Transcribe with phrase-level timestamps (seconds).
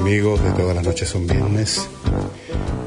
[0.00, 1.86] amigos de todas las noches son viernes.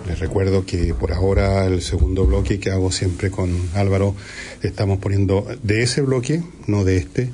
[0.07, 4.15] Les recuerdo que por ahora el segundo bloque que hago siempre con Álvaro
[4.63, 7.29] estamos poniendo de ese bloque, no de este,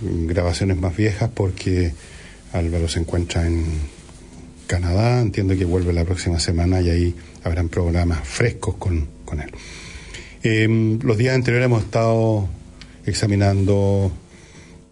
[0.00, 1.92] grabaciones más viejas porque
[2.54, 3.66] Álvaro se encuentra en
[4.66, 9.50] Canadá, entiendo que vuelve la próxima semana y ahí habrán programas frescos con, con él.
[10.42, 12.48] Eh, los días anteriores hemos estado
[13.04, 14.10] examinando,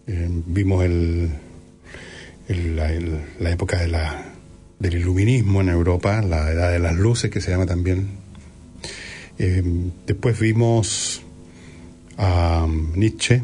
[0.07, 1.31] eh, vimos el,
[2.49, 4.33] el, la, época de la,
[4.79, 8.09] del iluminismo en Europa, la edad de las luces que se llama también.
[9.39, 9.63] Eh,
[10.07, 11.23] después vimos
[12.17, 13.43] a Nietzsche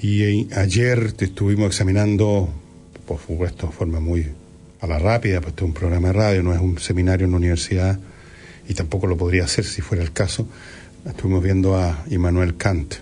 [0.00, 2.48] y ayer estuvimos examinando,
[3.06, 4.26] por supuesto, de forma muy
[4.80, 7.32] a la rápida, pues este es un programa de radio, no es un seminario en
[7.32, 7.98] la universidad
[8.68, 10.46] y tampoco lo podría hacer si fuera el caso.
[11.06, 12.94] Estuvimos viendo a Immanuel Kant.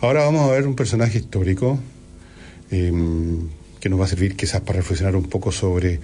[0.00, 1.78] Ahora vamos a ver un personaje histórico
[2.70, 2.92] eh,
[3.80, 6.00] que nos va a servir quizás para reflexionar un poco sobre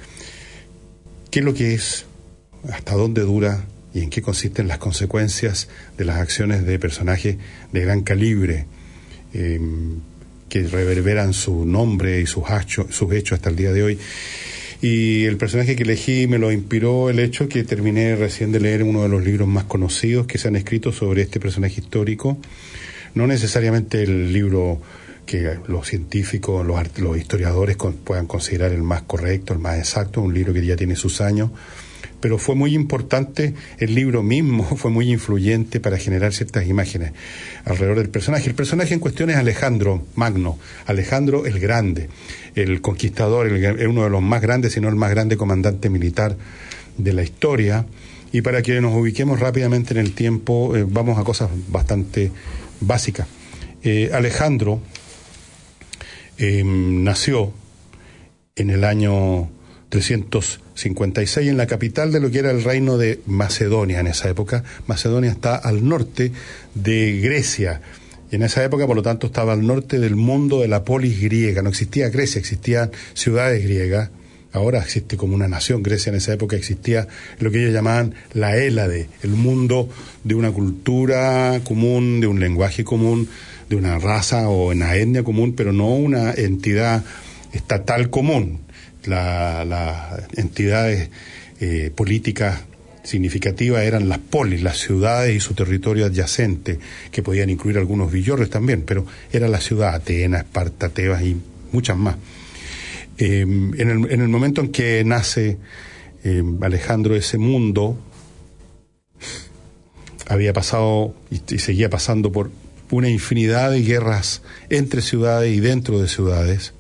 [1.31, 2.07] qué es lo que es,
[2.71, 7.37] hasta dónde dura y en qué consisten las consecuencias de las acciones de personajes
[7.73, 8.67] de gran calibre
[9.33, 9.61] eh,
[10.49, 13.99] que reverberan su nombre y sus, hechos, sus hechos hasta el día de hoy.
[14.83, 18.83] Y el personaje que elegí me lo inspiró el hecho que terminé recién de leer
[18.83, 22.39] uno de los libros más conocidos que se han escrito sobre este personaje histórico.
[23.15, 24.81] No necesariamente el libro
[25.27, 30.23] que los científicos, los, los historiadores con, puedan considerar el más correcto, el más exacto,
[30.23, 31.51] un libro que ya tiene sus años,
[32.21, 37.13] pero fue muy importante, el libro mismo fue muy influyente para generar ciertas imágenes
[37.65, 38.49] alrededor del personaje.
[38.49, 42.09] El personaje en cuestión es Alejandro Magno, Alejandro el Grande,
[42.55, 46.37] el conquistador, el, uno de los más grandes, si no el más grande comandante militar
[46.97, 47.87] de la historia.
[48.33, 52.33] Y para que nos ubiquemos rápidamente en el tiempo, eh, vamos a cosas bastante
[52.81, 53.29] básicas.
[53.83, 54.81] Eh, Alejandro
[56.39, 57.53] eh, nació
[58.57, 59.51] en el año
[59.89, 64.65] 356 en la capital de lo que era el reino de Macedonia en esa época.
[64.87, 66.33] Macedonia está al norte
[66.75, 67.81] de Grecia.
[68.31, 71.21] Y en esa época, por lo tanto, estaba al norte del mundo de la polis
[71.21, 71.63] griega.
[71.63, 74.11] No existía Grecia, existían ciudades griegas.
[74.53, 75.83] Ahora existe como una nación.
[75.83, 77.07] Grecia en esa época existía
[77.39, 79.89] lo que ellos llamaban la Hélade, el mundo
[80.25, 83.29] de una cultura común, de un lenguaje común,
[83.69, 87.05] de una raza o una etnia común, pero no una entidad
[87.53, 88.61] estatal común.
[89.05, 91.11] Las la entidades
[91.61, 92.65] eh, políticas
[93.03, 96.79] significativas eran las polis, las ciudades y su territorio adyacente,
[97.11, 101.37] que podían incluir algunos villorres también, pero era la ciudad, Atenas, Esparta, Tebas y
[101.73, 102.17] muchas más.
[103.19, 105.57] Eh, en, el, en, el, momento en que nace
[106.25, 107.97] eh, Alejandro ese mundo,
[110.29, 112.51] había pasado y seguía pasando por
[112.91, 116.73] una infinidad de guerras entre ciudades y dentro de ciudades.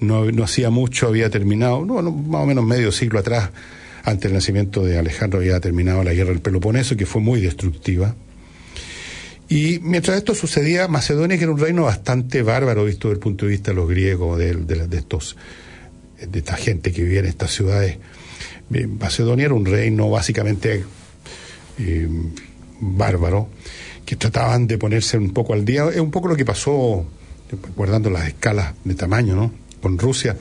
[0.00, 3.50] No, no hacía mucho, había terminado, no, más o menos medio siglo atrás,
[4.04, 8.14] antes del nacimiento de Alejandro, había terminado la guerra del Peloponeso, que fue muy destructiva.
[9.48, 13.46] Y mientras esto sucedía, Macedonia, que era un reino bastante bárbaro, visto desde el punto
[13.46, 15.36] de vista de los griegos, de, de, estos,
[16.20, 17.98] de esta gente que vivía en estas ciudades,
[18.68, 20.84] Macedonia era un reino básicamente
[21.78, 22.08] eh,
[22.80, 23.48] bárbaro,
[24.06, 25.84] que trataban de ponerse un poco al día.
[25.92, 27.04] Es un poco lo que pasó,
[27.76, 29.52] guardando las escalas de tamaño, ¿no?
[29.82, 30.36] Con Rusia.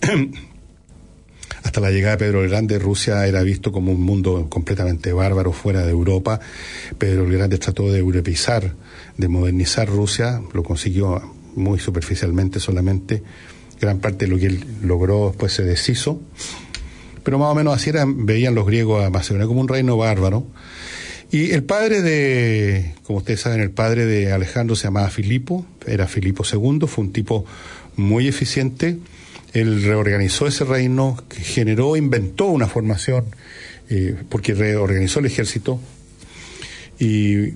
[1.62, 5.52] Hasta la llegada de Pedro el Grande, Rusia era visto como un mundo completamente bárbaro
[5.52, 6.40] fuera de Europa.
[6.98, 8.74] Pedro el Grande trató de europeizar,
[9.16, 11.22] de modernizar Rusia, lo consiguió
[11.54, 13.22] muy superficialmente solamente.
[13.80, 16.20] Gran parte de lo que él logró después se deshizo.
[17.22, 20.46] Pero más o menos así eran, veían los griegos a Macedonia como un reino bárbaro.
[21.32, 26.06] Y el padre de, como ustedes saben, el padre de Alejandro se llamaba Filipo, era
[26.06, 27.46] Filipo II, fue un tipo
[27.96, 28.98] muy eficiente.
[29.54, 33.24] Él reorganizó ese reino, generó, inventó una formación,
[33.88, 35.80] eh, porque reorganizó el ejército
[36.98, 37.54] y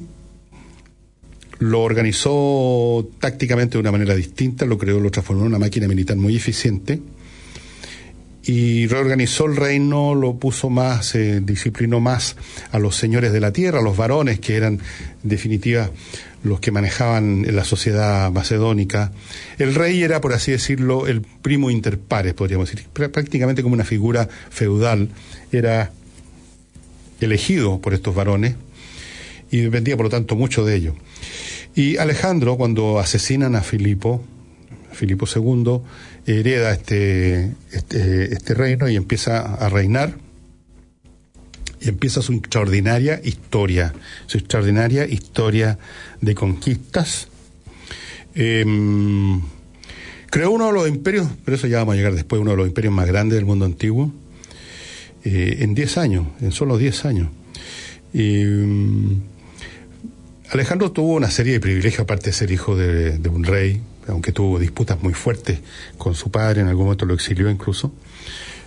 [1.58, 6.16] lo organizó tácticamente de una manera distinta, lo creó, lo transformó en una máquina militar
[6.16, 7.02] muy eficiente
[8.46, 12.36] y reorganizó el reino, lo puso más, eh, disciplinó más
[12.70, 15.90] a los señores de la tierra, a los varones que eran, en definitiva,
[16.44, 19.10] los que manejaban la sociedad macedónica.
[19.58, 23.84] El rey era, por así decirlo, el primo inter pares, podríamos decir, prácticamente como una
[23.84, 25.08] figura feudal.
[25.50, 25.90] Era
[27.20, 28.54] elegido por estos varones
[29.50, 30.94] y dependía, por lo tanto, mucho de ellos.
[31.74, 34.22] Y Alejandro, cuando asesinan a Filipo,
[34.92, 35.80] Filipo II,
[36.26, 40.14] hereda este, este, este, reino y empieza a reinar
[41.80, 43.94] y empieza su extraordinaria historia,
[44.26, 45.78] su extraordinaria historia
[46.20, 47.28] de conquistas.
[48.34, 49.40] Em,
[50.30, 52.66] creó uno de los imperios, pero eso ya vamos a llegar después, uno de los
[52.66, 54.12] imperios más grandes del mundo antiguo,
[55.24, 57.28] eh, en 10 años, en solo 10 años.
[58.14, 59.20] Em,
[60.50, 64.58] Alejandro tuvo una serie de privilegios, aparte de ser hijo de un rey, aunque tuvo
[64.58, 65.60] disputas muy fuertes
[65.98, 67.92] con su padre, en algún momento lo exilió incluso.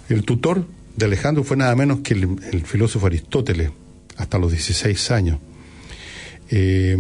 [0.10, 0.66] El tutor
[0.96, 3.72] de Alejandro fue nada menos que el, filósofo Aristóteles,
[4.18, 5.40] hasta los 16 años.
[6.50, 6.98] Eh,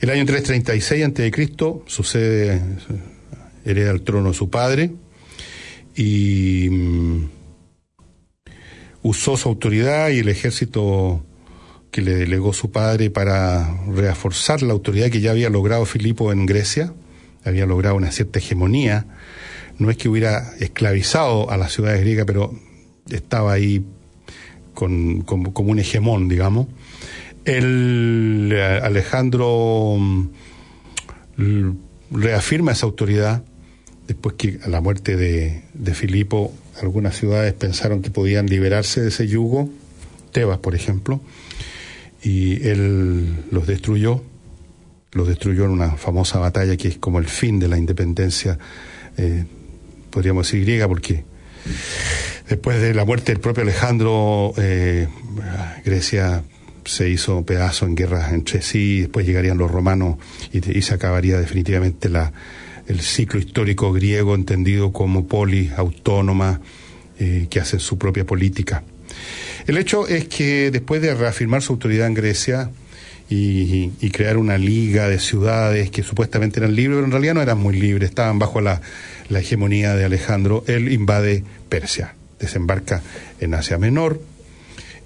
[0.00, 1.82] el año 336 a.C.
[1.86, 2.60] sucede,
[3.64, 4.90] hereda el trono su padre
[5.94, 7.30] y mm,
[9.02, 11.24] usó su autoridad y el ejército
[11.90, 16.46] que le delegó su padre para reforzar la autoridad que ya había logrado Filipo en
[16.46, 16.92] Grecia
[17.44, 19.06] había logrado una cierta hegemonía.
[19.78, 22.54] No es que hubiera esclavizado a las ciudades griegas, pero
[23.10, 23.84] estaba ahí
[24.74, 26.66] con, como un hegemón, digamos.
[27.44, 31.70] El eh, Alejandro mm,
[32.10, 33.42] reafirma esa autoridad
[34.06, 39.08] después que a la muerte de, de Filipo algunas ciudades pensaron que podían liberarse de
[39.08, 39.68] ese yugo,
[40.32, 41.20] Tebas por ejemplo,
[42.22, 44.22] y él los destruyó
[45.12, 48.58] lo destruyó en una famosa batalla que es como el fin de la independencia,
[49.16, 49.44] eh,
[50.10, 51.24] podríamos decir griega, porque
[52.48, 55.08] después de la muerte del propio Alejandro, eh,
[55.84, 56.42] Grecia
[56.84, 60.16] se hizo pedazo en guerras entre sí, después llegarían los romanos
[60.52, 62.32] y, se acabaría definitivamente la,
[62.86, 66.60] el ciclo histórico griego entendido como polis autónoma
[67.18, 68.82] eh, que hace su propia política.
[69.66, 72.70] El hecho es que después de reafirmar su autoridad en Grecia,
[73.28, 77.58] y, crear una liga de ciudades que supuestamente eran libres, pero en realidad no eran
[77.58, 78.80] muy libres, estaban bajo la,
[79.30, 80.62] hegemonía de Alejandro.
[80.66, 83.02] Él invade Persia, desembarca
[83.40, 84.20] en Asia Menor.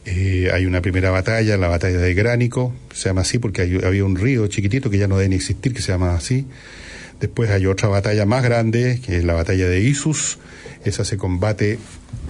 [0.05, 4.17] Eh, hay una primera batalla, la batalla de Gránico, se llama así porque había un
[4.17, 6.47] río chiquitito que ya no debe ni existir, que se llama así.
[7.21, 10.39] Después hay otra batalla más grande, que es la batalla de Isus.
[10.85, 11.79] Esa se combate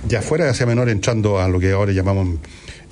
[0.08, 2.38] ya fuera de Asia Menor, entrando a lo que ahora llamamos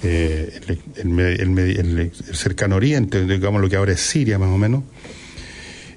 [0.02, 0.60] eh,
[0.96, 4.82] el, cercano oriente, digamos lo que ahora es Siria más o menos,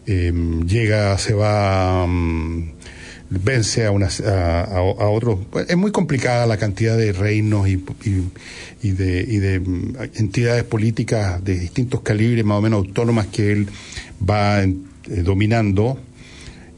[0.06, 0.32] eh,
[0.66, 2.72] llega, se va, mm,
[3.30, 5.40] vence a, una, a, otros.
[5.68, 11.60] Es muy complicada la cantidad de reinos y, de, y de mm, entidades políticas de
[11.60, 13.68] distintos calibres, más o menos autónomas, que él
[14.28, 14.74] va eh,
[15.24, 16.00] dominando.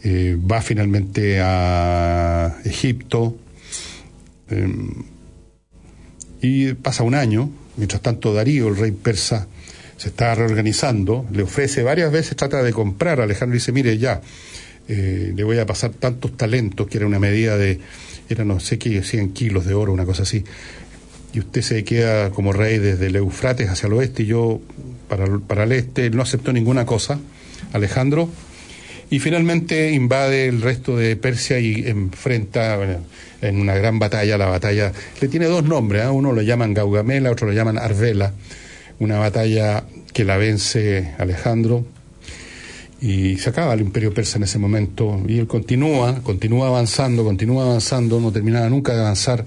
[0.04, 3.36] va finalmente a Egipto.
[6.42, 9.48] Y pasa un año, mientras tanto Darío, el rey persa,
[9.98, 13.20] se está reorganizando, le ofrece varias veces, trata de comprar.
[13.20, 14.22] Alejandro dice, mire, ya,
[14.88, 17.80] eh, le voy a pasar tantos talentos, que era una medida de,
[18.30, 20.44] era no sé qué, 100 kilos de oro, una cosa así,
[21.34, 24.62] y usted se queda como rey desde el Eufrates hacia el oeste y yo
[25.08, 27.20] para, para el este, no aceptó ninguna cosa,
[27.74, 28.30] Alejandro,
[29.12, 33.00] y finalmente invade el resto de Persia y enfrenta
[33.42, 34.92] en una gran batalla, la batalla,
[35.22, 36.10] le tiene dos nombres, ¿eh?
[36.10, 38.34] uno lo llaman Gaugamela, otro lo llaman Arvela,
[39.00, 41.86] una batalla que la vence Alejandro
[43.02, 47.66] y se acaba el imperio persa en ese momento y él continúa, continúa avanzando, continúa
[47.66, 49.46] avanzando, no terminaba nunca de avanzar.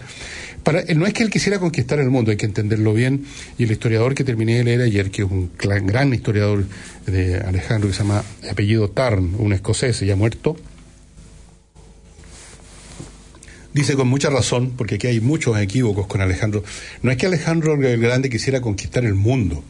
[0.63, 3.25] Para, no es que él quisiera conquistar el mundo, hay que entenderlo bien,
[3.59, 6.65] y el historiador que terminé de leer ayer, que es un gran historiador
[7.07, 10.57] de Alejandro que se llama apellido Tarn, un escocés, ya muerto,
[13.75, 16.63] dice con mucha razón, porque aquí hay muchos equívocos con Alejandro,
[17.03, 19.65] no es que Alejandro el Grande quisiera conquistar el mundo.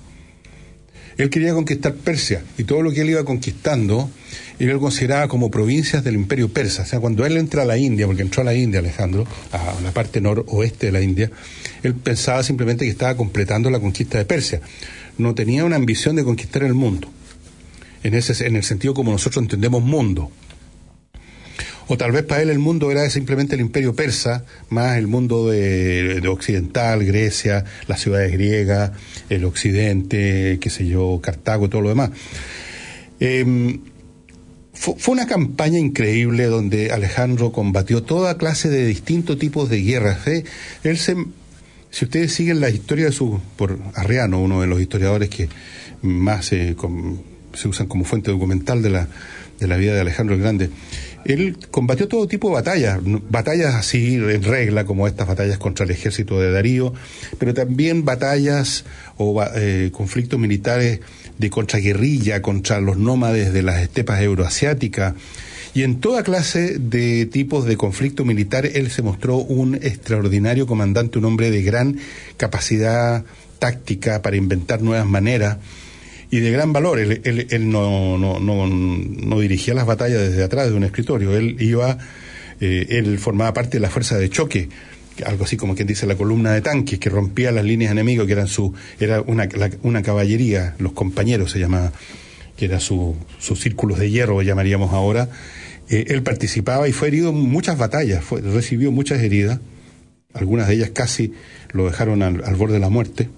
[1.18, 4.10] Él quería conquistar Persia y todo lo que él iba conquistando,
[4.58, 6.82] él lo consideraba como provincias del imperio persa.
[6.82, 9.80] O sea, cuando él entra a la India, porque entró a la India Alejandro, a
[9.82, 11.30] la parte noroeste de la India,
[11.82, 14.60] él pensaba simplemente que estaba completando la conquista de Persia.
[15.18, 17.08] No tenía una ambición de conquistar el mundo,
[18.02, 20.30] en, ese, en el sentido como nosotros entendemos mundo.
[21.88, 25.50] O tal vez para él el mundo era simplemente el imperio persa, más el mundo
[25.50, 28.92] de, occidental, Grecia, las ciudades griegas,
[29.28, 32.10] el occidente, qué sé yo, Cartago y todo lo demás.
[33.20, 33.80] Em,
[34.72, 40.26] fue una campaña increíble donde Alejandro combatió toda clase de distintos tipos de guerras.
[40.82, 41.14] Él se,
[41.90, 45.48] si ustedes siguen la historia de su, por Arriano, uno de los historiadores que
[46.00, 46.74] más se
[47.64, 49.08] usan como fuente documental de la,
[49.60, 50.70] de la vida de Alejandro el Grande,
[51.24, 52.98] él combatió todo tipo de batallas,
[53.30, 56.92] batallas así en regla, como estas batallas contra el ejército de Darío,
[57.38, 58.84] pero también batallas
[59.16, 61.00] o eh, conflictos militares
[61.38, 65.14] de contraguerrilla contra los nómades de las estepas euroasiáticas.
[65.74, 71.18] Y en toda clase de tipos de conflicto militar, él se mostró un extraordinario comandante,
[71.18, 71.98] un hombre de gran
[72.36, 73.24] capacidad
[73.58, 75.58] táctica para inventar nuevas maneras
[76.32, 76.98] y de gran valor.
[76.98, 77.20] Él,
[77.50, 81.98] él, no, no, no, no, dirigía las batallas desde atrás de un escritorio, él iba,
[82.58, 84.70] eh, él formaba parte de la fuerza de choque,
[85.26, 88.32] algo así como quien dice la columna de tanques, que rompía las líneas enemigos, que
[88.32, 89.46] eran su, era una,
[89.82, 91.92] una caballería, los compañeros se llamaba,
[92.56, 95.28] que era su, sus círculos de hierro, llamaríamos ahora.
[95.90, 99.60] Eh, él participaba y fue herido en muchas batallas, fue, recibió muchas heridas,
[100.32, 101.34] algunas de ellas casi
[101.72, 103.28] lo dejaron al borde de la muerte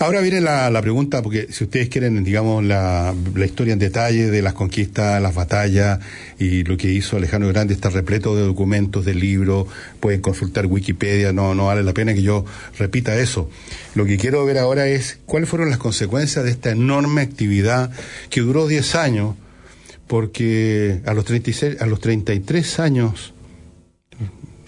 [0.00, 3.12] Ahora viene la, pregunta, porque si ustedes quieren, digamos, la,
[3.44, 5.98] historia en detalle de las conquistas, las batallas
[6.38, 9.66] y lo que hizo Alejandro Grande, está repleto de documentos, de libros,
[9.98, 12.44] pueden consultar Wikipedia, no, no vale la pena que yo
[12.78, 13.50] repita eso.
[13.96, 17.90] Lo que quiero ver ahora es cuáles fueron las consecuencias de esta enorme actividad
[18.30, 19.34] que duró 10 años,
[20.06, 23.34] porque a los, 36, a los 33 años,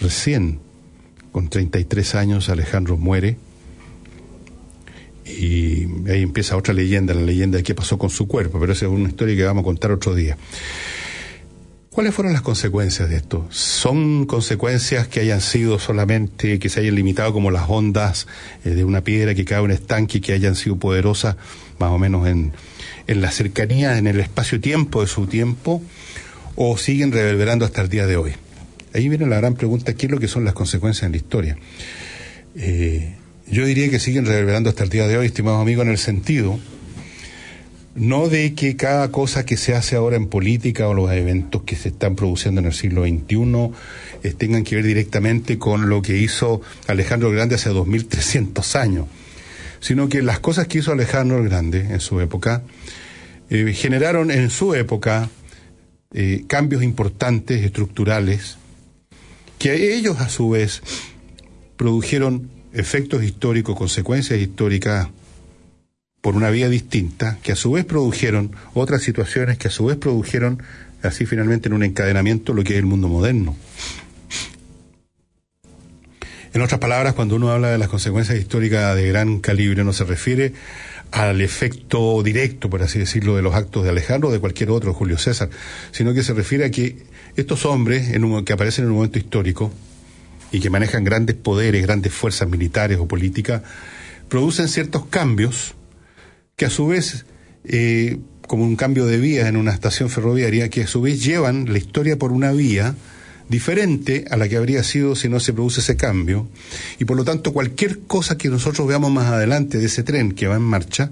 [0.00, 0.58] recién,
[1.30, 3.36] con 33 años, Alejandro muere
[5.38, 8.86] y ahí empieza otra leyenda, la leyenda de qué pasó con su cuerpo, pero esa
[8.86, 10.36] es una historia que vamos a contar otro día.
[11.90, 13.48] ¿Cuáles fueron las consecuencias de esto?
[13.50, 18.28] ¿Son consecuencias que hayan sido solamente, que se hayan limitado como las ondas
[18.64, 21.36] eh, de una piedra que cae en un estanque, que hayan sido poderosas
[21.80, 22.52] más o menos en,
[23.08, 25.82] en la cercanía, en el espacio-tiempo de su tiempo,
[26.54, 28.34] o siguen reverberando hasta el día de hoy?
[28.94, 31.58] Ahí viene la gran pregunta, ¿qué es lo que son las consecuencias en la historia?
[32.54, 33.16] Eh,
[33.50, 36.58] yo diría que siguen reverberando hasta el día de hoy, estimados amigos, en el sentido
[37.94, 41.76] no de que cada cosa que se hace ahora en política o los eventos que
[41.76, 43.72] se están produciendo en el siglo XXI
[44.22, 49.06] eh, tengan que ver directamente con lo que hizo Alejandro el Grande hace 2300 años,
[49.80, 52.62] sino que las cosas que hizo Alejandro el Grande en su época
[53.50, 55.28] eh, generaron en su época
[56.12, 58.56] eh, cambios importantes, estructurales,
[59.58, 60.80] que ellos a su vez
[61.76, 65.08] produjeron efectos históricos, consecuencias históricas
[66.20, 69.96] por una vía distinta, que a su vez produjeron otras situaciones que a su vez
[69.96, 70.62] produjeron,
[71.02, 73.56] así finalmente en un encadenamiento, lo que es el mundo moderno.
[76.52, 80.04] En otras palabras, cuando uno habla de las consecuencias históricas de gran calibre, no se
[80.04, 80.52] refiere
[81.12, 84.92] al efecto directo, por así decirlo, de los actos de Alejandro o de cualquier otro,
[84.92, 85.48] Julio César,
[85.92, 86.96] sino que se refiere a que
[87.36, 89.72] estos hombres en que aparecen en un momento histórico,
[90.52, 93.62] y que manejan grandes poderes, grandes fuerzas militares o políticas,
[94.28, 95.74] producen ciertos cambios
[96.56, 97.26] que a su vez,
[97.64, 101.72] eh, como un cambio de vías en una estación ferroviaria, que a su vez llevan
[101.72, 102.94] la historia por una vía
[103.48, 106.48] diferente a la que habría sido si no se produce ese cambio,
[107.00, 110.46] y por lo tanto cualquier cosa que nosotros veamos más adelante de ese tren que
[110.46, 111.10] va en marcha,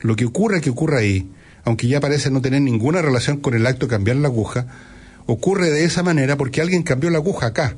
[0.00, 1.28] lo que ocurre que ocurra ahí,
[1.64, 4.66] aunque ya parece no tener ninguna relación con el acto de cambiar la aguja,
[5.26, 7.76] ocurre de esa manera porque alguien cambió la aguja acá,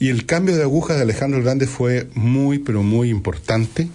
[0.00, 3.88] y el cambio de aguja de Alejandro Grande fue muy, pero muy importante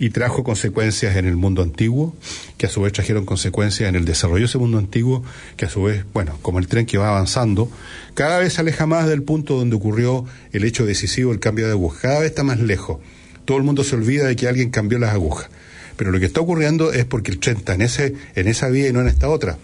[0.00, 2.14] y trajo consecuencias en el mundo antiguo,
[2.58, 5.22] que a su vez trajeron consecuencias en el desarrollo de ese mundo antiguo,
[5.56, 7.70] que a su vez, bueno, como el tren que va avanzando,
[8.14, 11.72] cada vez se aleja más del punto donde ocurrió el hecho decisivo, el cambio de
[11.72, 12.98] aguja, cada vez está más lejos.
[13.44, 15.48] Todo el mundo se olvida de que alguien cambió las agujas.
[15.96, 18.88] Pero lo que está ocurriendo es porque el tren está en, ese, en esa vía
[18.88, 19.58] y no en esta otra.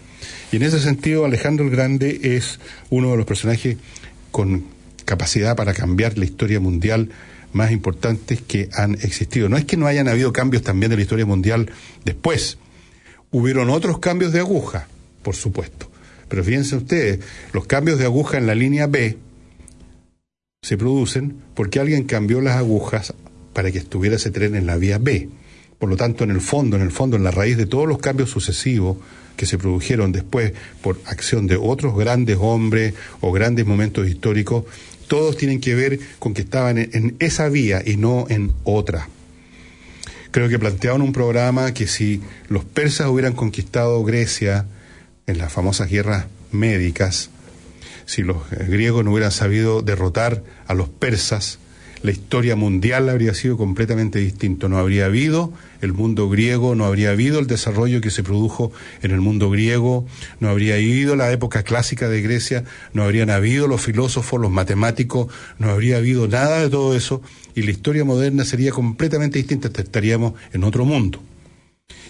[0.53, 3.77] Y en ese sentido, Alejandro el Grande es uno de los personajes
[4.31, 4.72] con
[5.03, 7.09] capacidad para cambiar la historia mundial
[7.53, 9.47] más importantes que han existido.
[9.49, 11.71] No es que no hayan habido cambios también de la historia mundial
[12.03, 12.57] después.
[13.31, 14.87] Hubieron otros cambios de aguja,
[15.21, 15.89] por supuesto.
[16.27, 17.19] Pero fíjense ustedes,
[17.51, 19.17] los cambios de aguja en la línea B
[20.63, 23.13] se producen porque alguien cambió las agujas
[23.53, 25.29] para que estuviera ese tren en la vía B.
[25.77, 27.99] Por lo tanto, en el fondo, en el fondo, en la raíz de todos los
[27.99, 28.97] cambios sucesivos
[29.35, 34.65] que se produjeron después por acción de otros grandes hombres o grandes momentos históricos,
[35.07, 39.09] todos tienen que ver con que estaban en, esa vía y no en otra.
[40.31, 44.65] Creo que planteaban un programa que si los persas hubieran conquistado Grecia
[45.27, 47.29] en las famosas guerras médicas,
[48.05, 51.59] si los griegos no hubieran sabido derrotar a los persas,
[52.03, 54.67] la historia mundial habría sido completamente distinto.
[54.67, 59.11] No habría habido el mundo griego, no habría habido el desarrollo que se produjo en
[59.11, 60.05] el mundo griego,
[60.41, 65.33] no habría habido la época clásica de Grecia, no habrían habido los filósofos, los matemáticos,
[65.57, 67.21] no habría habido nada de todo eso
[67.55, 71.23] y la historia moderna sería completamente distinta, estaríamos en otro mundo.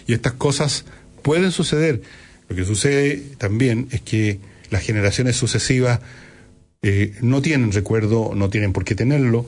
[0.08, 0.86] Y estas cosas
[1.22, 2.02] pueden suceder.
[2.48, 6.00] Lo que sucede también es que las generaciones sucesivas
[6.82, 9.46] eh, no tienen recuerdo, no tienen por qué tenerlo,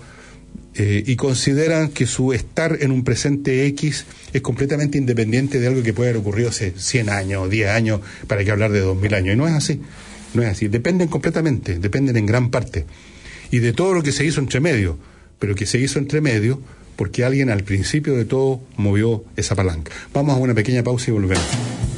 [0.79, 5.83] eh, y consideran que su estar en un presente X es completamente independiente de algo
[5.83, 9.35] que puede haber ocurrido hace 100 años, 10 años, para que hablar de 2000 años.
[9.35, 9.81] Y no es así,
[10.35, 10.69] no es así.
[10.69, 12.85] Dependen completamente, dependen en gran parte.
[13.51, 14.99] Y de todo lo que se hizo entre medio,
[15.39, 16.61] pero que se hizo entre medio
[16.97, 19.93] porque alguien al principio de todo movió esa palanca.
[20.13, 21.96] Vamos a una pequeña pausa y volvemos.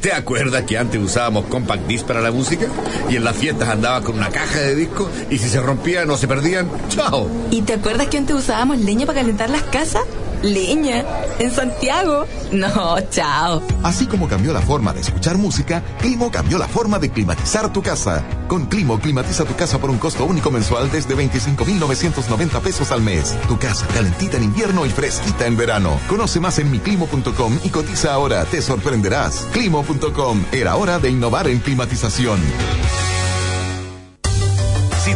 [0.00, 2.66] ¿Te acuerdas que antes usábamos compact disc para la música?
[3.08, 6.16] Y en las fiestas andaba con una caja de discos y si se rompían o
[6.16, 7.28] se perdían, ¡chao!
[7.50, 10.04] ¿Y te acuerdas que antes usábamos leña para calentar las casas?
[10.42, 11.04] Leña,
[11.38, 12.26] en Santiago.
[12.52, 13.62] No, chao.
[13.82, 17.82] Así como cambió la forma de escuchar música, Climo cambió la forma de climatizar tu
[17.82, 18.24] casa.
[18.48, 23.36] Con Climo, climatiza tu casa por un costo único mensual desde 25,990 pesos al mes.
[23.48, 25.98] Tu casa calentita en invierno y fresquita en verano.
[26.08, 28.44] Conoce más en miclimo.com y cotiza ahora.
[28.44, 29.46] Te sorprenderás.
[29.52, 30.44] Climo.com.
[30.52, 32.40] Era hora de innovar en climatización.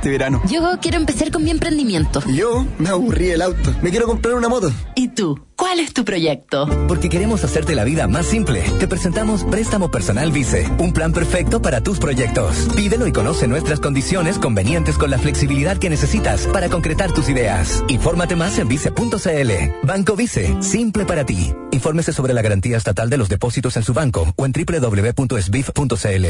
[0.00, 0.40] este verano.
[0.48, 2.22] Yo quiero empezar con mi emprendimiento.
[2.28, 3.74] Yo me aburrí el auto.
[3.82, 4.72] Me quiero comprar una moto.
[4.96, 5.38] ¿Y tú?
[5.56, 6.66] ¿Cuál es tu proyecto?
[6.88, 8.62] Porque queremos hacerte la vida más simple.
[8.78, 12.70] Te presentamos Préstamo Personal Vice, un plan perfecto para tus proyectos.
[12.74, 17.84] Pídelo y conoce nuestras condiciones convenientes con la flexibilidad que necesitas para concretar tus ideas.
[17.88, 19.52] Infórmate más en vice.cl.
[19.86, 21.52] Banco Vice, simple para ti.
[21.72, 26.26] Infórmese sobre la garantía estatal de los depósitos en su banco o en www.sbif.cl.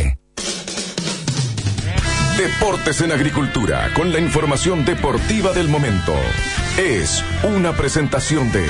[2.40, 6.14] Deportes en Agricultura, con la información deportiva del momento.
[6.80, 8.66] Es una presentación de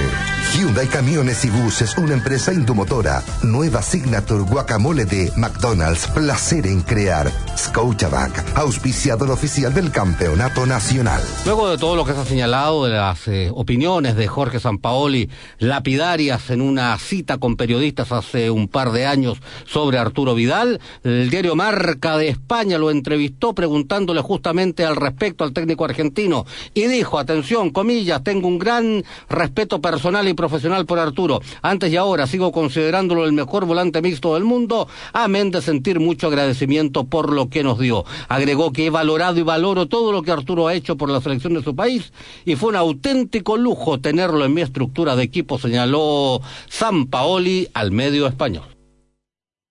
[0.52, 3.22] Hyundai Camiones y Buses, una empresa indomotora.
[3.44, 7.30] Nueva Signature Guacamole de McDonald's, placer en crear.
[7.56, 11.22] Scotiabank, auspiciador oficial del Campeonato Nacional.
[11.44, 15.30] Luego de todo lo que se ha señalado de las eh, opiniones de Jorge Sampaoli,
[15.58, 21.30] lapidarias en una cita con periodistas hace un par de años sobre Arturo Vidal, el
[21.30, 26.44] diario Marca de España lo entrevistó preguntándole justamente al respecto al técnico argentino
[26.74, 31.40] y dijo, atención, comillas, tengo un gran respeto personal y profesional por Arturo.
[31.62, 36.28] Antes y ahora sigo considerándolo el mejor volante mixto del mundo, amén de sentir mucho
[36.28, 38.04] agradecimiento por lo que nos dio.
[38.28, 41.54] Agregó que he valorado y valoro todo lo que Arturo ha hecho por la selección
[41.54, 42.12] de su país
[42.44, 47.92] y fue un auténtico lujo tenerlo en mi estructura de equipo, señaló San Paoli al
[47.92, 48.79] medio español.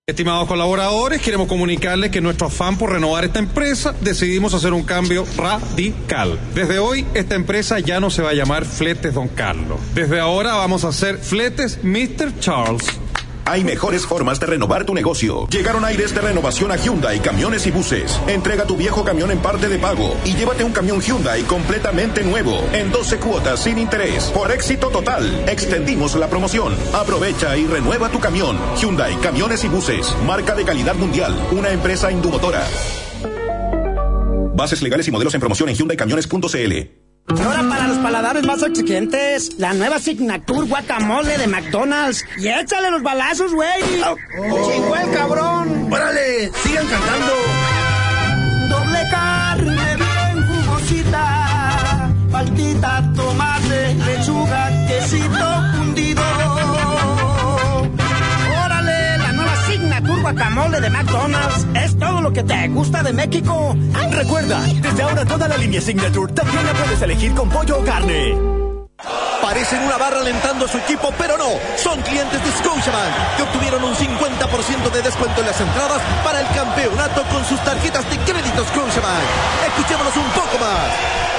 [0.09, 5.23] Estimados colaboradores, queremos comunicarles que nuestro afán por renovar esta empresa decidimos hacer un cambio
[5.37, 6.39] radical.
[6.55, 9.79] Desde hoy, esta empresa ya no se va a llamar Fletes Don Carlos.
[9.93, 12.39] Desde ahora vamos a hacer Fletes Mr.
[12.39, 12.99] Charles.
[13.49, 15.47] Hay mejores formas de renovar tu negocio.
[15.47, 18.21] Llegaron aires de renovación a Hyundai Camiones y Buses.
[18.27, 22.61] Entrega tu viejo camión en parte de pago y llévate un camión Hyundai completamente nuevo
[22.73, 24.25] en 12 cuotas sin interés.
[24.25, 26.75] Por éxito total, extendimos la promoción.
[26.93, 28.55] Aprovecha y renueva tu camión.
[28.79, 32.63] Hyundai Camiones y Buses, marca de calidad mundial, una empresa indumotora.
[34.53, 37.08] Bases legales y modelos en promoción en hyundaicamiones.cl.
[37.29, 42.25] Ahora para los paladares más exigentes, la nueva Signature Guacamole de McDonald's.
[42.37, 43.83] Y échale los balazos, güey.
[43.83, 45.87] ¡Chingó el cabrón!
[45.91, 46.51] ¡Órale!
[46.63, 47.33] ¡Sigan cantando!
[48.69, 53.58] Doble carne bien jugosita, paltita, tomate,
[60.31, 61.65] Guacamole de McDonald's.
[61.73, 63.75] Es todo lo que te gusta de México.
[64.11, 68.35] Recuerda, desde ahora toda la línea Signature también la puedes elegir con pollo o carne.
[69.41, 71.49] Parecen una barra alentando a su equipo, pero no.
[71.77, 76.47] Son clientes de Scotiabank que obtuvieron un 50% de descuento en las entradas para el
[76.53, 79.25] campeonato con sus tarjetas de crédito Scotiabank.
[79.67, 81.38] Escuchémonos un poco más.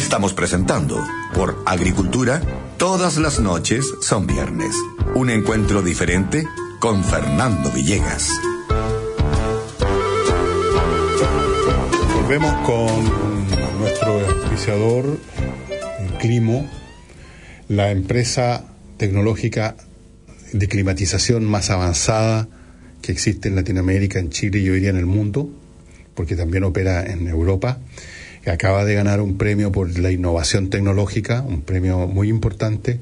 [0.00, 2.40] Estamos presentando por Agricultura,
[2.78, 4.74] todas las noches son viernes.
[5.14, 6.48] Un encuentro diferente
[6.80, 8.30] con Fernando Villegas.
[12.14, 15.18] Volvemos con nuestro auspiciador,
[16.18, 16.66] Climo,
[17.68, 18.64] la empresa
[18.96, 19.76] tecnológica
[20.54, 22.48] de climatización más avanzada
[23.02, 25.50] que existe en Latinoamérica, en Chile y hoy día en el mundo,
[26.14, 27.78] porque también opera en Europa
[28.50, 33.00] acaba de ganar un premio por la innovación tecnológica, un premio muy importante,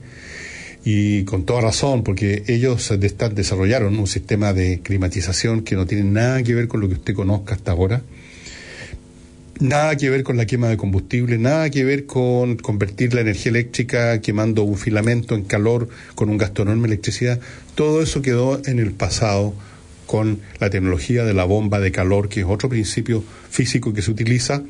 [0.84, 6.42] y con toda razón, porque ellos desarrollaron un sistema de climatización que no tiene nada
[6.42, 8.02] que ver con lo que usted conozca hasta ahora,
[9.60, 13.50] nada que ver con la quema de combustible, nada que ver con convertir la energía
[13.50, 17.40] eléctrica quemando un filamento en calor con un gasto enorme de electricidad,
[17.74, 19.54] todo eso quedó en el pasado
[20.06, 24.10] con la tecnología de la bomba de calor, que es otro principio físico que se
[24.10, 24.62] utiliza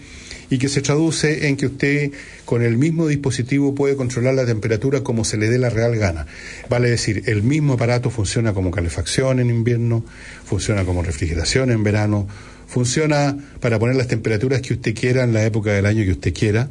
[0.51, 2.13] y que se traduce en que usted
[2.45, 6.27] con el mismo dispositivo puede controlar la temperatura como se le dé la real gana.
[6.69, 10.05] Vale decir, el mismo aparato funciona como calefacción en invierno,
[10.45, 12.27] funciona como refrigeración en verano,
[12.67, 16.35] funciona para poner las temperaturas que usted quiera en la época del año que usted
[16.35, 16.71] quiera,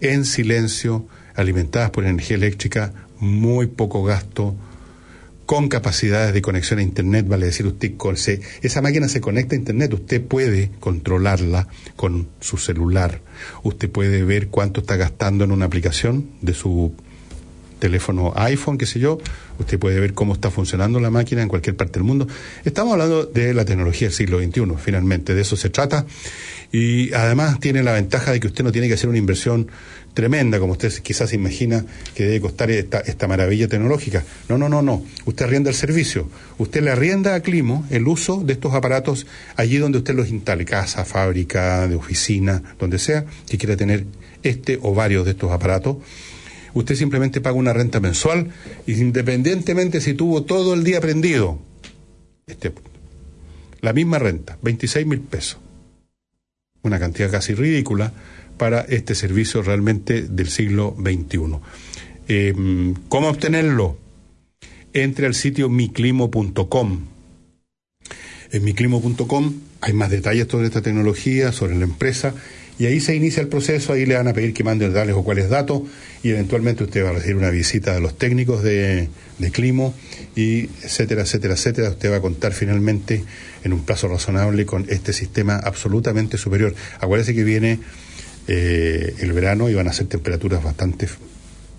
[0.00, 4.56] en silencio, alimentadas por energía eléctrica, muy poco gasto,
[5.52, 9.58] con capacidades de conexión a Internet, vale decir, usted con, esa máquina se conecta a
[9.58, 13.20] Internet, usted puede controlarla con su celular,
[13.62, 16.94] usted puede ver cuánto está gastando en una aplicación de su
[17.80, 19.18] teléfono iPhone, qué sé yo,
[19.58, 22.26] usted puede ver cómo está funcionando la máquina en cualquier parte del mundo.
[22.64, 26.06] Estamos hablando de la tecnología del siglo XXI, finalmente, de eso se trata.
[26.70, 29.68] Y además tiene la ventaja de que usted no tiene que hacer una inversión
[30.14, 34.24] tremenda, como usted quizás imagina que debe costar esta, esta maravilla tecnológica.
[34.48, 35.04] No, no, no, no.
[35.24, 36.28] Usted arrienda el servicio.
[36.58, 40.64] Usted le arrienda a Climo el uso de estos aparatos allí donde usted los instale,
[40.64, 44.04] casa, fábrica, de oficina, donde sea, que quiera tener
[44.42, 45.96] este o varios de estos aparatos.
[46.74, 48.50] Usted simplemente paga una renta mensual,
[48.86, 51.58] independientemente si tuvo todo el día prendido.
[52.46, 52.72] Este,
[53.80, 55.58] la misma renta, 26 mil pesos.
[56.82, 58.12] Una cantidad casi ridícula
[58.56, 61.58] para este servicio realmente del siglo XXI.
[62.28, 63.98] Em, ¿Cómo obtenerlo?
[64.92, 67.06] Entre al sitio miclimo.com.
[68.52, 72.34] En miclimo.com hay más detalles sobre esta tecnología, sobre la empresa,
[72.78, 75.24] y ahí se inicia el proceso, ahí le van a pedir que mande tales o
[75.24, 75.82] cuáles datos,
[76.22, 79.94] y eventualmente usted va a recibir una visita de los técnicos de, de Climo,
[80.34, 81.90] y etcétera, etcétera, etcétera.
[81.90, 83.24] Usted va a contar finalmente
[83.64, 86.74] en un plazo razonable con este sistema absolutamente superior.
[87.00, 87.78] Acuérdese que viene
[88.48, 91.08] eh, el verano y van a ser temperaturas bastante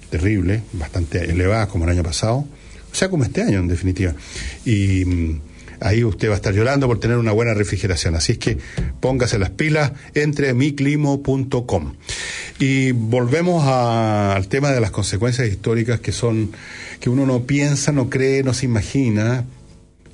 [0.10, 4.13] terribles, bastante elevadas como el año pasado, o sea, como este año en definitiva.
[4.63, 5.41] Y mm,
[5.82, 8.15] ahí usted va a estar llorando por tener una buena refrigeración.
[8.15, 8.58] Así es que
[8.99, 11.95] póngase las pilas entre miclimo.com.
[12.60, 16.52] Y volvemos al tema de las consecuencias históricas que son,
[16.99, 19.45] que uno no piensa, no cree, no se imagina.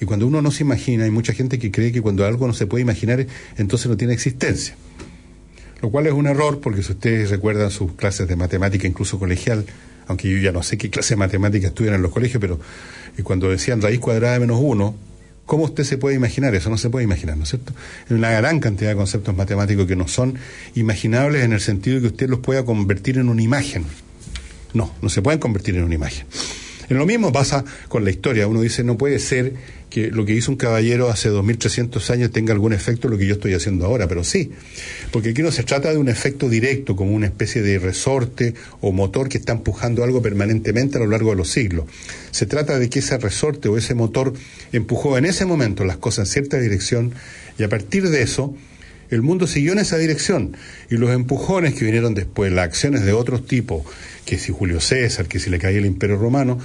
[0.01, 2.53] Y cuando uno no se imagina, hay mucha gente que cree que cuando algo no
[2.53, 4.75] se puede imaginar, entonces no tiene existencia
[5.81, 9.65] lo cual es un error porque si ustedes recuerdan sus clases de matemática, incluso colegial,
[10.07, 12.59] aunque yo ya no sé qué clase de matemática estudian en los colegios, pero
[13.23, 14.95] cuando decían raíz cuadrada de menos uno,
[15.45, 16.69] ¿cómo usted se puede imaginar eso?
[16.69, 17.73] No se puede imaginar, ¿no es cierto?
[18.09, 20.35] Hay una gran cantidad de conceptos matemáticos que no son
[20.75, 23.85] imaginables en el sentido de que usted los pueda convertir en una imagen.
[24.73, 26.25] No, no se pueden convertir en una imagen.
[26.89, 28.47] En lo mismo pasa con la historia.
[28.47, 29.53] Uno dice, no puede ser
[29.89, 33.33] que lo que hizo un caballero hace 2300 años tenga algún efecto lo que yo
[33.33, 34.51] estoy haciendo ahora, pero sí,
[35.11, 38.91] porque aquí no se trata de un efecto directo, como una especie de resorte o
[38.91, 41.85] motor que está empujando algo permanentemente a lo largo de los siglos.
[42.31, 44.33] Se trata de que ese resorte o ese motor
[44.71, 47.13] empujó en ese momento las cosas en cierta dirección
[47.57, 48.55] y a partir de eso
[49.09, 50.55] el mundo siguió en esa dirección
[50.89, 53.83] y los empujones que vinieron después, las acciones de otros tipos,
[54.29, 56.59] que si Julio César, que si le caía el imperio romano,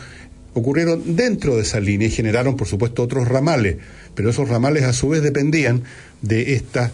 [0.53, 3.79] ocurrieron dentro de esa línea y generaron, por supuesto, otros ramales,
[4.15, 5.83] pero esos ramales a su vez dependían
[6.21, 6.93] de esta,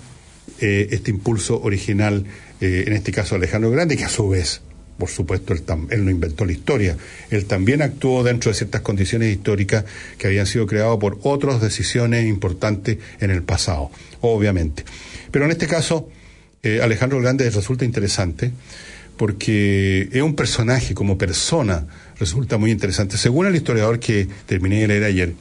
[0.60, 2.24] eh, este impulso original
[2.60, 4.60] eh, en este caso Alejandro Grande, que a su vez,
[4.96, 6.96] por supuesto, él, no inventó la historia,
[7.30, 9.84] él también actuó dentro de ciertas condiciones históricas
[10.18, 14.84] que habían sido creadas por otras decisiones importantes en el pasado, obviamente.
[15.32, 16.08] Pero en este caso,
[16.62, 18.52] eh, Alejandro Grande resulta interesante
[19.20, 21.86] porque es un personaje como persona,
[22.18, 23.18] resulta muy interesante.
[23.18, 25.34] Según el historiador que terminé de leer ayer,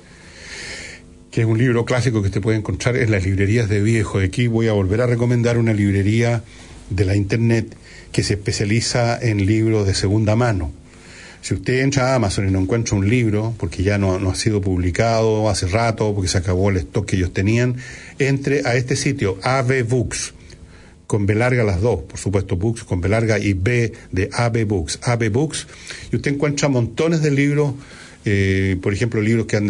[1.32, 4.20] que es un libro clásico que usted puede encontrar en las librerías de viejo.
[4.20, 6.44] Aquí voy a volver a recomendar una librería
[6.90, 7.74] de la Internet
[8.12, 10.74] que se especializa en libros de segunda mano.
[11.40, 14.36] Si usted entra a Amazon y no encuentra un libro, porque ya no, no, ha
[14.36, 17.78] sido publicado hace rato, porque se acabó el stock que ellos tenían,
[18.18, 20.34] entre a este sitio, AV Books,
[21.10, 24.66] con B larga las dos, por supuesto, Books con B larga y B de AV
[24.66, 25.66] Books, AV Books,
[26.12, 27.74] y usted encuentra montones de libros
[28.26, 29.70] eh, por ejemplo, libros que han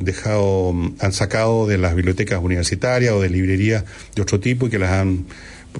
[0.00, 3.84] dejado, han sacado de las bibliotecas universitarias o de librerías
[4.16, 5.26] de otro tipo y que las han,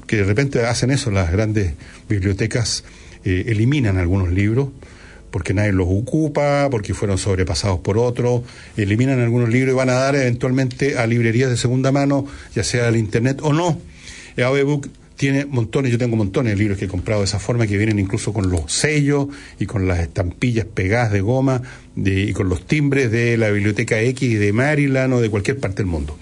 [0.06, 1.72] que de repente hacen eso, las grandes
[2.08, 2.84] bibliotecas
[3.24, 4.68] eh, eliminan algunos libros
[5.32, 8.42] porque nadie los ocupa, porque fueron sobrepasados por otros,
[8.76, 12.86] eliminan algunos libros y van a dar eventualmente a librerías de segunda mano, ya sea
[12.86, 13.76] al internet o no.
[14.36, 14.44] El
[15.20, 17.98] tiene montones, yo tengo montones de libros que he comprado de esa forma, que vienen
[17.98, 19.26] incluso con los sellos
[19.58, 21.60] y con las estampillas pegadas de goma
[21.94, 25.88] y con los timbres de la biblioteca X de Maryland o de cualquier parte del
[25.88, 26.16] mundo.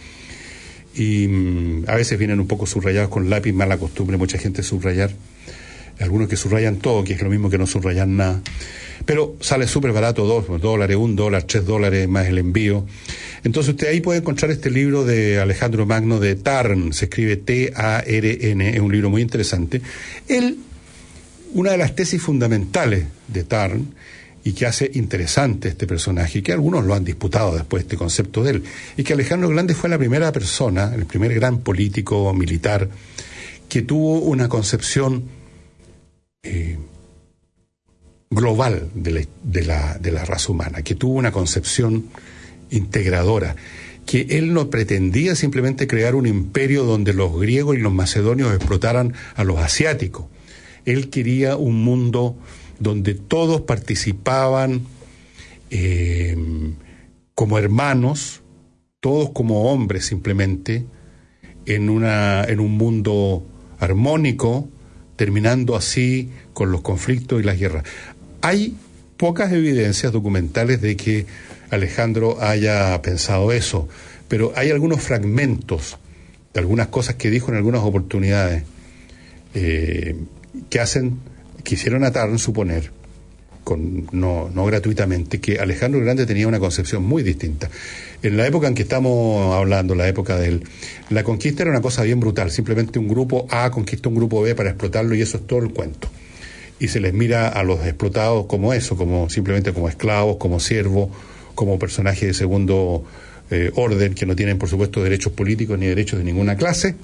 [0.97, 5.13] Y mm, a veces vienen un poco subrayados con lápiz, mala costumbre, mucha gente subrayar.
[6.01, 8.43] Algunos que subrayan todo, que es lo mismo que no subrayan nada.
[9.07, 12.85] Pero sale súper barato, dos dólares, un dólar, tres dólares más el envío.
[13.45, 18.71] Entonces usted ahí puede encontrar este libro de Alejandro Magno de Tarn, se escribe T-A-R-N,
[18.71, 19.81] es un libro muy interesante.
[20.27, 20.59] Él,
[21.55, 23.95] una de las tesis fundamentales de Tarn,
[24.45, 28.43] y que hace interesante este personaje, y que algunos lo han disputado después este concepto
[28.43, 28.63] de él,
[28.97, 32.89] y que Alejandro Grande fue la primera persona, el primer gran político militar,
[33.69, 35.25] que tuvo una concepción
[36.43, 36.79] eh,
[38.31, 39.27] global de
[39.65, 42.07] la, de la raza humana, que tuvo una concepción
[42.71, 43.57] integradora,
[44.07, 49.13] que él no pretendía simplemente crear un imperio donde los griegos y los macedonios explotaran
[49.35, 50.27] a los asiáticos.
[50.85, 52.37] Él quería un mundo
[52.81, 54.83] donde todos participaban
[55.71, 56.37] eh,
[57.35, 58.43] como hermanos,
[59.01, 60.87] todos como hombres simplemente,
[61.67, 63.47] en, una, en un mundo
[63.79, 64.69] armónico,
[65.17, 67.85] terminando así con los conflictos y las guerras.
[68.41, 68.75] Hay
[69.17, 71.27] pocas evidencias documentales de que
[71.71, 73.89] Alejandro haya pensado eso,
[74.29, 75.99] pero hay algunos fragmentos
[76.55, 78.65] de algunas cosas que dijo en algunas oportunidades
[79.55, 80.17] eh,
[80.71, 81.19] que hacen,
[81.63, 82.91] quisieron atar, suponer,
[83.65, 87.69] con, no, no gratuitamente, que Alejandro Grande tenía una concepción muy distinta.
[88.23, 90.65] En la época en que estamos hablando, la época de él,
[91.11, 94.55] la conquista era una cosa bien brutal, simplemente un grupo A conquista un grupo B
[94.55, 96.09] para explotarlo y eso es todo el cuento.
[96.81, 101.11] Y se les mira a los explotados como eso, como simplemente como esclavos, como siervos,
[101.59, 103.05] como personajes de segundo
[103.51, 106.95] eh, orden que no tienen, por supuesto, derechos políticos ni derechos de ninguna clase.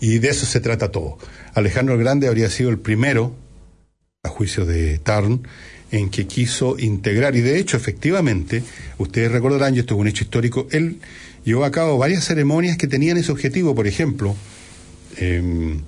[0.00, 1.18] Y de eso se trata todo.
[1.52, 3.36] Alejandro el Grande habría sido el primero,
[4.22, 5.46] a juicio de Tarn,
[5.90, 8.62] en que quiso integrar, y de hecho, efectivamente,
[8.96, 10.96] ustedes recordarán, y esto es un hecho histórico, él
[11.44, 14.34] llevó a cabo varias ceremonias que tenían ese objetivo, por ejemplo,
[15.18, 15.82] em,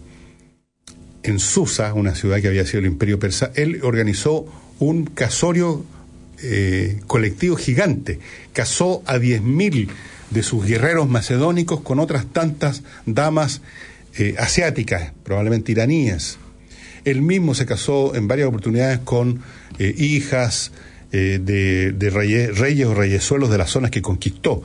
[1.22, 4.44] en Susa, una ciudad que había sido el imperio persa, él organizó
[4.78, 5.87] un casorio
[6.46, 8.18] eh, colectivo gigante.
[8.52, 9.88] Casó a 10.000
[10.30, 13.62] de sus guerreros macedónicos con otras tantas damas
[14.18, 16.38] eh, asiáticas, probablemente iraníes.
[17.04, 19.42] Él mismo se casó en varias oportunidades con
[19.78, 20.72] eh, hijas
[21.12, 24.64] de, reyes, reyes, o reyesuelos de las zonas que conquistó.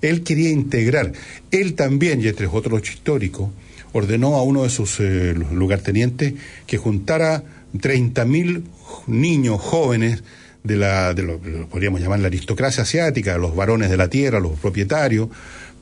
[0.00, 1.12] Él quería integrar.
[1.50, 3.52] Él también, y este es otro hecho histórico,
[3.92, 6.32] ordenó a uno de sus lugartenientes
[6.66, 8.62] que juntara 30.000
[9.08, 10.22] niños jóvenes
[10.62, 14.58] de la, de lo, podríamos llamar la aristocracia asiática, los varones de la tierra, los
[14.58, 15.28] propietarios,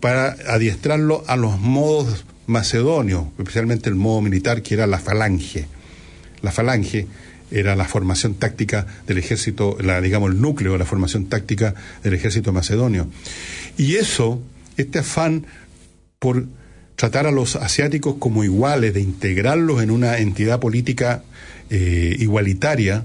[0.01, 5.67] para adiestrarlo a los modos macedonios, especialmente el modo militar que era la falange.
[6.43, 7.07] La falange
[7.51, 12.15] era la formación táctica del ejército, la, digamos el núcleo de la formación táctica del
[12.15, 13.09] ejército macedonio.
[13.77, 14.41] Y eso,
[14.77, 15.47] este afán
[16.19, 16.47] por
[16.97, 21.23] tratar a los asiáticos como iguales, de integrarlos en una entidad política
[21.71, 23.05] eh, igualitaria,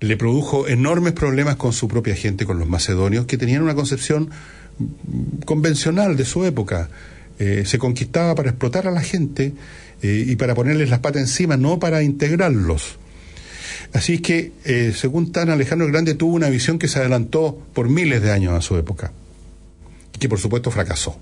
[0.00, 4.30] le produjo enormes problemas con su propia gente, con los macedonios, que tenían una concepción
[5.44, 6.88] convencional de su época.
[7.38, 9.52] Eh, se conquistaba para explotar a la gente
[10.02, 12.98] eh, y para ponerles las patas encima, no para integrarlos.
[13.92, 17.88] Así que, eh, según Tan, Alejandro el Grande tuvo una visión que se adelantó por
[17.88, 19.12] miles de años a su época,
[20.14, 21.18] y que por supuesto fracasó.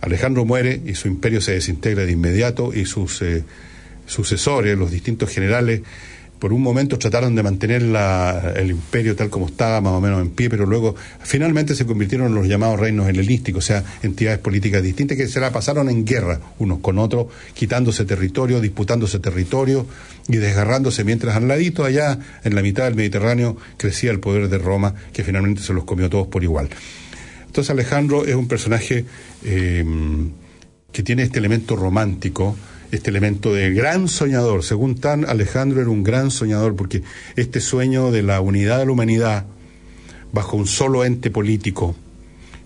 [0.00, 3.22] Alejandro muere y su imperio se desintegra de inmediato y sus
[4.06, 5.82] sucesores, los distintos generales,
[6.42, 10.20] por un momento trataron de mantener la, el imperio tal como estaba, más o menos
[10.20, 14.40] en pie, pero luego finalmente se convirtieron en los llamados reinos helenísticos, o sea, entidades
[14.40, 19.86] políticas distintas que se la pasaron en guerra unos con otros, quitándose territorio, disputándose territorio
[20.26, 24.58] y desgarrándose, mientras al ladito allá, en la mitad del Mediterráneo, crecía el poder de
[24.58, 26.70] Roma, que finalmente se los comió todos por igual.
[27.46, 29.04] Entonces Alejandro es un personaje
[29.44, 29.84] eh,
[30.90, 32.56] que tiene este elemento romántico,
[32.92, 34.62] este elemento de gran soñador.
[34.62, 37.02] Según Tan, Alejandro era un gran soñador porque
[37.34, 39.46] este sueño de la unidad de la humanidad
[40.30, 41.96] bajo un solo ente político,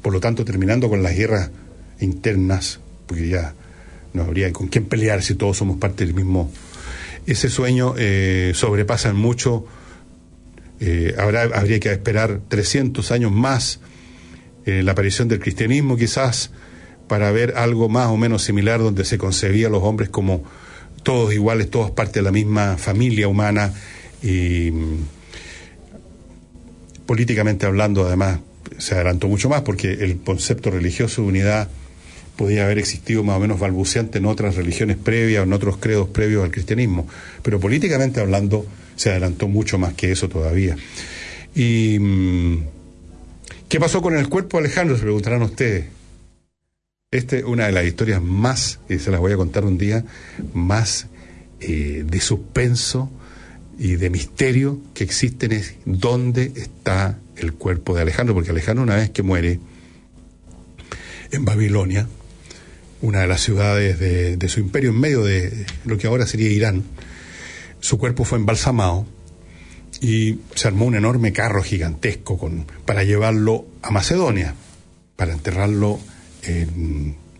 [0.03, 1.51] por lo tanto terminando con las guerras
[2.01, 3.55] internas, porque ya
[4.13, 6.51] no habría con quién pelear si todos somos parte del mismo.
[7.27, 9.65] Ese sueño eh, sobrepasa en mucho,
[10.81, 13.81] eh, habrá, habría que esperar 300 años más,
[14.65, 16.51] eh, la aparición del cristianismo quizás,
[17.09, 20.43] para ver algo más o menos similar donde se concebía a los hombres como
[21.03, 23.73] todos iguales, todos parte de la misma familia humana
[24.23, 24.99] y mm,
[27.07, 28.41] políticamente hablando además
[28.79, 31.69] se adelantó mucho más porque el concepto religioso de unidad
[32.37, 36.45] podía haber existido más o menos balbuceante en otras religiones previas, en otros credos previos
[36.45, 37.09] al cristianismo,
[37.43, 38.67] pero políticamente hablando
[38.97, 40.77] se adelantó mucho más que eso todavía.
[41.55, 42.65] ¿Y mm,
[43.69, 44.97] qué pasó con el cuerpo Alejandro?
[44.97, 45.96] Se preguntarán ustedes.
[47.13, 50.05] Esta es una de las historias más, y se las voy a contar un día,
[50.53, 51.07] más
[51.61, 53.13] eh, de suspenso
[53.79, 58.97] y de misterio que existen es dónde está el cuerpo de Alejandro, porque Alejandro una
[58.97, 59.61] vez que muere
[61.31, 62.09] en Babilonia,
[63.03, 66.83] una de las ciudades de, su imperio, en medio de lo que ahora sería Irán,
[67.79, 69.07] su cuerpo fue embalsamado
[70.01, 74.57] y se armó un enorme carro gigantesco con, para llevarlo a Macedonia,
[75.15, 76.01] para enterrarlo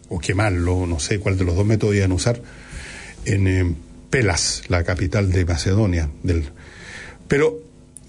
[0.09, 2.41] o quemarlo, no sé cuál de los dos métodos iban a usar,
[3.25, 3.77] en
[4.11, 6.09] Pelas, la capital de Macedonia.
[6.23, 6.45] Del...
[7.29, 7.59] Pero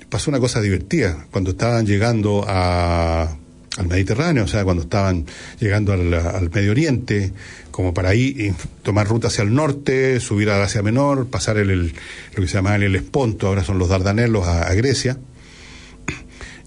[0.10, 3.36] pasó una cosa divertida, cuando estaban llegando a,
[3.78, 5.26] al Mediterráneo, o sea, cuando estaban
[5.60, 7.34] llegando al, al Medio Oriente,
[7.72, 11.94] como para ahí tomar ruta hacia el norte, subir al Asia Menor, pasar el,
[12.36, 15.18] lo que se llama el Esponto, ahora son los Dardanelos, a, a Grecia.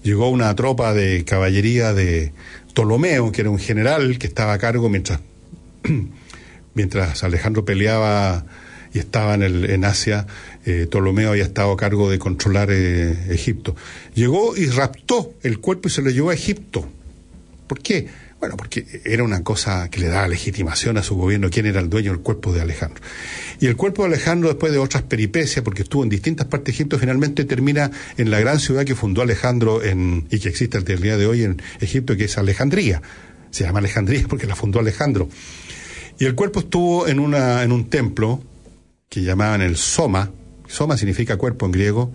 [0.03, 2.31] Llegó una tropa de caballería de,
[2.73, 5.19] Ptolomeo, que era un general que estaba a cargo mientras,
[6.73, 8.45] mientras Alejandro peleaba
[8.93, 10.27] y estaba en, el, en Asia,
[10.65, 13.75] eh, Ptolomeo había estado a cargo de controlar eh, Egipto.
[14.15, 16.87] Llegó y raptó el cuerpo y se lo llevó a Egipto.
[17.67, 18.09] ¿Por qué?
[18.41, 21.91] Bueno, porque era una cosa que le daba legitimación a su gobierno, quién era el
[21.91, 22.99] dueño del cuerpo de Alejandro.
[23.59, 26.71] Y el cuerpo de Alejandro, después de otras peripecias, porque estuvo en distintas partes de
[26.71, 30.91] Egipto, finalmente termina en la gran ciudad que fundó Alejandro en, y que existe hasta
[30.91, 33.03] el día de hoy en Egipto, que es Alejandría.
[33.51, 35.29] Se llama Alejandría porque la fundó Alejandro.
[36.17, 38.41] Y el cuerpo estuvo en, una, en un templo
[39.07, 40.31] que llamaban el Soma.
[40.65, 42.11] Soma significa cuerpo en griego.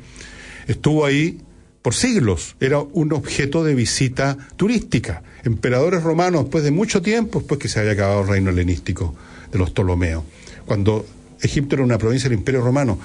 [0.66, 1.38] Estuvo ahí
[1.87, 2.57] por siglos.
[2.59, 5.22] Era un objeto de visita turística.
[5.44, 9.14] Emperadores romanos, después de mucho tiempo, después que se había acabado el reino helenístico
[9.53, 10.25] de los Ptolomeos,
[10.66, 11.07] cuando
[11.40, 12.99] Egipto era una provincia del Imperio Romano.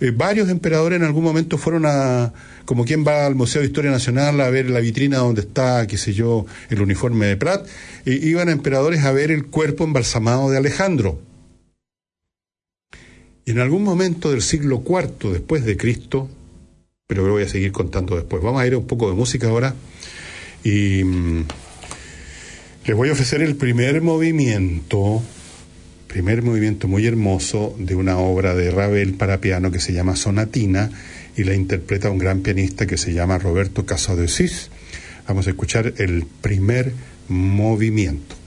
[0.00, 2.32] Eh, varios emperadores en algún momento fueron a,
[2.64, 5.98] como quien va al Museo de Historia Nacional a ver la vitrina donde está, qué
[5.98, 7.66] sé yo, el uniforme de Prat,
[8.04, 11.20] iban emperadores a ver el cuerpo embalsamado de Alejandro.
[13.44, 16.30] Y en algún momento del siglo IV después de Cristo,
[17.08, 18.42] pero lo voy a seguir contando después.
[18.42, 19.74] Vamos a ir a un poco de música ahora
[20.62, 21.44] y mm,
[22.84, 25.22] les voy a ofrecer el primer movimiento,
[26.06, 30.90] primer movimiento muy hermoso de una obra de Ravel para piano que se llama Sonatina
[31.34, 34.68] y la interpreta un gran pianista que se llama Roberto Casadesis.
[35.26, 36.92] Vamos a escuchar el primer
[37.28, 38.37] movimiento.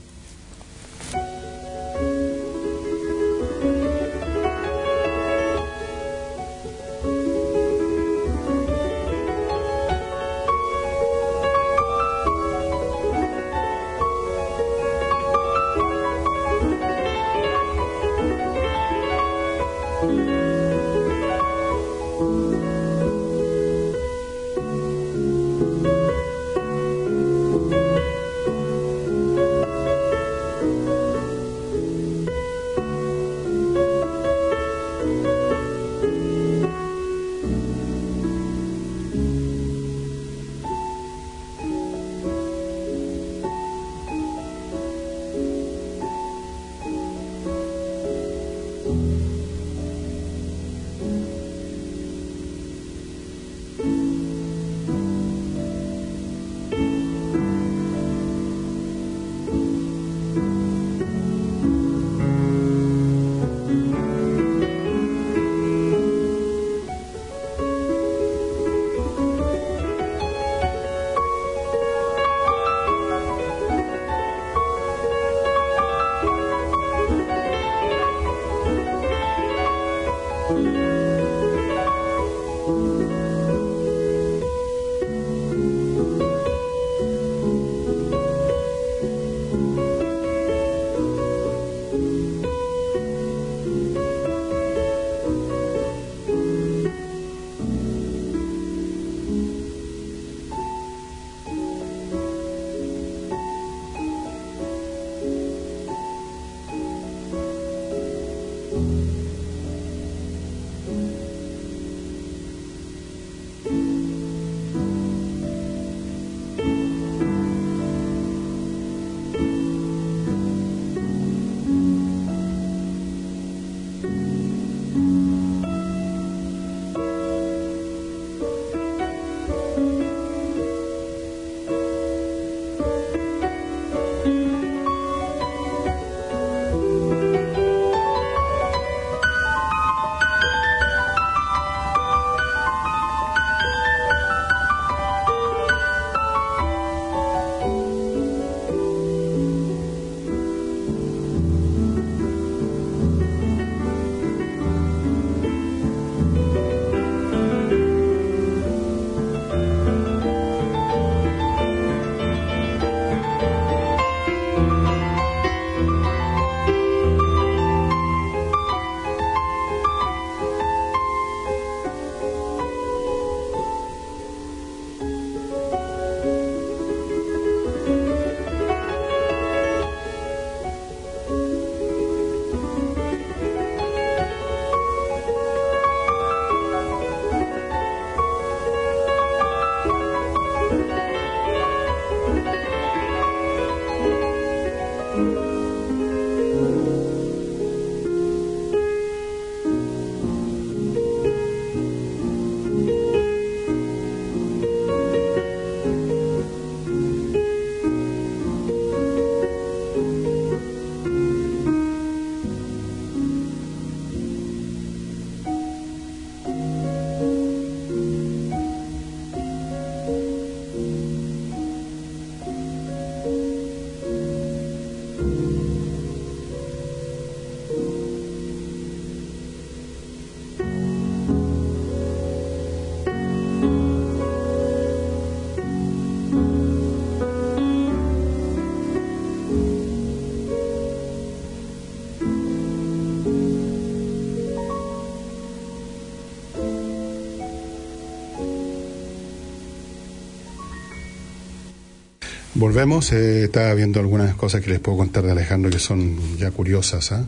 [252.62, 256.52] Volvemos, eh, estaba viendo algunas cosas que les puedo contar de Alejandro que son ya
[256.52, 257.26] curiosas, ¿ah?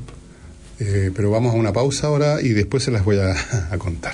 [0.79, 3.34] eh, pero vamos a una pausa ahora y después se las voy a,
[3.71, 4.13] a contar.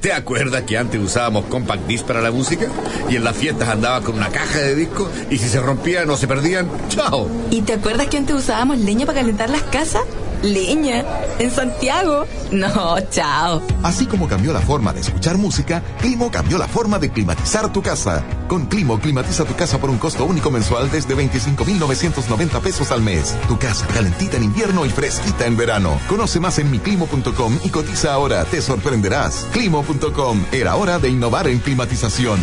[0.00, 2.68] ¿Te acuerdas que antes usábamos compact disc para la música?
[3.10, 6.16] Y en las fiestas andaba con una caja de discos y si se rompían o
[6.16, 7.28] se perdían, ¡chao!
[7.50, 10.02] ¿Y te acuerdas que antes usábamos leña para calentar las casas?
[10.42, 11.04] ¿Leña?
[11.38, 12.24] ¿En Santiago?
[12.50, 13.60] No, chao.
[13.82, 17.82] Así como cambió la forma de escuchar música, Climo cambió la forma de climatizar tu
[17.82, 18.24] casa.
[18.50, 23.38] Con Climo climatiza tu casa por un costo único mensual desde 25,990 pesos al mes.
[23.46, 26.00] Tu casa calentita en invierno y fresquita en verano.
[26.08, 28.44] Conoce más en miclimo.com y cotiza ahora.
[28.44, 29.46] Te sorprenderás.
[29.52, 30.44] Climo.com.
[30.50, 32.40] Era hora de innovar en climatización.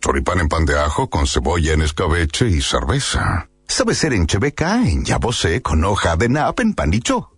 [0.00, 3.48] Choripán en pan de ajo con cebolla en escabeche y cerveza.
[3.66, 7.32] Sabe ser en chebeca, en yabosé, con hoja de nap en panicho.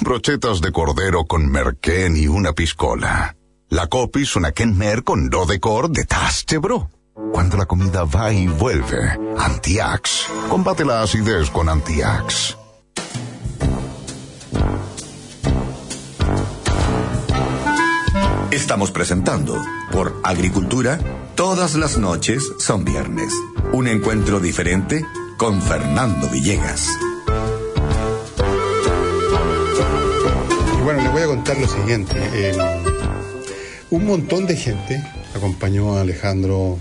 [0.00, 3.37] Brochetas de cordero con merquén y una piscola.
[3.70, 6.90] La copis una kenmer con do de cor de taste bro.
[7.32, 10.26] Cuando la comida va y vuelve, Antiax.
[10.48, 12.56] Combate la acidez con Antiax.
[18.50, 19.62] Estamos presentando
[19.92, 20.98] por Agricultura,
[21.34, 23.34] todas las noches son viernes.
[23.72, 25.04] Un encuentro diferente
[25.36, 26.88] con Fernando Villegas.
[30.78, 32.16] Y bueno, les voy a contar lo siguiente.
[32.32, 32.77] Eh,
[33.90, 35.02] un montón de gente
[35.34, 36.78] acompañó a Alejandro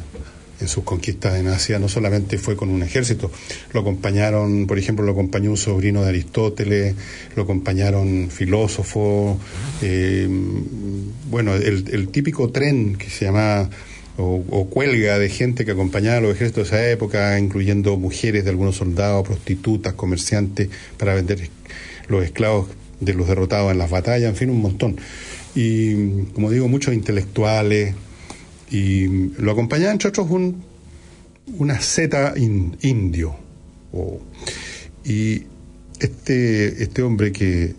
[0.59, 3.31] en sus conquistas en Asia no solamente fue con un ejército,
[3.73, 6.95] lo acompañaron, por ejemplo, lo acompañó un sobrino de Aristóteles,
[7.35, 9.37] lo acompañaron filósofos,
[9.81, 10.27] eh,
[11.29, 13.69] bueno, el, típico tren que se llama
[14.17, 18.49] o, cuelga de gente que acompañaba a los ejércitos de esa época, incluyendo mujeres de
[18.49, 21.49] algunos soldados, prostitutas, comerciantes, para vender
[22.07, 22.67] los esclavos
[22.99, 24.97] de los derrotados en las batallas, en fin, un montón.
[25.57, 27.95] Y, como digo, muchos intelectuales,
[28.69, 29.07] y
[29.41, 30.63] lo acompañaba entre otros un,
[31.57, 33.35] una zeta indio.
[35.03, 35.43] y
[35.99, 37.73] este, este hombre que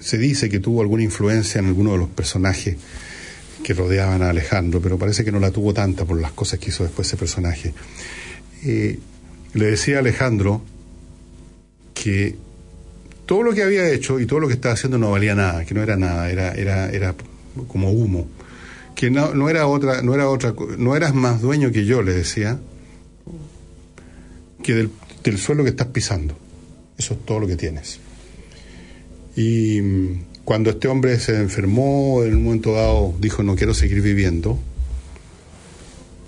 [0.00, 2.76] se dice que tuvo alguna influencia en alguno de los personajes
[3.62, 6.70] que rodeaban a Alejandro, pero parece que no la tuvo tanta por las cosas que
[6.70, 7.72] hizo después ese personaje.
[8.64, 8.98] Eh,
[9.54, 10.60] le decía a Alejandro
[11.94, 12.34] que
[13.32, 15.72] todo lo que había hecho y todo lo que estaba haciendo no valía nada, que
[15.72, 17.14] no era nada, era, era, era
[17.66, 18.28] como humo
[18.94, 22.12] que no, no era otra, no era otra, no eras más dueño que yo, le
[22.12, 22.60] decía,
[24.62, 24.90] que del,
[25.24, 26.36] del suelo que estás pisando.
[26.98, 28.00] Eso es todo lo que tienes.
[29.34, 34.02] Y mm, cuando este hombre se enfermó, en un momento dado dijo no quiero seguir
[34.02, 34.58] viviendo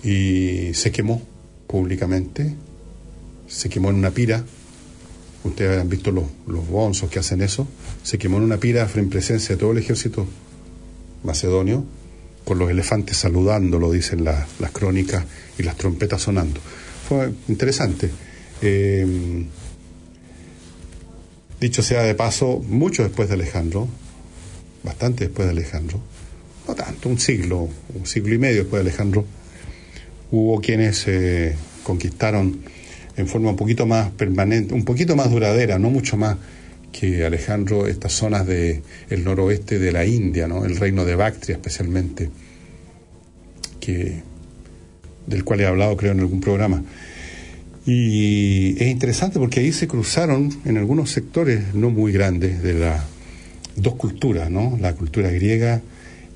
[0.03, 1.21] y se quemó
[1.67, 2.55] públicamente,
[3.47, 4.43] se quemó en una pira.
[5.45, 7.67] Ustedes han visto los, los bonzos que hacen eso.
[8.03, 10.27] Se quemó en una pira en presencia de todo el ejército
[11.23, 11.85] macedonio
[12.45, 15.25] con los elefantes saludándolo, dicen las crónicas,
[15.57, 16.61] y las trompetas sonando.
[17.09, 18.09] Fue interesante.
[18.61, 19.45] Eh,
[21.59, 23.87] dicho sea de paso, mucho después de Alejandro,
[24.83, 25.99] bastante después de Alejandro,
[26.67, 29.25] no tanto, un siglo, un siglo y medio después de Alejandro,
[30.31, 32.61] hubo quienes eh, conquistaron
[33.17, 36.37] en forma un poquito más permanente, un poquito más duradera, no mucho más
[36.91, 40.65] que Alejandro estas zonas del el noroeste de la India, ¿no?
[40.65, 42.29] el reino de Bactria especialmente,
[43.79, 44.21] que,
[45.27, 46.83] del cual he hablado creo en algún programa.
[47.85, 53.03] Y es interesante porque ahí se cruzaron en algunos sectores no muy grandes de las
[53.75, 54.77] dos culturas, ¿no?
[54.79, 55.81] la cultura griega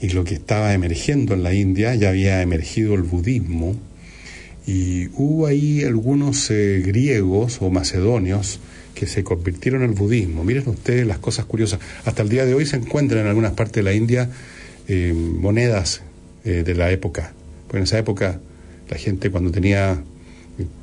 [0.01, 3.75] y lo que estaba emergiendo en la India, ya había emergido el budismo,
[4.70, 8.59] y hubo ahí algunos eh, griegos o macedonios
[8.93, 10.43] que se convirtieron al budismo.
[10.43, 11.80] Miren ustedes las cosas curiosas.
[12.05, 14.30] Hasta el día de hoy se encuentran en algunas partes de la India
[14.88, 16.03] eh, monedas
[16.45, 17.34] eh, de la época.
[17.67, 18.39] Pues en esa época
[18.89, 20.03] la gente cuando tenía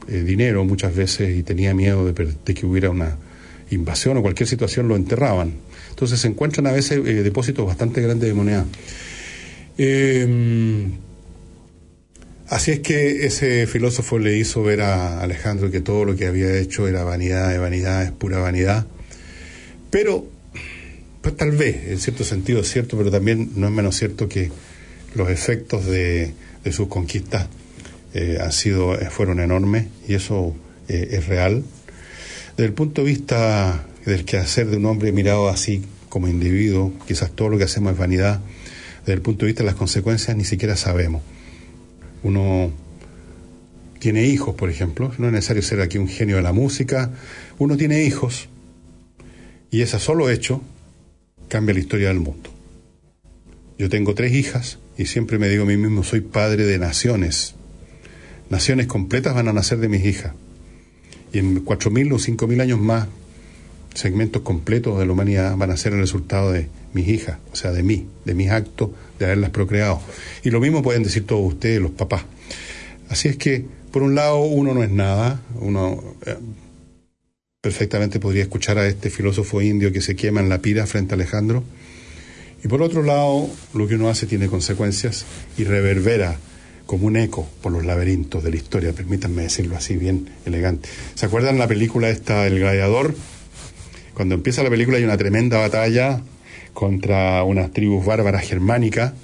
[0.09, 3.19] eh, dinero muchas veces y tenía miedo de, que hubiera una
[3.71, 5.53] invasión o cualquier situación lo enterraban.
[5.91, 8.67] Entonces se encuentran a veces depósitos bastante grandes de moneda.
[12.49, 16.57] Así es que ese filósofo le hizo ver a Alejandro que todo lo que había
[16.59, 18.87] hecho era vanidad de vanidad, es pura vanidad.
[19.91, 20.25] Pero,
[21.23, 24.53] pues tal vez, en cierto sentido es cierto, pero también no es menos cierto que
[25.17, 26.35] los efectos de,
[26.71, 27.49] sus conquistas
[28.15, 30.55] eh, han sido, eh, fueron enormes y eso
[30.87, 31.65] eh, es real.
[32.57, 37.33] Desde el punto de vista del quehacer de un hombre mirado así como individuo, quizás
[37.33, 38.41] todo lo que hacemos es vanidad,
[39.01, 41.23] desde el punto de vista de las consecuencias ni siquiera sabemos
[42.27, 42.73] uno
[44.01, 47.13] tiene hijos, por ejemplo, no es necesario ser aquí un genio de la música,
[47.59, 48.49] uno tiene hijos
[49.71, 50.61] y ese solo hecho
[51.49, 52.51] cambia la historia del mundo.
[53.79, 57.55] Yo tengo tres hijas y siempre me digo a mí mismo, soy padre de naciones.
[58.51, 60.33] Naciones completas van a nacer de mis hijas.
[61.33, 63.07] Y en cuatro mil o cinco mil años más,
[63.95, 67.71] segmentos completos de la humanidad van a ser el resultado de mis hijas, o sea,
[67.73, 70.01] de mí, de mis actos, de haberlas procreado.
[70.43, 72.25] Y lo mismo pueden decir todos ustedes, los papás.
[73.09, 76.37] Así es que, por un lado, uno no es nada, uno eh,
[77.61, 81.17] perfectamente podría escuchar a este filósofo indio que se quema en la pira frente a
[81.17, 81.65] Alejandro.
[82.65, 85.25] Y por otro lado, lo que uno hace tiene consecuencias
[85.57, 86.37] y reverbera
[86.87, 90.89] como un eco por los laberintos de la historia, permítanme decirlo así, bien elegante.
[91.15, 93.15] ¿Se acuerdan la película esta, El Gladiador?
[94.15, 96.23] Cuando empieza la película hay una tremenda batalla
[96.77, 99.15] contra unas tribus bárbaras germánicas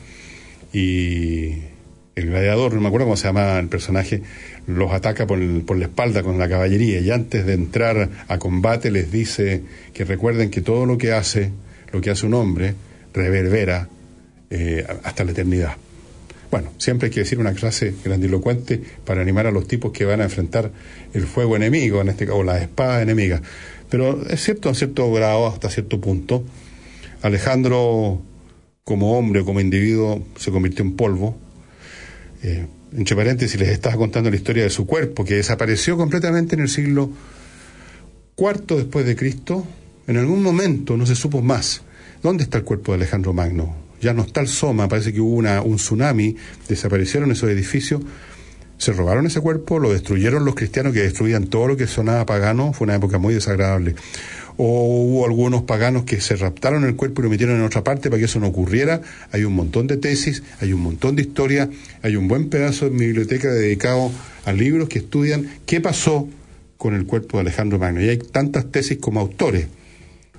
[0.73, 1.51] y
[2.17, 4.23] el gladiador, no me acuerdo cómo se llama el personaje,
[4.67, 8.91] los ataca por, por, la espalda con la caballería y antes de entrar a combate
[8.91, 9.61] les dice
[9.93, 11.51] que recuerden que todo lo que hace,
[11.93, 12.75] lo que hace un hombre,
[13.13, 13.87] reverbera
[14.49, 15.77] eh, hasta la eternidad.
[16.51, 20.23] Bueno, siempre hay que decir una frase grandilocuente para animar a los tipos que van
[20.23, 20.71] a enfrentar
[21.13, 23.43] el fuego enemigo, en este caso, o la espada enemiga.
[23.91, 26.45] Pero es cierto, en cierto grado, hasta cierto punto,
[27.23, 28.21] Alejandro,
[28.85, 31.39] como hombre, como individuo, se convirtió en polvo.
[32.43, 32.67] Eh,
[32.97, 36.69] entre paréntesis, les estaba contando la historia de su cuerpo, que desapareció completamente en el
[36.69, 37.11] siglo
[38.37, 39.67] IV después de Cristo.
[40.07, 41.83] En algún momento no se supo más.
[42.23, 43.75] ¿Dónde está el cuerpo de Alejandro Magno?
[44.01, 46.37] Ya no está el Soma, parece que hubo una, un tsunami,
[46.69, 48.03] desaparecieron esos edificios.
[48.79, 52.73] se robaron ese cuerpo, lo destruyeron los cristianos que destruían todo lo que sonaba pagano,
[52.73, 53.95] fue una época muy desagradable.
[54.65, 58.11] O hubo algunos paganos que se raptaron el cuerpo y lo metieron en otra parte
[58.11, 59.01] para que eso no ocurriera.
[59.33, 61.69] Hay un montón de tesis, hay un montón de historia,
[62.01, 64.13] hay un buen pedazo en mi biblioteca dedicado
[64.45, 66.29] a libros que estudian qué pasó
[66.77, 68.03] con el cuerpo de Alejandro Magno.
[68.03, 69.67] Y hay tantas tesis como autores.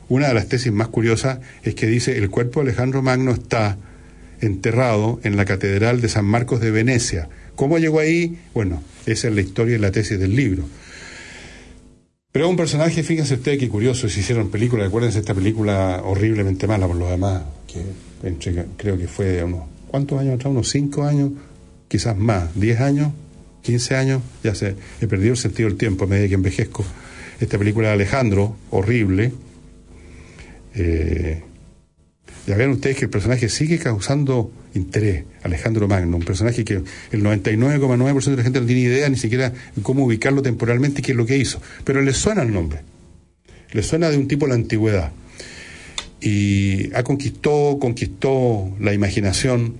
[0.08, 3.78] Una de las tesis más curiosas es que dice el cuerpo de Alejandro Magno está
[4.40, 7.28] enterrado en la Catedral de San Marcos de Venecia.
[7.56, 8.38] ¿Cómo llegó ahí?
[8.54, 10.64] Bueno, esa es la historia y la tesis del libro.
[12.34, 16.88] Pero un personaje, fíjense ustedes qué curioso, si hicieron película, acuérdense esta película horriblemente mala
[16.88, 17.84] por lo demás, que
[18.76, 20.50] creo que fue de unos, ¿cuántos años atrás?
[20.50, 21.32] Unos cinco años,
[21.88, 23.14] quizás más, diez años,
[23.62, 26.84] quince años, ya sé, he perdido el sentido del tiempo a medida que envejezco.
[27.40, 29.32] Esta película de Alejandro, horrible,
[30.74, 31.44] eh,
[32.48, 36.76] ya ven ustedes que el personaje sigue causando interés, Alejandro Magno, un personaje que
[37.12, 41.12] el 99,9% de la gente no tiene idea ni siquiera cómo ubicarlo temporalmente y qué
[41.12, 42.82] es lo que hizo, pero le suena el nombre,
[43.72, 45.12] le suena de un tipo la antigüedad.
[46.22, 49.76] Y ha conquistado, conquistó la imaginación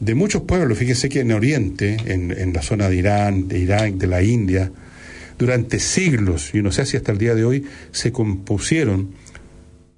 [0.00, 3.94] de muchos pueblos, fíjense que en Oriente, en, en la zona de Irán, de Irak,
[3.94, 4.72] de la India,
[5.38, 9.10] durante siglos, y no sé si hasta el día de hoy, se compusieron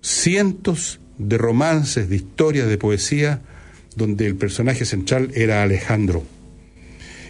[0.03, 3.43] cientos de romances, de historias, de poesía,
[3.97, 6.25] donde el personaje central era Alejandro.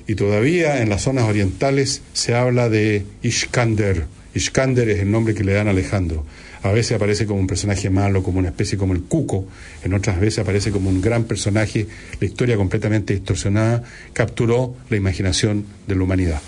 [0.07, 4.07] Y todavía en las zonas orientales se habla de Ishkander.
[4.35, 6.25] Ishkander es el nombre que le dan a Alejandro.
[6.63, 9.47] A veces aparece como un personaje malo, como una especie como el Cuco,
[9.83, 11.87] en otras veces aparece como un gran personaje.
[12.21, 13.83] La historia completamente distorsionada
[14.13, 16.43] capturó la imaginación de la humanidad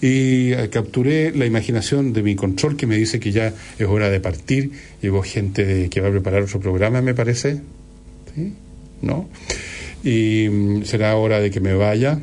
[0.00, 4.10] y eh, capturé la imaginación de mi control que me dice que ya es hora
[4.10, 4.72] de partir.
[5.00, 7.60] Llegó gente que va a preparar otro programa, me parece.
[8.34, 8.52] ¿Sí?
[9.02, 9.28] ¿No?
[10.02, 12.20] Y mm, será hora de que me vaya.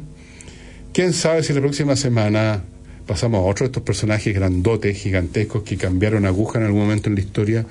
[0.93, 2.63] ¿Quién sabe si la próxima semana
[3.05, 7.15] pasamos a otro de estos personajes grandotes, gigantescos, que cambiaron aguja en algún momento en
[7.15, 7.65] la historia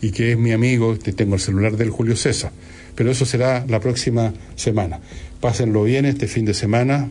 [0.00, 2.52] y que es mi amigo, tengo el celular del Julio César.
[2.94, 5.00] Pero eso será la próxima semana.
[5.40, 7.08] Pásenlo bien este fin de semana.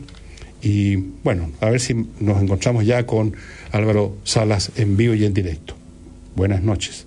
[0.60, 3.34] Y bueno, a ver si nos encontramos ya con
[3.72, 5.74] Álvaro Salas en vivo y en directo.
[6.34, 7.06] Buenas noches.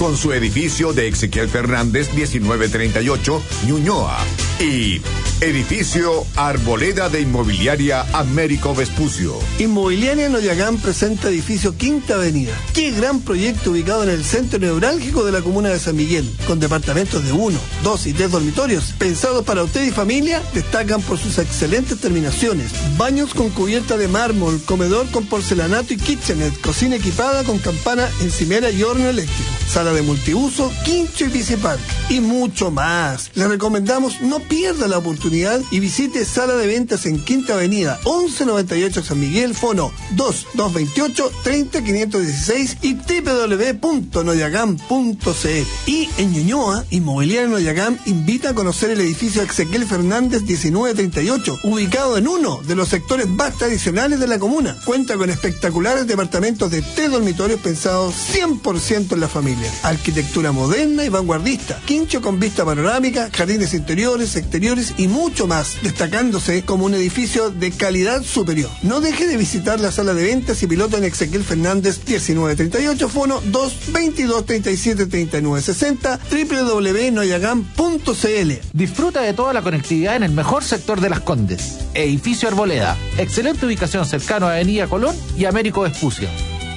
[0.00, 4.16] con su edificio de Ezequiel Fernández 1938, Ñuñoa.
[4.58, 5.02] Y
[5.42, 9.38] Edificio Arboleda de Inmobiliaria Américo Vespucio.
[9.58, 12.52] Inmobiliaria Noyagán presenta edificio Quinta Avenida.
[12.74, 16.60] Qué gran proyecto ubicado en el centro neurálgico de la comuna de San Miguel, con
[16.60, 21.38] departamentos de uno, dos y tres dormitorios, pensados para usted y familia, destacan por sus
[21.38, 22.70] excelentes terminaciones.
[22.98, 28.70] Baños con cubierta de mármol, comedor con porcelanato y kitchenet, cocina equipada con campana, encimera
[28.70, 33.30] y horno eléctrico, sala de multiuso, quincho y bicipark y mucho más.
[33.34, 39.02] Le recomendamos no pierda la oportunidad y visite Sala de Ventas en Quinta Avenida, 1198
[39.02, 45.66] San Miguel, fono 2228 30516 y www.noyagam.cl.
[45.86, 52.28] Y en Ñuñoa, Inmobiliaria Noyagam invita a conocer el edificio Ezequiel Fernández 1938, ubicado en
[52.28, 54.76] uno de los sectores más tradicionales de la comuna.
[54.84, 59.70] Cuenta con espectaculares departamentos de tres dormitorios pensados 100% en la familia.
[59.82, 66.64] Arquitectura moderna y vanguardista, quincho con vista panorámica, jardines interiores, exteriores y mucho más, destacándose
[66.64, 68.70] como un edificio de calidad superior.
[68.82, 73.40] No deje de visitar la sala de ventas y piloto en Ezequiel Fernández 1938, fono
[73.46, 78.52] 222 37 39 60, www.noyagam.cl.
[78.72, 81.78] Disfruta de toda la conectividad en el mejor sector de Las Condes.
[81.94, 82.96] Edificio Arboleda.
[83.18, 86.28] Excelente ubicación cercano a Avenida Colón y Américo Vespucio.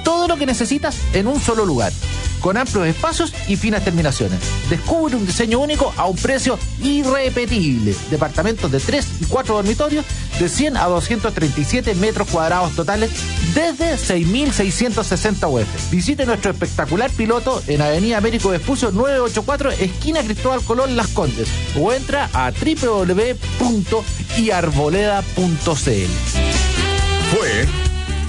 [0.03, 1.91] Todo lo que necesitas en un solo lugar
[2.43, 4.37] con amplios espacios y finas terminaciones.
[4.69, 7.95] Descubre un diseño único a un precio irrepetible.
[8.11, 10.05] Departamentos de 3 y 4 dormitorios
[10.39, 13.11] de 100 a 237 metros cuadrados totales
[13.55, 15.89] desde 6.660 UF.
[15.89, 21.47] Visite nuestro espectacular piloto en Avenida Américo Vespucio 984, esquina Cristóbal Colón Las Condes,
[21.79, 23.23] o entra a www.iarboleda.cl.
[27.31, 27.92] Fue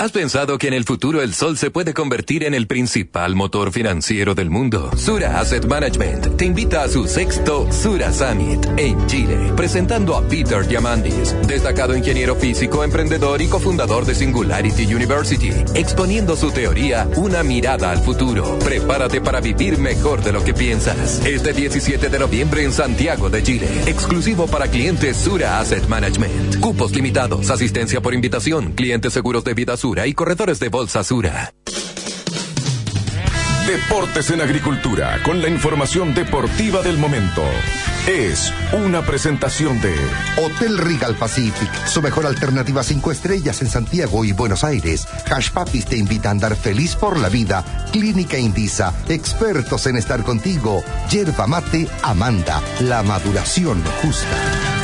[0.00, 3.72] ¿Has pensado que en el futuro el sol se puede convertir en el principal motor
[3.72, 4.92] financiero del mundo?
[4.96, 10.64] Sura Asset Management te invita a su sexto Sura Summit en Chile, presentando a Peter
[10.64, 17.90] Diamandis, destacado ingeniero físico, emprendedor y cofundador de Singularity University, exponiendo su teoría Una mirada
[17.90, 18.56] al futuro.
[18.60, 21.26] Prepárate para vivir mejor de lo que piensas.
[21.26, 26.60] Este 17 de noviembre en Santiago de Chile, exclusivo para clientes Sura Asset Management.
[26.60, 31.52] Cupos limitados, asistencia por invitación, clientes seguros de vida Sura y corredores de bolsa Sura.
[33.66, 37.42] Deportes en Agricultura, con la información deportiva del momento.
[38.06, 39.94] Es una presentación de
[40.42, 45.06] Hotel Regal Pacific, su mejor alternativa cinco estrellas en Santiago y Buenos Aires.
[45.30, 47.64] Hash Papis te invita a andar feliz por la vida.
[47.92, 50.82] Clínica Indisa, expertos en estar contigo.
[51.10, 54.77] Yerba Mate Amanda, la maduración justa.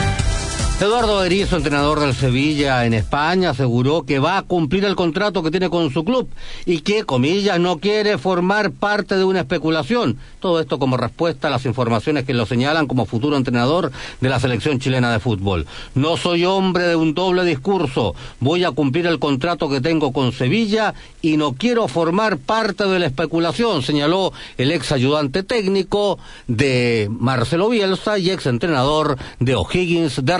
[0.81, 5.53] Eduardo Berizzo, entrenador del Sevilla en España, aseguró que va a cumplir el contrato que
[5.53, 6.29] tiene con su club
[6.66, 10.18] y que, comillas, no quiere formar parte de una especulación.
[10.41, 14.41] Todo esto como respuesta a las informaciones que lo señalan como futuro entrenador de la
[14.41, 15.64] selección chilena de fútbol.
[15.95, 18.16] No soy hombre de un doble discurso.
[18.41, 22.99] Voy a cumplir el contrato que tengo con Sevilla y no quiero formar parte de
[22.99, 26.18] la especulación, señaló el ex ayudante técnico
[26.49, 30.35] de Marcelo Bielsa y ex entrenador de O'Higgins de.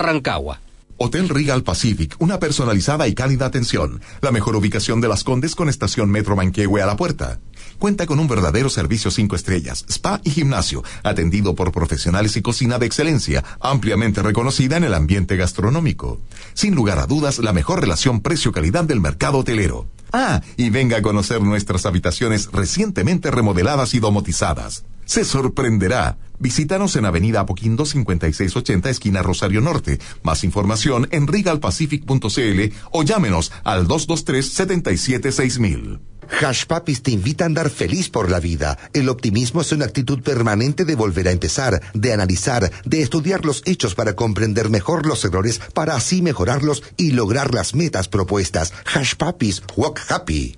[0.97, 4.01] Hotel Regal Pacific, una personalizada y cálida atención.
[4.21, 7.39] La mejor ubicación de Las Condes con estación Metro Manquehue a la puerta.
[7.77, 12.79] Cuenta con un verdadero servicio cinco estrellas, spa y gimnasio, atendido por profesionales y cocina
[12.79, 16.21] de excelencia, ampliamente reconocida en el ambiente gastronómico.
[16.55, 19.85] Sin lugar a dudas, la mejor relación precio-calidad del mercado hotelero.
[20.11, 24.85] Ah, y venga a conocer nuestras habitaciones recientemente remodeladas y domotizadas.
[25.05, 26.17] Se sorprenderá.
[26.37, 29.99] Visítanos en Avenida Apoquindo 5680, esquina Rosario Norte.
[30.23, 36.01] Más información en regalpacific.cl o llámenos al 223-776000.
[36.41, 36.65] Hash
[37.03, 38.77] te invita a andar feliz por la vida.
[38.93, 43.61] El optimismo es una actitud permanente de volver a empezar, de analizar, de estudiar los
[43.65, 48.73] hechos para comprender mejor los errores, para así mejorarlos y lograr las metas propuestas.
[48.93, 50.57] Hash Papis, walk happy.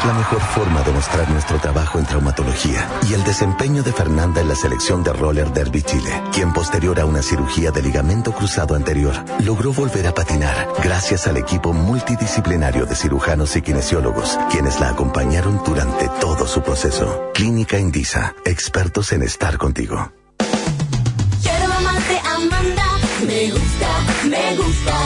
[0.00, 4.40] Es la mejor forma de mostrar nuestro trabajo en traumatología y el desempeño de Fernanda
[4.40, 8.74] en la selección de Roller Derby Chile, quien posterior a una cirugía de ligamento cruzado
[8.74, 14.90] anterior logró volver a patinar gracias al equipo multidisciplinario de cirujanos y kinesiólogos, quienes la
[14.90, 17.30] acompañaron durante todo su proceso.
[17.34, 20.12] Clínica Indisa, expertos en estar contigo.
[22.24, 22.86] Amanda,
[23.26, 23.88] me gusta,
[24.24, 24.96] me gusta.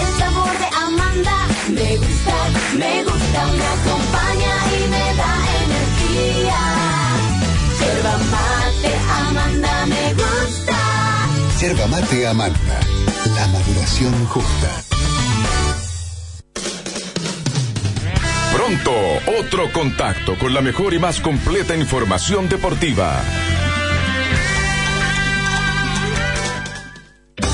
[0.00, 2.34] El sabor de Amanda, me gusta,
[2.76, 3.25] me gusta.
[11.66, 12.78] Yerba mate Amanda,
[13.34, 14.70] la maduración justa.
[18.54, 18.92] Pronto,
[19.40, 23.20] otro contacto con la mejor y más completa información deportiva.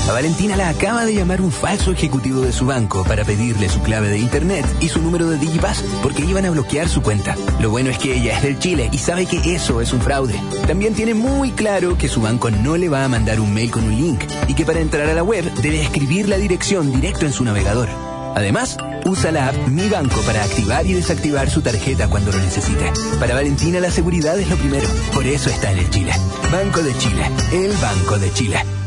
[0.07, 3.81] A Valentina la acaba de llamar un falso ejecutivo de su banco para pedirle su
[3.81, 7.35] clave de internet y su número de Digipass porque iban a bloquear su cuenta.
[7.61, 10.39] Lo bueno es que ella es del Chile y sabe que eso es un fraude.
[10.67, 13.85] También tiene muy claro que su banco no le va a mandar un mail con
[13.85, 17.31] un link y que para entrar a la web debe escribir la dirección directo en
[17.31, 17.87] su navegador.
[18.35, 22.91] Además, usa la app Mi Banco para activar y desactivar su tarjeta cuando lo necesite.
[23.19, 26.11] Para Valentina la seguridad es lo primero, por eso está en el Chile.
[26.51, 28.82] Banco de Chile, el Banco de Chile.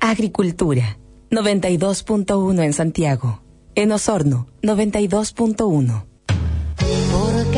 [0.00, 0.98] Agricultura,
[1.30, 3.42] 92.1 en Santiago.
[3.74, 6.04] En Osorno, 92.1.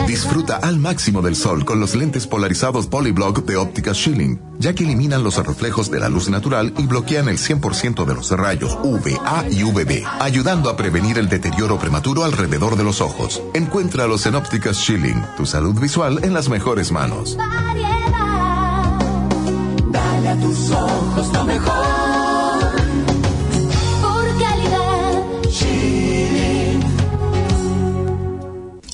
[0.07, 4.85] Disfruta al máximo del sol con los lentes polarizados Polyblock de óptica Schilling, ya que
[4.85, 9.45] eliminan los reflejos de la luz natural y bloquean el 100% de los rayos UVA
[9.51, 13.43] y UVB, ayudando a prevenir el deterioro prematuro alrededor de los ojos.
[13.55, 17.37] Encuéntralos en ópticas Schilling, tu salud visual en las mejores manos.
[19.91, 22.20] Dale a tus ojos lo mejor.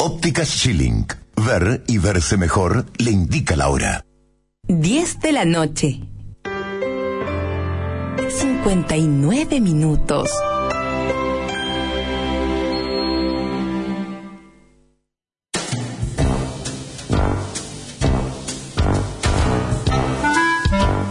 [0.08, 1.04] Ópticas Schilling.
[1.34, 4.04] Ver y verse mejor le indica la hora.
[4.68, 6.00] 10 de la noche.
[8.28, 10.30] 59 minutos.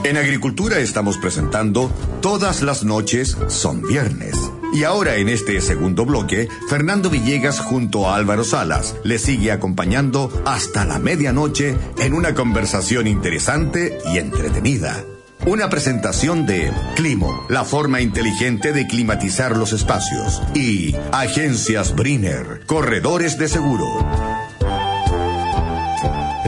[0.06, 1.92] En Agricultura estamos presentando
[2.22, 4.55] Todas las noches son viernes.
[4.76, 10.30] Y ahora en este segundo bloque, Fernando Villegas junto a Álvaro Salas le sigue acompañando
[10.46, 15.06] hasta la medianoche en una conversación interesante y entretenida.
[15.46, 20.42] Una presentación de Climo, la forma inteligente de climatizar los espacios.
[20.54, 24.35] Y Agencias Brinner, corredores de seguro.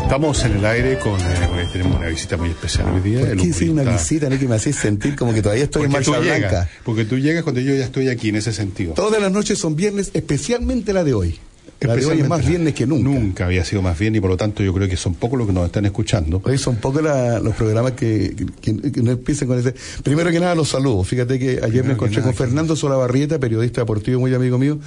[0.08, 1.20] Estamos en el aire con.
[1.20, 3.20] eh, tenemos una visita muy especial hoy día.
[3.20, 5.92] ¿Por qué sí una visita, no que me hacéis sentir como que todavía estoy en
[5.92, 6.70] marcha llegas, blanca?
[6.86, 8.94] porque tú llegas cuando yo ya estoy aquí en ese sentido.
[8.94, 11.40] Todas las noches son viernes, especialmente la de hoy.
[11.80, 13.04] La de hoy es más viernes que nunca.
[13.10, 15.48] Nunca había sido más bien y por lo tanto yo creo que son pocos los
[15.48, 16.42] que nos están escuchando.
[16.44, 19.76] Hoy son pocos los programas que, que- que no empiezan con ese.
[20.04, 21.08] Primero que nada, los saludos.
[21.08, 24.80] Fíjate que ayer me que encontré nada, con Fernando Solabarrieta, periodista deportivo muy amigo mío.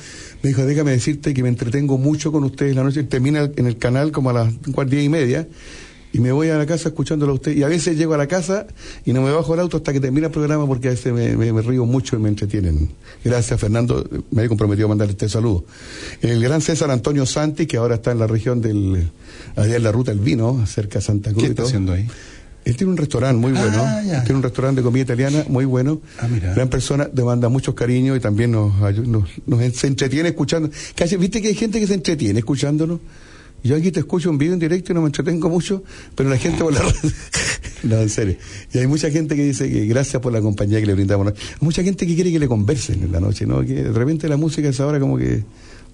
[0.43, 3.05] Me dijo, déjame decirte que me entretengo mucho con ustedes la noche.
[3.05, 5.47] Termina en el canal como a las cuatro diez y media.
[6.13, 7.57] Y me voy a la casa escuchándolo a usted.
[7.57, 8.67] Y a veces llego a la casa
[9.05, 11.37] y no me bajo del auto hasta que termina el programa porque a veces me,
[11.37, 12.91] me- me río mucho y me entretienen.
[13.25, 14.05] Gracias, Fernando.
[14.33, 15.65] Me he comprometido a mandarle este saludo.
[16.21, 19.09] El gran César Antonio Santi, que ahora está en la región del.
[19.55, 21.45] allá en la ruta del vino, cerca de Santa Cruz.
[21.45, 22.09] ¿Qué está haciendo ahí?
[22.65, 23.83] Él tiene un restaurante muy bueno.
[23.87, 24.23] Ah, ya.
[24.25, 26.01] Tiene un restaurante de comida italiana muy bueno.
[26.19, 26.53] Ah, mira.
[26.55, 28.75] Gran persona, demanda muchos cariños y también nos,
[29.07, 30.69] nos, nos se entretiene escuchando.
[30.97, 32.99] Casi, ¿Viste que hay gente que se entretiene escuchándonos?
[33.63, 35.83] Yo aquí te escucho en vivo, en directo y no me entretengo mucho,
[36.15, 36.81] pero la gente por la
[37.83, 38.37] No, en serio.
[38.73, 41.29] Y hay mucha gente que dice que gracias por la compañía que le brindamos.
[41.29, 43.61] Hay mucha gente que quiere que le conversen en la noche, ¿no?
[43.61, 45.45] Que de repente la música es ahora como que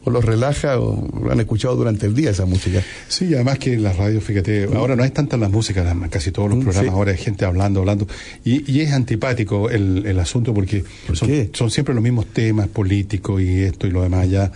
[0.06, 2.80] o los relaja o lo han escuchado durante el día esa música.
[3.08, 6.48] Sí, además que en las radios, fíjate, ahora no hay tantas las músicas, casi todos
[6.48, 6.96] los Mm, programas, sí.
[6.96, 8.06] ahora hay gente hablando, hablando.
[8.44, 13.42] Y, y es antipático el, el asunto porque son, son siempre los mismos temas políticos
[13.42, 14.52] y esto y lo demás allá.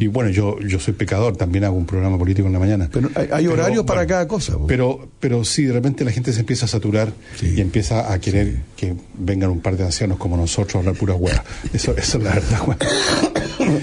[0.00, 2.88] Y bueno, yo yo soy pecador, también hago un programa político en la mañana.
[2.90, 4.56] Pero hay, hay horarios para cada cosa.
[4.66, 8.62] Pero, pero sí, de repente la gente se empieza a saturar y empieza a querer
[8.76, 11.42] que vengan un par de ancianos como nosotros a hablar puras huevas.
[11.74, 12.60] Eso, eso es la verdad.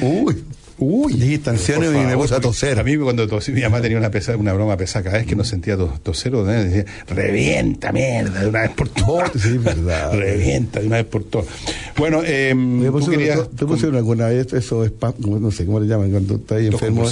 [0.01, 0.43] Uy.
[0.83, 2.79] Uy, Por y me puse a toser.
[2.79, 5.03] A mí cuando tosí, mi mamá tenía una, pesa- una broma pesada.
[5.03, 6.63] Cada vez que nos sentía tos, tosero, ¿eh?
[6.65, 9.31] decía, revienta mierda de una vez por todas.
[9.39, 10.11] Sí, verdad.
[10.17, 11.47] revienta de una vez por todas.
[11.97, 13.49] Bueno, eh, ¿Te tú pusieron, querías...
[13.55, 14.83] ¿te pusieron alguna vez eso
[15.39, 17.03] no sé cómo le llaman cuando estás ahí ¿Tos enfermo?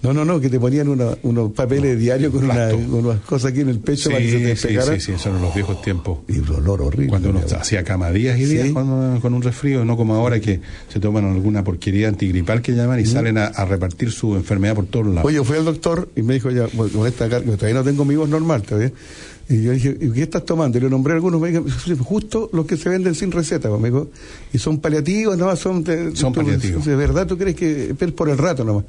[0.00, 3.50] No, no, no, que te ponían una- unos papeles diarios con, una, con unas cosas
[3.50, 5.52] aquí en el pecho para que se te Sí, sí, sí, sí, eso eran los
[5.52, 6.18] viejos tiempos.
[6.28, 7.08] Y un olor horrible.
[7.08, 8.72] Cuando uno hacía cama días y días Sí.
[8.72, 13.06] con, un resfrío, no como ahora que se toman alguna porquería antigripal que llaman y
[13.06, 15.24] salen a, a repartir su enfermedad por todos lados.
[15.24, 17.84] Oye, yo fui al doctor y me dijo ya, bueno, con esta carga, todavía no
[17.84, 18.92] tengo mi voz normal todavía.
[19.50, 20.78] Y yo dije, ¿y qué estás tomando?
[20.78, 21.64] Y le nombré algunos, me dijo,
[22.04, 24.10] justo los que se venden sin receta, me dijo,
[24.52, 26.84] y son paliativos, no, son, de, Son tú- paliativos.
[26.84, 28.84] ¿De verdad tú crees que es por el rato nomás?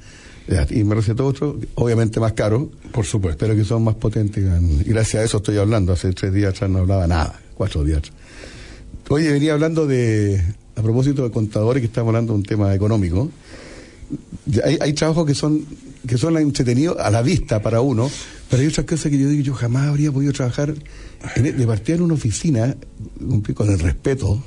[0.49, 2.69] Ya, Y me recetó otro, obviamente más caro.
[2.91, 3.37] Por supuesto.
[3.45, 4.43] Pero que son más potentes.
[4.85, 5.93] Y gracias a eso estoy hablando.
[5.93, 8.13] Hace tres días atrás no hablaba nada, cuatro días atrás.
[9.09, 10.41] Oye, venía hablando de,
[10.75, 13.29] a propósito de contadores, que estamos hablando de un tema económico.
[14.63, 15.65] Hay, hay trabajos que son
[16.07, 18.09] que son entretenidos a la vista para uno,
[18.49, 20.73] pero hay otras cosas que yo digo, yo jamás habría podido trabajar
[21.35, 22.75] en- de partida en una oficina
[23.53, 24.41] con el respeto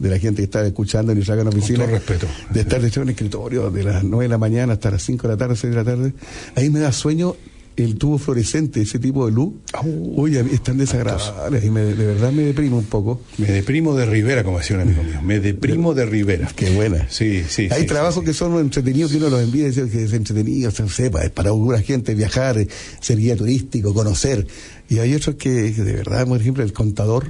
[0.00, 1.84] de la gente que está escuchando en Israel en la oficina.
[1.84, 2.26] todo respeto.
[2.50, 5.02] De estar de hecho en el escritorio de las 9 de la mañana hasta las
[5.02, 6.12] 5 de la tarde, 6 de la tarde.
[6.54, 7.36] Ahí me da sueño
[7.76, 9.54] el tubo fluorescente, ese tipo de luz.
[9.84, 11.64] Uy, a mí es tan desagradable.
[11.64, 13.20] Y me- de verdad me deprimo un poco.
[13.38, 15.22] Me deprimo de Rivera, como decía un amigo mío.
[15.22, 16.50] Me deprimo de Rivera.
[16.56, 17.06] Qué buena.
[17.08, 17.68] Sí, sí.
[17.70, 20.72] Hay sí, trabajos que son entretenidos que uno los envía y dice que es entretenido,
[20.72, 22.56] se sepa, es para alguna gente viajar,
[23.00, 24.44] ser guía turístico, conocer.
[24.88, 27.28] Y hay otros que de verdad, por ejemplo, el contador,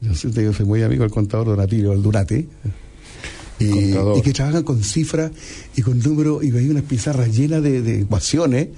[0.00, 2.46] yo soy, yo soy muy amigo del contador Donatilio, el Durate,
[3.58, 4.18] y, Contador.
[4.18, 5.30] y que trabajan con cifras
[5.76, 8.68] y con números, y hay unas pizarras llenas de, de ecuaciones.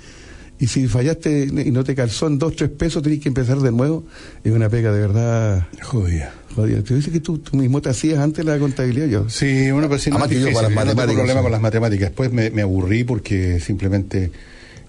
[0.59, 3.73] Y si fallaste y no te calzó en dos, tres pesos, tenés que empezar de
[3.73, 4.05] nuevo.
[4.45, 5.67] Es una pega de verdad.
[5.83, 6.33] Jodida.
[6.55, 6.83] Jodida.
[6.83, 9.29] Te dice que tú, tú mismo te hacías antes la contabilidad, yo.
[9.29, 11.51] Sí, bueno, pero sí, no Además es que yo para las yo tengo problema con
[11.51, 12.11] las matemáticas.
[12.11, 14.31] Después me, me aburrí porque simplemente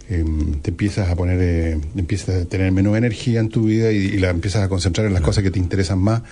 [0.09, 0.25] eh,
[0.61, 4.17] te empiezas a poner, eh, empiezas a tener menos energía en tu vida y, y
[4.17, 6.23] la empiezas a concentrar en las cosas que te interesan más.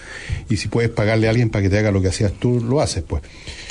[0.50, 2.82] Y si puedes pagarle a alguien para que te haga lo que hacías tú, lo
[2.82, 3.24] haces, pues.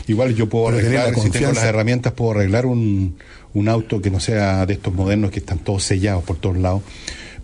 [0.06, 3.16] Igual yo puedo Pero arreglar, si tengo las herramientas, puedo arreglar un,
[3.54, 6.82] un auto que no sea de estos modernos que están todos sellados por todos lados.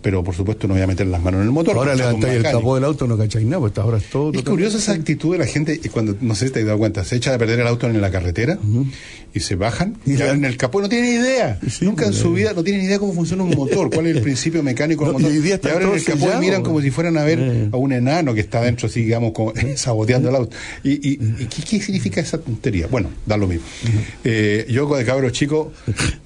[0.01, 1.75] Pero por supuesto no voy a meter las manos en el motor.
[1.75, 4.31] Ahora porque levantáis el capó del auto, no cacháis nada, pues ahora es todo.
[4.33, 6.77] Es curiosa esa actitud de la gente y cuando, no sé si te has dado
[6.77, 8.57] cuenta, se echa a perder el auto en la carretera
[9.33, 12.63] y se bajan y abren el capó, no tienen idea, nunca en su vida, no
[12.63, 15.35] tienen idea cómo funciona un motor, cuál es el principio mecánico del No, motor.
[15.45, 18.33] y están abren el capó y miran como si fueran a ver a un enano
[18.33, 20.55] que está dentro, así digamos, como, saboteando el auto.
[20.83, 22.87] ¿Y, y, y qué, qué significa esa tontería?
[22.87, 23.65] Bueno, da lo mismo.
[24.23, 25.71] Eh, yo de cabro chico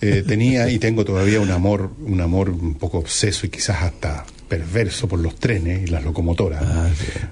[0.02, 4.26] eh, tenía y tengo todavía un amor, un amor un poco obseso y quizás hasta
[4.50, 6.64] perverso por los trenes y las locomotoras.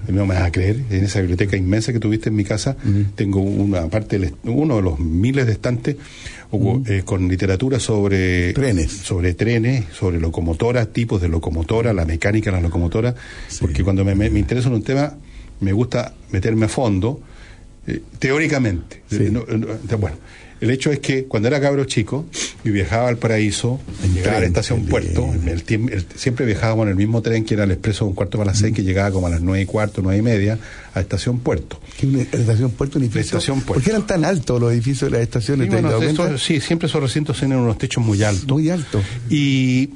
[0.08, 2.76] No me vas a creer, en esa biblioteca inmensa que tuviste en mi casa,
[3.16, 5.96] tengo una parte, del uno de los miles de estantes,
[6.86, 8.92] eh, con literatura sobre Trenes.
[8.92, 13.12] sobre trenes, sobre locomotoras, tipos de locomotora, la mecánica de la locomotora,
[13.60, 15.12] porque cuando me, me- me interesa en un tema
[15.60, 17.20] me gusta meterme a fondo
[17.88, 19.02] eh, teóricamente.
[19.30, 20.16] No- no- bueno,
[20.60, 22.26] el hecho es que cuando era cabro chico
[22.64, 23.80] y viajaba al paraíso,
[24.14, 27.64] llegaba a la estación Puerto, el el- siempre viajábamos en el mismo tren que era
[27.64, 30.00] el expreso un cuarto para las seis, que llegaba como a las nueve y cuarto,
[30.02, 30.58] nueve y media,
[30.94, 31.80] a estación Puerto.
[32.32, 33.20] Estación Puerto, un edificio.
[33.38, 33.74] estación Puerto.
[33.74, 35.66] ¿Por qué eran tan altos los edificios de las estaciones?
[35.66, 38.46] Sí, ¿Te has bueno, eso- sí, siempre esos recintos tienen unos techos muy altos.
[38.48, 39.02] Muy altos.
[39.30, 39.90] Y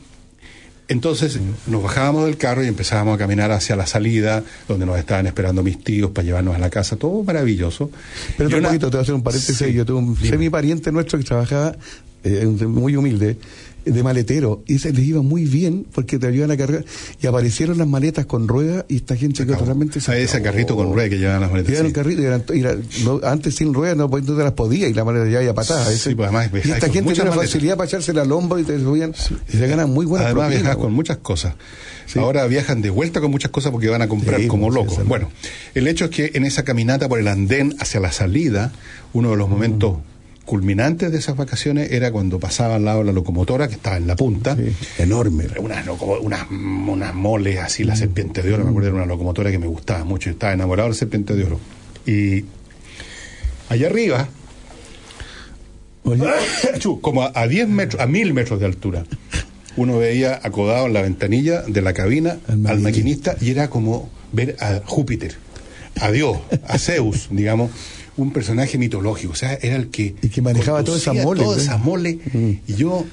[0.89, 5.27] entonces nos bajábamos del carro y empezábamos a caminar hacia la salida, donde nos estaban
[5.27, 7.91] esperando mis tíos para llevarnos a la casa, todo maravilloso.
[8.37, 9.57] Pero un poquito, te voy a hacer un paréntesis.
[9.57, 11.77] Sí, Yo tuve un semi pariente nuestro que trabajaba,
[12.23, 13.39] eh, muy humilde,
[13.85, 16.85] de maletero, y se les iba muy bien porque te ayudan a cargar.
[17.21, 20.01] Y aparecieron las maletas con ruedas y esta gente quedó totalmente.
[20.07, 21.77] Ah, ese carrito con ruedas que llevaban las maletas.
[21.79, 21.85] Sí.
[21.85, 24.53] un carrito y eran- y era- no, antes sin ruedas no, pues, no te las
[24.53, 25.85] podías y la maleta ya iba patada.
[25.91, 27.51] Sí, pues además y esta gente tiene maletas.
[27.51, 29.13] facilidad para echársela al hombro y te subían
[29.53, 31.55] y se ganan muy buenas Además viajas con muchas cosas.
[32.17, 35.07] Ahora viajan de vuelta con muchas cosas porque van a comprar como pues, locos.
[35.07, 35.31] Bueno,
[35.75, 38.73] el hecho es que en esa caminata por el andén hacia la salida,
[39.13, 39.97] uno de los momentos
[40.45, 44.07] culminantes de esas vacaciones era cuando pasaba al lado de la locomotora que estaba en
[44.07, 44.57] la punta.
[44.99, 45.47] Enorme.
[45.59, 45.87] Unas,
[46.21, 49.67] unas, unas moles así, la serpiente de oro, me acuerdo, era una locomotora que me
[49.67, 51.61] gustaba mucho, estaba enamorado de la serpiente de oro.
[52.07, 52.45] Y
[53.69, 54.29] allá arriba,
[57.01, 59.05] como a, a 10 metros, a 1000 metros de altura,
[59.77, 64.57] uno veía acodado en la ventanilla de la cabina al maquinista y era como ver
[64.61, 65.35] a Júpiter,
[66.01, 67.71] a Dios, a Zeus, digamos,
[68.17, 71.57] un personaje mitológico, o sea, era el que, Y que manejaba toda esa mole, toda
[71.57, 72.51] esa mole, Mm.
[72.69, 73.05] y yo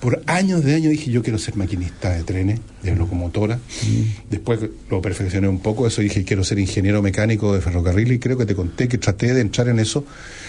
[0.00, 3.60] por años de años dije yo quiero ser maquinista de trenes, de locomotora.
[4.30, 4.58] Después
[4.90, 8.44] lo perfeccioné un poco, eso dije quiero ser ingeniero mecánico de ferrocarril y creo que
[8.44, 10.04] te conté que traté de entrar en eso.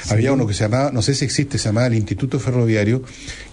[0.10, 3.04] Había uno que se llamaba, no sé si existe, se llamaba el Instituto Ferroviario,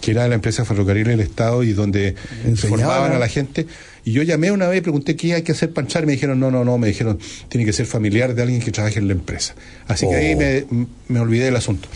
[0.01, 2.15] que era de la empresa Ferrocarril del Estado y donde
[2.47, 3.67] Enseñaban formaban a la gente.
[4.05, 6.13] Y yo llamé una vez y pregunté qué hay que hacer para entrar y me
[6.13, 9.09] dijeron, no, no, no, me dijeron, tiene que ser familiar de alguien que trabaje en
[9.09, 9.55] la empresa.
[9.87, 10.39] Así que ahí Oh.
[10.39, 11.89] me, me olvidé del asunto.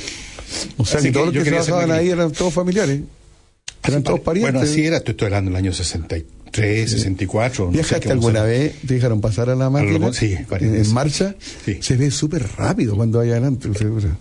[0.76, 3.00] O sea Así que todos los que trabajaban ahí eran todos familiares.
[3.86, 4.54] Eran todos parientes.
[4.54, 7.66] Bueno, así era, estoy, estoy hablando del año 63, 64.
[7.66, 8.74] no sé ¿Viajaste a alguna vez?
[8.86, 10.12] ¿Te dejaron pasar a la máquina?
[10.12, 11.34] Sí, en, marcha.
[11.80, 13.68] Se ve súper rápido cuando vaya adelante.
[13.68, 14.16] o sea, o sea,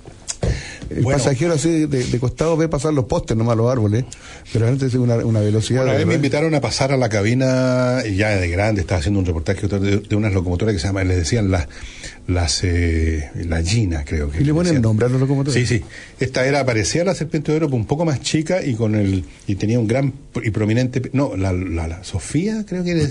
[0.98, 1.18] el Bueno.
[1.18, 4.06] pasajero así de, de costado ve pasar los postes, nomás los árboles,
[4.52, 5.84] pero antes es una, una velocidad.
[5.84, 9.20] Una de vez me invitaron a pasar a la cabina, ya de grande, estaba haciendo
[9.20, 11.68] un reportaje de, de unas locomotoras que se llaman, les decían las,
[12.28, 14.41] las, eh, la Gina, creo que.
[14.41, 15.67] Y le ponen nombre a los locomotores.
[15.67, 15.84] Sí, sí.
[16.19, 19.55] Esta era, parecía la serpiente de oro, un poco más chica y con el, y
[19.55, 20.13] tenía un gran
[20.43, 23.07] y prominente, no, la, la, la Sofía, creo que era,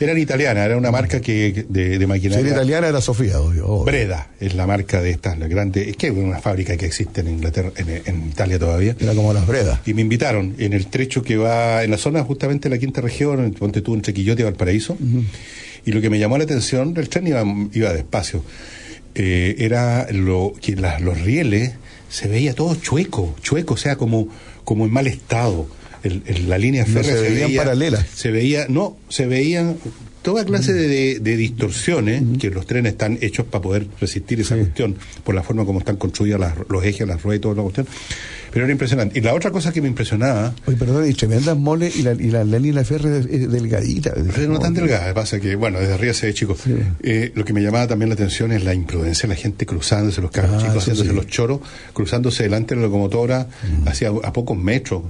[0.00, 2.40] eran italiana, era una marca que, de, de Si maquinaria.
[2.46, 3.66] era italiana era Sofía, obvio.
[3.66, 3.84] obvio.
[3.84, 7.20] Breda es la marca de estas las grandes, es que es una fábrica que existe
[7.20, 8.96] en Inglaterra, en, en Italia todavía.
[8.98, 9.80] Era como las Bredas.
[9.86, 13.00] Y me invitaron en el trecho que va en la zona justamente de la quinta
[13.00, 14.96] región, ponte tú entre Quillote y Valparaíso.
[15.84, 18.44] Y lo que me llamó la atención, el tren iba, iba despacio,
[19.14, 21.72] eh, era lo que la- los rieles
[22.08, 24.28] se veía todo chueco, chueco, o sea, como,
[24.64, 25.66] como en mal estado.
[26.02, 28.06] El- el- la línea No férrea se veían veía, paralelas.
[28.14, 29.76] Se veía, no, se veían
[30.22, 34.56] toda clase de, de- de distorsiones que los trenes están hechos para poder resistir esa
[34.56, 37.62] cuestión por la forma como están construidas las- los ejes, las ruedas y toda la
[37.62, 37.86] cuestión.
[38.52, 39.18] Pero era impresionante.
[39.18, 42.30] Y la otra cosa que me impresionaba, Oye, perdón, y tremendas moles y la, y
[42.30, 44.12] la, la línea férrea es, delgadita.
[44.14, 46.54] pero no tan delgada, pasa que, bueno, desde arriba se ve chico.
[47.02, 50.20] Eh, lo que me llamaba también la atención es la imprudencia de la gente cruzándose,
[50.20, 51.16] los carros Ah, chicos haciéndose sí.
[51.16, 51.60] los choros,
[51.94, 53.48] cruzándose delante de la locomotora
[53.86, 55.02] hacia a pocos metros.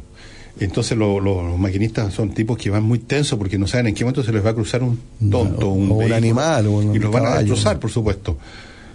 [0.64, 3.94] Entonces lo- lo- los maquinistas son tipos que van muy tensos porque no saben en
[3.94, 4.98] qué momento se les va a cruzar un
[5.30, 8.38] tonto, un, o un animal, o un y los van a destrozar, por supuesto.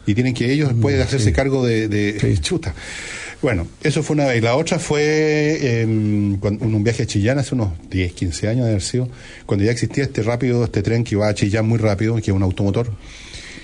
[0.06, 2.74] Y tienen que ellos después hacerse cargo de, de chuta.
[3.42, 4.42] Bueno, eso fue una vez.
[4.42, 5.58] La otra fue
[6.40, 9.10] cuando- en un viaje a Chillán hace unos 10, 15 años de haber sido,
[9.46, 12.30] cuando ya existía este rápido, este tren que va a Chillán muy rápido, que es
[12.30, 12.92] un automotor.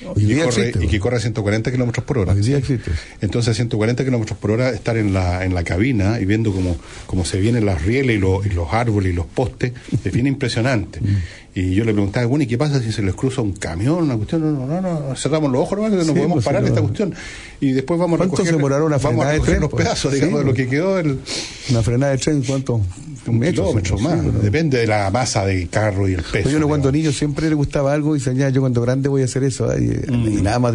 [0.05, 2.33] Hoy y, que día corre, existe, y que corre a 140 kilómetros por hora.
[2.33, 2.91] Hoy día existe.
[3.21, 6.75] Entonces, a 140 kilómetros por hora, estar en la, en la cabina y viendo cómo,
[7.05, 9.73] cómo se vienen las rieles y, lo- y los árboles y los postes,
[10.03, 10.99] es bien impresionante.
[11.55, 14.15] Y yo le preguntaba, bueno, ¿y qué pasa si se les cruza un camión, una
[14.17, 14.41] cuestión?
[14.41, 16.79] No, no, no, no, cerramos los ojos, no, no Sí, podemos pues, parar sí, esta
[16.81, 16.87] no.
[16.87, 17.13] cuestión.
[17.61, 19.83] Y después vamos a ¿Cuánto recoger, se demorará una vamos a de tren, los pues?
[19.85, 20.63] pedazos, Sí, digamos, de lo pues.
[20.65, 21.19] que quedó el,
[21.69, 22.81] Una frenada de tren, ¿cuánto?
[23.25, 24.19] un metro, kilómetro más.
[24.19, 26.47] pero- Depende de la masa del carro y el peso.
[26.49, 29.21] Oye, uno cuando niño siempre le gustaba algo y decía, "Ya, yo cuando grande voy
[29.21, 29.69] a hacer eso.
[29.69, 30.73] ay, y nada más.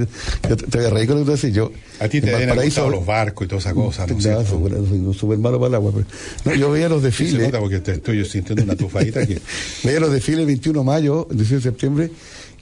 [0.48, 1.54] Yo te, te voy a reír con lo que tú decís.
[1.54, 2.04] Yo, Mm.
[2.04, 2.30] A ti te
[2.64, 4.44] gustado los barcos y todas esas cosas, ¿no?
[4.46, 5.90] súper soy súper malo para el agua.
[5.92, 6.06] pero-
[6.44, 7.46] no, yo veía los Sí, se desfiles.
[7.46, 9.40] nota porque te estoy sintiendo una tufadita que...
[9.82, 12.10] Veía los desfiles el 21 de mayo, el 18 de septiembre,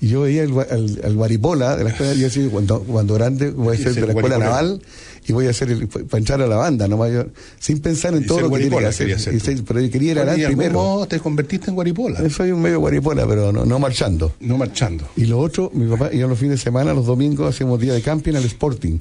[0.01, 2.81] Y yo veía el, gua- al, al Guaripola de la escuela y yo decía, cuando,
[2.81, 4.83] cuando grande voy a ser de la escuela naval
[5.27, 7.09] y voy a hacer el, para entrar a la banda, ¿no?
[7.09, 7.27] Yo-
[7.59, 9.07] sin pensar en Y todo lo que tiene que guaripola hacer.
[9.07, 10.79] quería ser pero yo quería ir a Oye, la ¿y algún primero.
[10.81, 12.23] modo te convertiste en guaripola?
[12.23, 14.33] Yo Soy un medio guaripola, pero no, no marchando.
[14.41, 15.09] No marchando.
[15.17, 18.03] Y lo otro, mi papá, y los fines de semana, los domingos, hacíamos día de
[18.03, 18.99] camping al Sporting.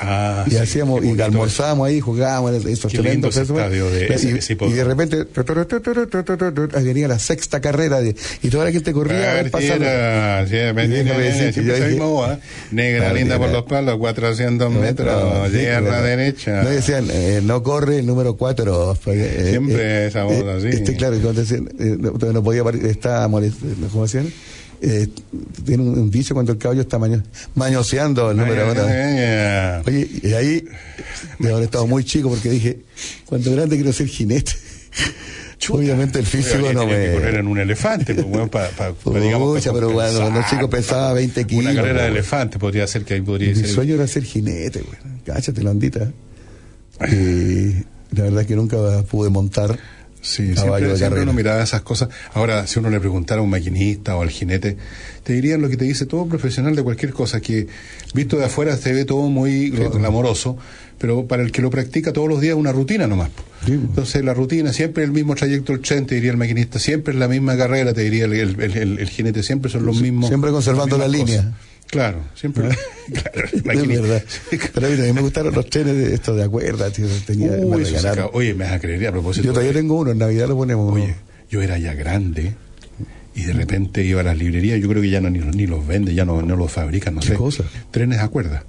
[0.00, 4.52] Ah, y sí, hacíamos, y almorzábamos ahí, jugábamos en esos tremendos de ese, y, ese
[4.60, 5.26] y, de repente
[6.84, 9.78] venía la sexta carrera de, y toda la gente corría a ver eh, pasar.
[12.32, 12.38] ¿eh?
[12.70, 16.62] Negra linda por los palos, 400 metros, llega a la derecha.
[16.62, 18.96] No decían, eh, no corre el número 4.
[19.02, 20.68] Siempre esa voz así.
[20.68, 21.16] Este, claro,
[22.32, 24.32] no podía, está molestando, ¿cómo decían?
[24.80, 25.08] Eh,
[25.66, 27.22] tiene un, dicho cuando el caballo está maño,
[27.56, 28.82] mañoseando el número Ay, uno.
[28.84, 29.82] ay, ay.
[29.86, 30.64] Oye, y ahí,
[31.40, 32.78] de haber estado muy chico porque dije,
[33.26, 34.52] cuando grande quiero ser jinete.
[35.70, 37.38] Obviamente el físico Oye, no que correr me...
[37.40, 40.42] en un elefante, pues, bueno, pa- pa- pa- digamos, Pucha, pero cuando compensar.
[40.42, 41.64] los chicos pesaba 20 kilos.
[41.64, 42.18] Una carrera de pues.
[42.20, 43.66] elefante podría ser que ahí podría Mi ser.
[43.68, 44.96] sueño era ser jinete, güey.
[45.24, 46.10] Cáchate la ondita.
[47.10, 47.72] Y
[48.16, 48.76] la verdad que nunca
[49.10, 49.76] pude montar
[50.20, 52.08] Sí, siempre, siempre uno miraba esas cosas.
[52.34, 54.76] Ahora, si uno le preguntara a un maquinista o al jinete,
[55.22, 57.66] te dirían lo que te dice todo profesional de cualquier cosa, que
[58.14, 60.56] visto de afuera se ve todo muy glamoroso,
[60.98, 63.30] pero para el que lo practica todos los días es una rutina nomás.
[63.66, 67.18] Entonces, la rutina, siempre el mismo trayecto del tren, te diría el maquinista, siempre es
[67.20, 70.28] la misma carrera, te diría el, el- el- el- el jinete, siempre son los mismos.
[70.28, 71.42] Siempre conservando la línea.
[71.42, 71.54] cosas.
[71.88, 72.68] Claro, siempre.
[73.12, 74.02] claro, el Es maquinista.
[74.02, 74.22] verdad.
[74.74, 77.06] Pero a mí también me gustaron los trenes de estos de acuerda, tío.
[77.26, 78.30] Tenía, Uy, me regalaron.
[78.34, 79.46] Oye, me vas a creer, a propósito.
[79.46, 80.92] Yo todavía tengo uno, en Navidad lo ponemos.
[80.94, 81.14] Oye,
[81.50, 82.52] yo era ya grande
[83.34, 85.66] y de repente iba a las librerías, yo creo que ya no, ni, los- ni
[85.66, 87.34] los venden, ya no, no los fabrican, no sé.
[87.90, 88.64] Trenes a cuerda.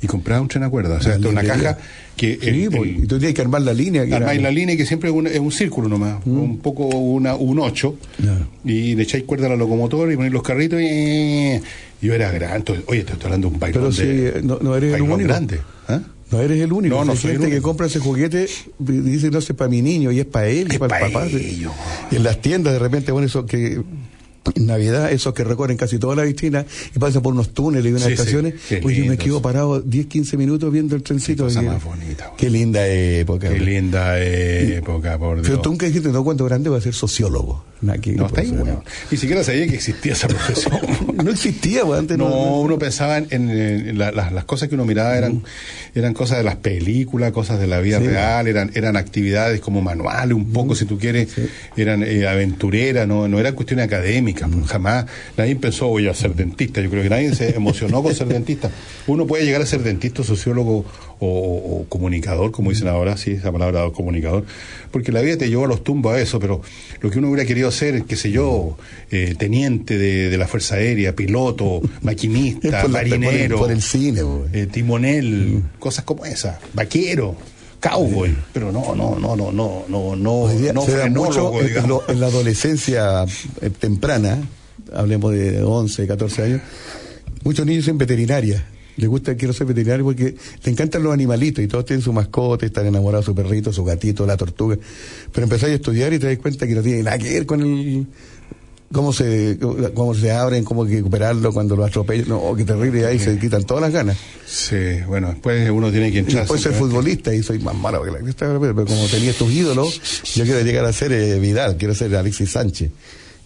[0.00, 0.96] Y compraba un tren a cuerda.
[0.96, 1.78] O sea, esto es una caja
[2.14, 2.38] que...
[2.40, 4.02] Sí, pues, y tú tienes que armar la línea.
[4.16, 7.58] Armáis la línea que siempre es un, es un círculo nomás, un poco una, un
[7.58, 7.98] 8,
[8.66, 11.58] y le echáis cuerda a la locomotora y ponéis los carritos y...
[12.04, 14.42] Yo era grande, entonces, oye, te estoy hablando de un bailón Pero si de...
[14.42, 15.18] no, no eres el único.
[15.28, 15.60] grande.
[15.88, 16.00] ¿ah?
[16.30, 16.96] No eres el único.
[16.96, 17.68] No, no Hay soy el gente que único.
[17.68, 18.48] compra ese juguete
[18.78, 21.26] dice, no sé, para mi niño, y es para él, y para el papá.
[21.28, 23.80] Y en las tiendas, de repente, bueno, eso que.
[24.54, 27.90] En Navidad, esos que recorren casi toda la Cristina y pasan por unos túneles y
[27.90, 28.12] unas Sí, sí.
[28.14, 31.44] estaciones, oye, yo me quedo parado 10, 15 minutos viendo el trencito.
[31.44, 33.48] más bonita, Qué linda época.
[33.48, 35.46] Qué linda época, por Dios.
[35.48, 37.64] Pero tú nunca dijiste, no, cuando grande voy a ser sociólogo.
[38.00, 38.82] Que- No, está ahí, weón.
[39.10, 40.74] Ni siquiera sabía que existía esa profesión.
[41.24, 42.28] No existía, güey, antes no.
[42.30, 45.42] No, uno pensaba en, en, en la- las- las cosas que uno miraba eran,
[45.94, 48.06] eran cosas de las películas, cosas de la vida Sí.
[48.06, 51.28] real, eran, eran actividades como manuales, un poco, si tú quieres,
[51.76, 55.06] eran eh, aventureras, no, no eran cuestiones académicas, jamás.
[55.36, 56.80] Nadie pensó, voy a ser dentista.
[56.80, 58.70] Yo creo que nadie se emocionó con ser dentista.
[59.06, 60.84] Uno puede llegar a ser dentista, sociólogo
[61.20, 64.44] o, o- o comunicador, como dicen ahora, sí, esa palabra comunicador,
[64.90, 66.60] porque la vida te llevó a los tumbos a eso, pero
[67.00, 68.76] lo que uno hubiera querido ser, qué sé yo,
[69.10, 73.82] eh, teniente de, de la Fuerza Aérea, piloto, maquinista, por marinero, por el- por el
[73.82, 74.20] cine,
[74.52, 77.36] eh, timonel, cosas como esa, vaquero,
[77.90, 81.50] cowboy, pero no, no, no, no, no, no, no, no se da mucho
[81.82, 83.24] en, lo- en la adolescencia
[83.60, 84.38] eh, temprana,
[84.94, 86.60] hablemos de 11, 14 años,
[87.42, 88.64] muchos niños en veterinaria.
[88.96, 92.64] Les gusta, quiero ser veterinario porque te encantan los animalitos y todos tienen su mascota,
[92.64, 94.78] están enamorados de su perrito, su gatito, la tortuga.
[95.32, 97.60] Pero empezáis a estudiar y te das cuenta que no tiene nada que ver con
[97.60, 98.06] el
[98.94, 99.58] cómo se
[99.92, 102.28] cómo se abren, cómo hay que recuperarlo cuando lo atropellan.
[102.28, 104.16] No, qué terrible, y ahí se quitan todas las ganas.
[104.46, 106.42] Sí, bueno, después uno tiene que entrar.
[106.42, 110.44] después ser futbolista y soy más malo que la pero como tenía estos ídolos, yo
[110.44, 112.90] quiero llegar a ser eh, Vidal, quiero ser Alexis Sánchez.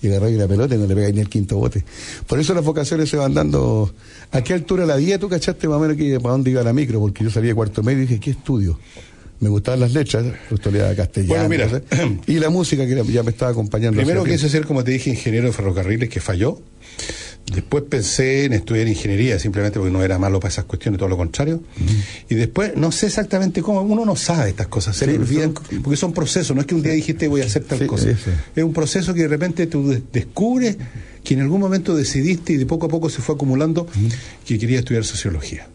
[0.01, 1.85] Y agarrar la pelota y no le pegáis ni el quinto bote.
[2.29, 3.93] Por eso las vocaciones se van dando.
[4.31, 6.73] ¿A qué altura la vida tú cachaste más o menos que para dónde iba la
[6.73, 7.01] micro?
[7.01, 8.79] Porque yo salí de cuarto medio y dije, ¿qué estudio?
[9.41, 11.47] Me gustaban las letras, estudiaba castellano.
[11.49, 11.83] Bueno, mira.
[12.27, 13.97] y la música que ya me estaba acompañando.
[14.01, 16.61] Primero quise ser, como te dije, ingeniero de ferrocarriles, que falló.
[17.55, 21.17] Después pensé en estudiar ingeniería, simplemente porque no era malo para esas cuestiones, todo lo
[21.17, 21.63] contrario.
[22.29, 25.55] Y después, no sé exactamente cómo, uno no sabe estas cosas, se Sí, le olvidan,
[25.83, 28.11] porque son procesos, no es que un día dijiste voy a hacer tal Sí, cosa.
[28.11, 30.77] Es un proceso que de repente tú de- descubres
[31.25, 33.87] que en algún momento decidiste y de poco a poco se fue acumulando
[34.45, 35.69] que quería estudiar sociología.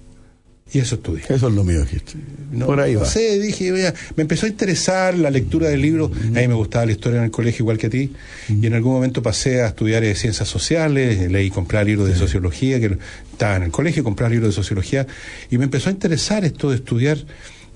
[0.73, 1.23] Y eso estudié.
[1.29, 2.13] Eso es lo mío, dijiste.
[2.51, 3.05] No, Por ahí no va.
[3.05, 6.11] sé, dije, voy a- me empezó a interesar la lectura del libro.
[6.11, 8.11] A mí me gustaba la historia en el colegio igual que a ti.
[8.49, 12.79] Y en algún momento pasé a estudiar eh, ciencias sociales, leí, comprar libros de sociología,
[12.79, 12.97] que
[13.31, 15.05] estaba en el colegio, comprar libros de sociología.
[15.51, 17.17] Y me empezó a interesar esto de estudiar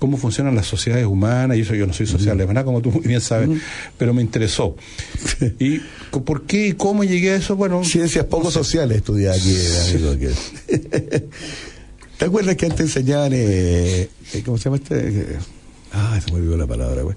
[0.00, 1.56] cómo funcionan las sociedades humanas.
[1.56, 2.64] Y eso yo no soy social, ¿verdad?
[2.64, 3.48] Como tú muy bien sabes.
[3.96, 4.76] Pero me interesó.
[5.58, 5.80] ¿Y
[6.24, 7.54] por qué y cómo llegué a eso?
[7.56, 9.56] Bueno, Ciencias poco sociales estudiaba aquí,
[9.92, 10.16] amigo.
[10.18, 10.28] que-
[12.18, 14.94] ¿Te acuerdas que antes enseñaban, eh, eh, ¿cómo se llama este?
[15.08, 15.38] Eh,
[15.92, 17.16] Ah, se me olvidó la palabra, güey.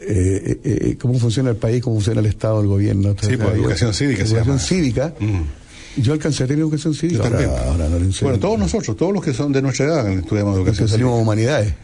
[0.00, 3.14] Eh, cómo funciona el país, cómo funciona el Estado, el gobierno.
[3.20, 4.58] Sí, pues, educación cívica se Educación llama.
[4.68, 5.14] cívica.
[5.18, 6.00] Mm.
[6.00, 7.22] Yo alcancé a tener educación cívica.
[7.24, 7.50] Yo también.
[7.50, 8.28] Ahora, ahora no lo enseño.
[8.30, 11.22] Bueno, todos nosotros, todos los que son de nuestra edad, estudiamos educación Porque salimos cívica.
[11.22, 11.74] humanidades.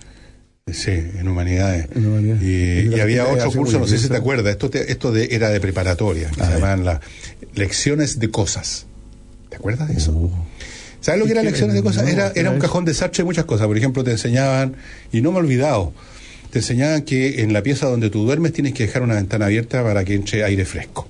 [0.73, 1.89] Sí, en humanidades.
[1.95, 2.43] En humanidades.
[2.43, 5.61] Y, había otro curso, no sé si te acuerdas, esto, te- esto de, era de
[5.61, 7.01] preparatoria, que A se llamaban las
[7.55, 8.87] lecciones de cosas.
[9.49, 10.13] ¿Te acuerdas de eso?
[10.13, 10.31] Uh.
[11.01, 11.49] ¿Sabes lo que ¿Y era qué?
[11.51, 12.09] lecciones de cosas?
[12.09, 13.67] Era ¿qué era un cajón desastre de muchas cosas.
[13.67, 14.77] Por ejemplo, te enseñaban,
[15.13, 15.93] y no me he olvidado,
[16.51, 19.83] te enseñaban que en la pieza donde tú duermes tienes que dejar una ventana abierta
[19.83, 21.07] para que entre aire fresco.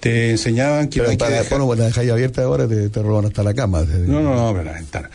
[0.00, 1.04] Te enseñaban que Ah.
[1.08, 3.82] Pero dejar- cuando la dejáis abierta ahora, te, te roban hasta la cama.
[4.06, 5.10] no, no, no, pero la ventana.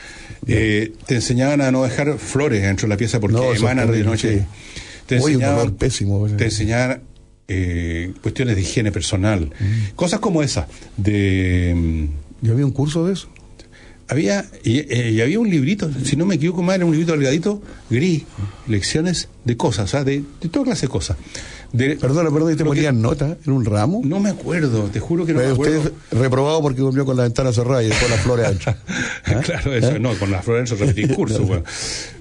[0.47, 4.03] Eh, te enseñaban a no dejar flores dentro de la pieza porque No, emanan de
[4.03, 4.39] noche.
[4.39, 4.45] sí.
[5.07, 6.19] Te Oye, un enseñaban, olor pésimo.
[6.19, 6.37] pues.
[6.37, 7.01] te enseñaban
[7.47, 9.51] eh, cuestiones de higiene personal.
[9.59, 9.95] Mm.
[9.95, 10.67] Cosas como esa.
[10.97, 12.05] De, mm,
[12.45, 13.27] Yo había un curso de eso.
[14.07, 17.13] Había, y, eh, y había un librito, si no me equivoco más, era un librito
[17.13, 18.23] delgadito, gris,
[18.67, 21.17] lecciones de cosas, o sea, de, de toda clase de cosas.
[21.73, 24.01] De, Perdona, perdona, ¿y te ponían nota en un ramo?
[24.05, 25.79] no me acuerdo, te juro que no me Pero acuerdo.
[25.79, 28.75] usted reprobado porque durmió con la ventana cerrada y después las flores adentro.
[29.25, 29.41] ¿Ah?
[29.43, 29.99] claro, eso, ¿Eh?
[29.99, 31.43] no, con las flores eso repetí curso.
[31.43, 31.63] bueno.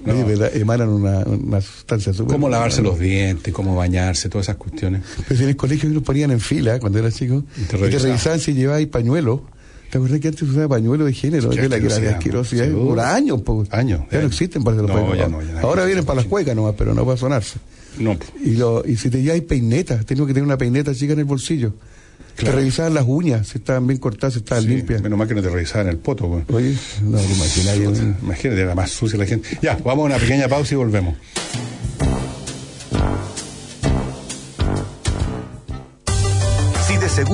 [0.05, 0.13] No.
[0.13, 2.33] Emanan una, una sustancia súper.
[2.33, 5.03] Cómo lavarse los dientes, cómo bañarse, todas esas cuestiones.
[5.25, 8.39] Pues en el colegio nos ponían en fila cuando era chico Y te revisaban.
[8.41, 9.43] si llevabais pañuelo.
[9.95, 11.49] ¿Te acuerdas que antes usaba pañuelo de género?
[11.53, 12.69] La que de asquerosidad.
[12.69, 13.71] Por años, pues.
[13.71, 15.17] Años, Ya no existen para los No, pañuelos.
[15.19, 15.59] ya no, ya no.
[15.65, 17.59] Ahora vienen para las cuecas nomás, pero no para sonarse.
[17.97, 21.19] No, Y, lo, y si te lleváis peineta, tengo que tener una peineta chica en
[21.19, 21.75] el bolsillo.
[22.35, 22.51] Claro.
[22.51, 25.01] Te revisaban las uñas, si estaban bien cortadas, si estaban sí, limpias.
[25.01, 26.27] menos mal que no te revisaban el poto.
[26.27, 26.43] pues.
[26.53, 27.77] Oye, no, te imaginas.
[27.77, 27.91] yo-
[28.21, 29.47] Imagínate, era más sucia la gente.
[29.61, 31.15] Ya, vamos a una pequeña pausa y volvemos.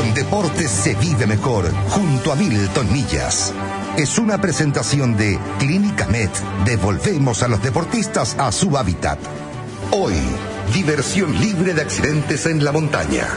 [0.00, 3.52] Con deportes se vive mejor, junto a Milton Millas.
[3.98, 6.30] Es una presentación de Clínica Med.
[6.64, 9.18] Devolvemos a los deportistas a su hábitat.
[9.90, 10.14] Hoy,
[10.72, 13.28] diversión libre de accidentes en la montaña.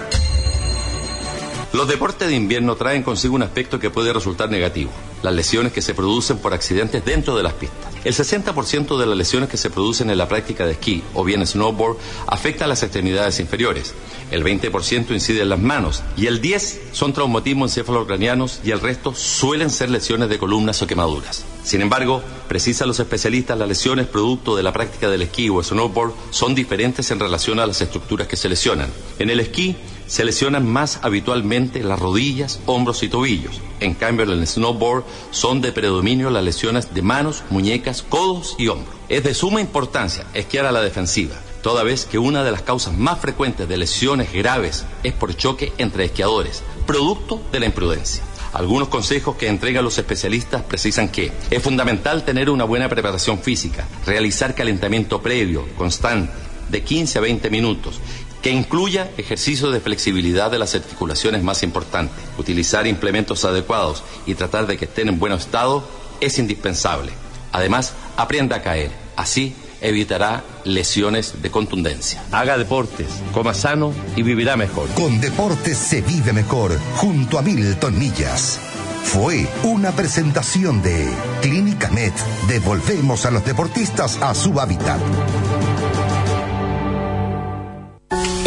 [1.73, 4.91] Los deportes de invierno traen consigo un aspecto que puede resultar negativo,
[5.23, 7.93] las lesiones que se producen por accidentes dentro de las pistas.
[8.03, 11.45] El 60% de las lesiones que se producen en la práctica de esquí o bien
[11.47, 11.97] snowboard
[12.27, 13.93] afecta a las extremidades inferiores,
[14.29, 19.15] el 20% incide en las manos y el 10% son traumatismos encefalocranianos y el resto
[19.15, 21.45] suelen ser lesiones de columnas o quemaduras.
[21.63, 26.13] Sin embargo, precisan los especialistas, las lesiones producto de la práctica del esquí o snowboard
[26.31, 28.89] son diferentes en relación a las estructuras que se lesionan.
[29.19, 33.61] En el esquí se lesionan más habitualmente las rodillas, hombros y tobillos.
[33.79, 38.67] En cambio, en el snowboard son de predominio las lesiones de manos, muñecas, codos y
[38.67, 38.95] hombros.
[39.09, 42.93] Es de suma importancia esquiar a la defensiva, toda vez que una de las causas
[42.93, 48.23] más frecuentes de lesiones graves es por choque entre esquiadores, producto de la imprudencia.
[48.53, 53.87] Algunos consejos que entregan los especialistas precisan que es fundamental tener una buena preparación física,
[54.05, 56.31] realizar calentamiento previo, constante,
[56.69, 57.99] de 15 a 20 minutos,
[58.43, 62.13] que incluya ejercicios de flexibilidad de las articulaciones más importantes.
[62.37, 65.87] Utilizar implementos adecuados y tratar de que estén en buen estado
[66.19, 67.13] es indispensable.
[67.53, 68.91] Además, aprenda a caer.
[69.15, 72.23] Así evitará lesiones de contundencia.
[72.31, 74.89] Haga deportes, coma sano y vivirá mejor.
[74.89, 78.59] Con deportes se vive mejor, junto a Milton Millas.
[79.03, 81.07] Fue una presentación de
[81.41, 82.13] Clínica Med.
[82.47, 84.99] Devolvemos a los deportistas a su hábitat.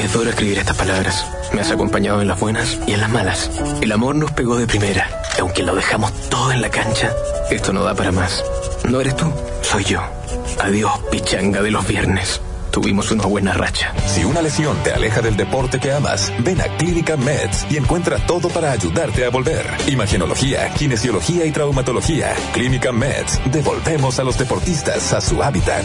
[0.06, 1.26] Es duro escribir estas palabras.
[1.52, 3.50] Me has acompañado en las buenas y en las malas.
[3.80, 5.10] El amor nos pegó de primera.
[5.36, 7.12] Y aunque lo dejamos todo en la cancha,
[7.50, 8.44] esto no da para más.
[8.88, 10.00] No eres tú, soy yo.
[10.60, 12.40] Adiós, pichanga de los viernes.
[12.70, 13.92] Tuvimos una buena racha.
[14.06, 18.24] Si una lesión te aleja del deporte que amas, ven a Clínica Meds y encuentra
[18.28, 19.66] todo para ayudarte a volver.
[19.88, 22.32] Imagenología, kinesiología y traumatología.
[22.52, 23.40] Clínica Meds.
[23.50, 25.84] Devolvemos a los deportistas a su hábitat.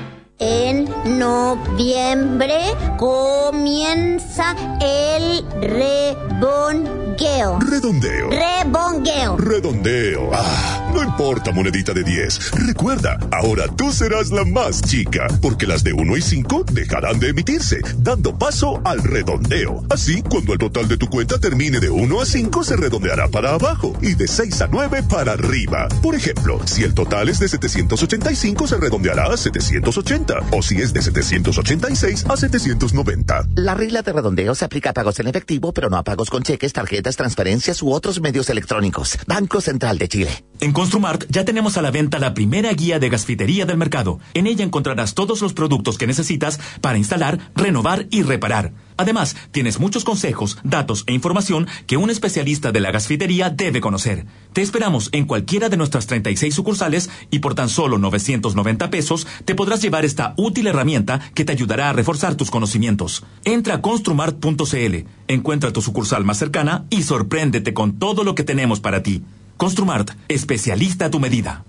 [0.43, 0.89] En
[1.19, 2.59] noviembre
[2.97, 5.45] comienza el.
[5.61, 7.59] Rebongueo.
[7.59, 8.29] Redondeo.
[8.31, 9.37] Rebongueo.
[9.37, 10.31] Redondeo.
[10.33, 12.51] Ah, no importa, monedita de 10.
[12.67, 17.29] Recuerda, ahora tú serás la más chica, porque las de 1 y 5 dejarán de
[17.29, 19.83] emitirse, dando paso al redondeo.
[19.89, 23.51] Así, cuando el total de tu cuenta termine de 1 a 5, se redondeará para
[23.53, 25.87] abajo y de 6 a 9 para arriba.
[26.01, 30.39] Por ejemplo, si el total es de 785, se redondeará a 780.
[30.51, 33.47] O si es de 786 a 790.
[33.55, 36.43] La regla de redondeo se aplica a pagos en efectivo, pero no a pagos con
[36.43, 39.17] cheques, tarjetas, transferencias u otros medios electrónicos.
[39.27, 40.43] Banco Central de Chile.
[40.59, 44.19] En Construmart ya tenemos a la venta la primera guía de gasfitería del mercado.
[44.33, 48.73] En ella encontrarás todos los productos que necesitas para instalar, renovar y reparar.
[48.97, 54.25] Además, tienes muchos consejos, datos e información que un especialista de la gasfitería debe conocer.
[54.53, 59.53] Te esperamos en cualquiera de nuestras 36 sucursales y por tan solo 990 pesos te
[59.53, 63.23] podrás llevar esta útil herramienta que te ayudará a reforzar tus conocimientos.
[63.45, 64.95] Entra a construmart.cl,
[65.27, 69.21] encuentra tu sucursal más cercana y sorpréndete con todo lo que tenemos para ti.
[69.65, 71.63] Construmart, especialista a tu medida.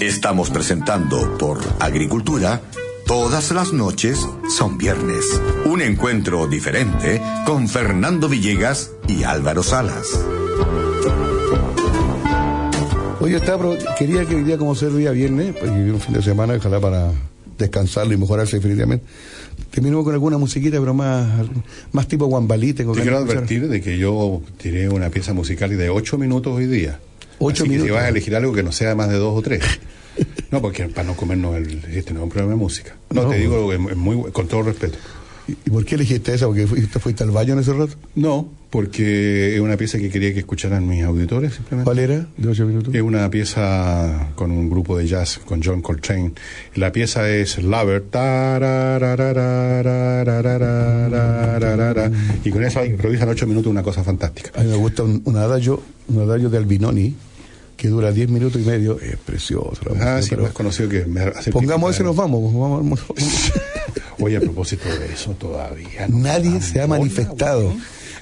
[0.00, 2.60] Estamos presentando por Agricultura.
[3.06, 4.18] Todas las noches
[4.48, 5.24] son viernes.
[5.64, 10.06] Un encuentro diferente con Fernando Villegas y Álvaro Salas.
[13.20, 16.14] Oye, estaba, pro- quería que hoy día, como ser día viernes, pues vivir un fin
[16.14, 17.12] de semana, ojalá para
[17.56, 19.04] descansarlo y mejorarse definitivamente.
[19.72, 21.46] Terminemos con alguna musiquita, pero más,
[21.92, 22.72] más tipo guambalí.
[22.74, 26.66] Tengo Te quiero advertir de que yo tiré una pieza musical de 8 minutos hoy
[26.66, 27.00] día.
[27.38, 27.88] Ocho Así que minutos.
[27.88, 29.62] si vas a elegir algo que no sea más de dos o tres.
[30.50, 32.94] No, porque para no comernos el, este no es un programa de música.
[33.08, 33.30] No, No.
[33.30, 34.98] te digo que es muy, con todo respeto.
[35.48, 36.46] ¿Y por qué elegiste esa?
[36.46, 37.94] ¿Porque fuiste, fuiste al baño en ese rato?
[38.14, 41.84] No, porque es una pieza que quería que escucharan mis auditores simplemente.
[41.84, 42.26] ¿Cuál era?
[42.36, 42.94] De ocho minutos.
[42.94, 46.32] Es una pieza con un grupo de jazz, con John Coltrane.
[46.76, 48.04] La pieza es Lover.
[52.44, 54.52] Y con eso improvisan ocho minutos una cosa fantástica.
[54.58, 57.14] A mí me gusta un, un adagio, un adagio de Albinoni
[57.76, 59.80] que dura 10 minutos y medio, es precioso.
[59.98, 61.00] La ah, sí, más conocido que...
[61.50, 62.54] Pongamos eso y nos vamos.
[62.54, 63.00] vamos, vamos.
[64.20, 66.06] Oye, a propósito de eso, todavía.
[66.08, 67.72] no Nadie se ha manifestado.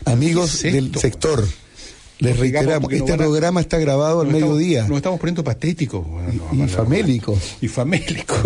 [0.05, 1.45] Amigos del sector,
[2.19, 4.87] les reiteramos, no este a- programa está grabado al mediodía.
[4.89, 6.07] Nos estamos poniendo patéticos.
[6.07, 7.57] Bueno, y famélicos.
[7.61, 8.39] Y famélicos.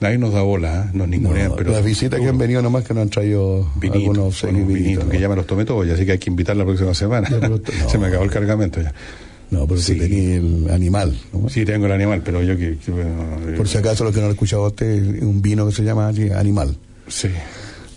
[0.00, 0.90] Nadie nos da bola, ¿eh?
[0.92, 1.72] nos ningunean, pero.
[1.72, 5.20] Las visitas que han venido nomás que nos han traído Vinito, algunos vinito, que ¿no?
[5.20, 7.28] ya me los tomé todos, así que hay que invitar la próxima semana.
[7.90, 8.92] Se me acabó el cargamento ya.
[9.50, 9.94] No, pero sí.
[9.96, 11.18] tenía el animal.
[11.32, 11.48] ¿no?
[11.48, 12.76] Sí, tengo el animal, pero yo que.
[12.76, 13.10] que, bueno,
[13.48, 15.74] eh, Por si acaso, los que no lo han escuchado a usted, un vino que
[15.74, 16.76] se llama animal.
[17.08, 17.28] Sí.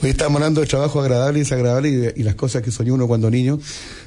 [0.03, 2.93] Hoy estamos hablando de trabajo agradable y desagradable y, de- y las cosas que soñó
[2.95, 3.59] uno cuando niño.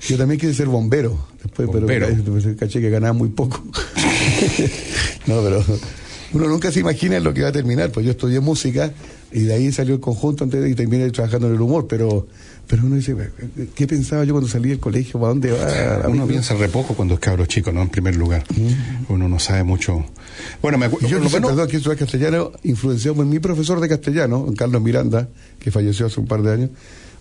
[0.08, 2.08] Yo también quise ser bombero, después, Bombero.
[2.08, 3.62] pero caché que ganaba muy poco.
[5.26, 5.64] no, pero
[6.32, 7.90] uno nunca se imagina lo que va a terminar.
[7.92, 8.92] Pues yo estudié música
[9.32, 12.26] y de ahí salió el conjunto antes y terminé trabajando en el humor, pero
[12.66, 13.14] pero uno dice,
[13.74, 15.20] ¿qué pensaba yo cuando salí del colegio?
[15.20, 16.08] ¿Para dónde va?
[16.08, 17.82] Uno piensa re poco cuando es cabro chico, ¿no?
[17.82, 18.44] En primer lugar.
[19.08, 20.04] Uno no sabe mucho.
[20.62, 21.08] Bueno, me acuerdo.
[21.08, 25.28] Yo lo perdón, que estudié castellano, influenciado por mi profesor de castellano, Carlos Miranda,
[25.58, 26.70] que falleció hace un par de años.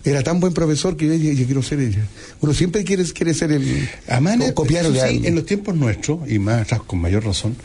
[0.06, 2.04] Era tan buen profesor que yo quiero ser ella.
[2.42, 3.88] Uno siempre quiere, quiere ser el...
[4.06, 7.24] Además, co- copiarle eso a sí, en los tiempos nuestros, y más atrás con mayor
[7.24, 7.56] razón,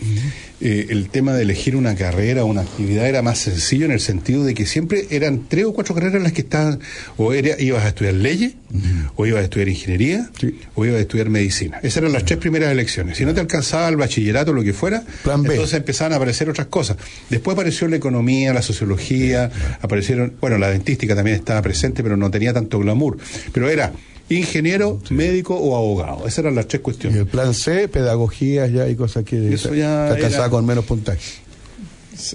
[0.61, 3.99] eh, el tema de elegir una carrera o una actividad era más sencillo en el
[3.99, 6.79] sentido de que siempre eran tres o cuatro carreras las que estaban,
[7.17, 8.53] o era, ibas a estudiar leyes,
[9.15, 10.29] o ibas a estudiar ingeniería,
[10.75, 11.79] o ibas a estudiar medicina.
[11.81, 13.17] Esas eran las tres primeras elecciones.
[13.17, 16.67] Si no te alcanzaba el bachillerato o lo que fuera, entonces empezaban a aparecer otras
[16.67, 16.97] cosas.
[17.29, 19.49] Después apareció la economía, la sociología,
[19.81, 23.17] aparecieron, bueno, la dentística también estaba presente, pero no tenía tanto glamour.
[23.53, 23.93] Pero era
[24.29, 26.27] ingeniero, médico o abogado.
[26.27, 27.17] Esas eran las tres cuestiones.
[27.17, 30.65] Y el plan C, pedagogía ya y cosas que Eso ya está casada era- con
[30.65, 31.19] menos puntaje.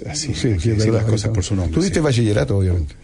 [0.09, 1.73] Así, Sí, hay que verdad, las cosas por su nombre.
[1.73, 2.03] Tuviste sí.
[2.03, 2.95] bachillerato, obviamente.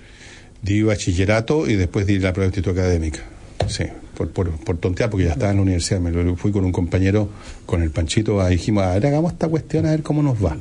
[0.61, 3.19] Di bachillerato y después di la prueba de instituto académica.
[3.67, 3.83] Sí,
[4.17, 5.99] por, por, por tontear, porque ya estaba en la universidad.
[5.99, 7.29] Me lo fui con un compañero,
[7.67, 10.57] con el Panchito, dijimos, a ver, hagamos esta cuestión, a ver cómo nos va.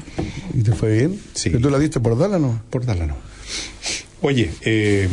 [0.55, 1.19] ¿Y te fue bien?
[1.35, 1.49] Sí.
[1.51, 2.63] ¿Pero tú la diste por Dálano?
[2.71, 3.17] Por Dálano.
[4.23, 5.09] Oye, eh,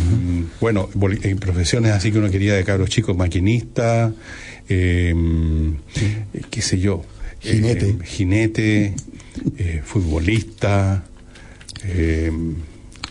[0.60, 0.90] bueno,
[1.22, 4.12] en profesiones así que uno quería de cabros chicos, maquinista,
[4.68, 5.14] eh,
[6.34, 7.04] eh, qué sé yo.
[7.44, 7.98] eh, Jinete.
[8.04, 8.94] jinete,
[9.58, 11.06] eh, futbolista.
[11.86, 12.32] eh,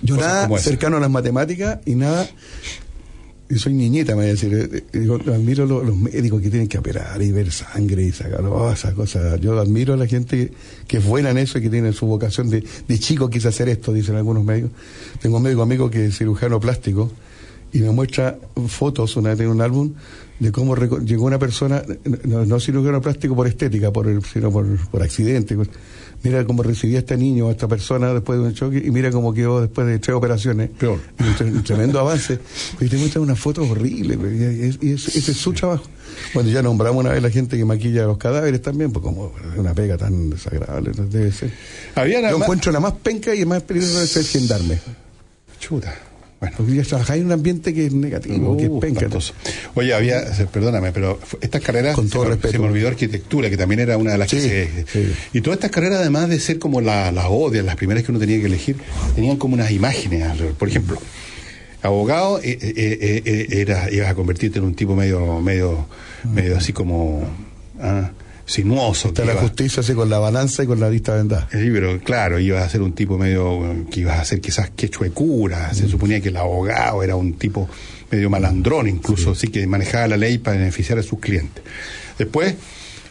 [0.03, 2.29] Yo nada cercano a las matemáticas y nada.
[3.49, 4.53] Y soy niñita, me voy a decir.
[4.55, 8.11] eh, eh, Yo admiro lo- los médicos que tienen que operar y ver sangre y
[8.11, 9.41] sacar oh, esas cosas.
[9.41, 10.51] Yo admiro a la gente
[10.89, 13.69] que es buena en eso y que tiene su vocación de, de chico quise hacer
[13.69, 14.73] esto, dicen algunos médicos.
[15.21, 17.11] Tengo un médico amigo que es cirujano plástico
[17.73, 18.37] y me muestra
[18.69, 19.93] fotos, una vez en un álbum,
[20.41, 21.83] de cómo llegó una persona,
[22.25, 25.57] no, no cirujano plástico por estética, por sino por, por accidente.
[26.27, 29.11] Mira cómo recibía a este niño, a esta persona después de un choque, y mira
[29.11, 30.71] cómo quedó después de tres operaciones.
[30.71, 30.99] Peor.
[31.21, 32.39] Un, tre- un tremendo avance.
[32.81, 35.85] Y te muestran unas fotos horribles, pues, y, es- y es- ese es su trabajo.
[36.35, 39.59] Bueno, ya nombramos una vez la gente que maquilla los cadáveres también, pues como es
[39.59, 41.53] una pega tan desagradable, debe ser.
[41.95, 44.79] Había Yo más- encuentro la más penca y más peligrosa es el gendarme.
[45.61, 45.95] Chuta.
[46.51, 46.57] Bueno.
[46.57, 49.09] Porque trabajáis en un ambiente que es negativo, que es Uh, penca.
[49.75, 52.53] Oye, había, perdóname, pero estas carreras, Con todo se, respeto.
[52.53, 54.85] se me olvidó arquitectura, que también era una de las que se...
[54.93, 55.13] sí.
[55.33, 58.19] Y todas estas carreras, además de ser como la- las odias, las primeras que uno
[58.21, 58.77] tenía que elegir,
[59.15, 60.55] tenían como unas imágenes alrededor.
[60.55, 60.99] Por ejemplo,
[61.83, 65.87] abogado, eh, eh, eh, eh, era, ibas a convertirte en un tipo medio, medio,
[66.25, 67.23] medio así como
[67.81, 68.11] ah,
[68.47, 69.09] sinuoso.
[69.09, 71.49] Está la iba- justicia así con la balanza y con la vista vendada.
[71.53, 74.71] Sí, pero claro, ibas a ser un tipo medio eh, que ibas a ser quizás
[74.71, 75.75] quechua de cura.
[75.75, 77.69] Se suponía que el abogado era un tipo
[78.11, 81.63] medio malandrón, incluso, así que manejaba la ley para beneficiar a sus clientes.
[82.19, 82.55] Después,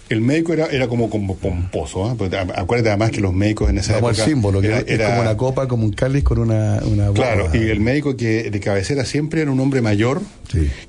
[0.10, 2.16] el médico era, era como, como pomposo.
[2.18, 4.14] Porque, a- Acuérdate además que los médicos en esa al época.
[4.26, 7.50] símbolo, que era- es era- como una copa, como un cáliz con una, una Claro,
[7.54, 10.22] y el médico que de cabecera siempre era un hombre mayor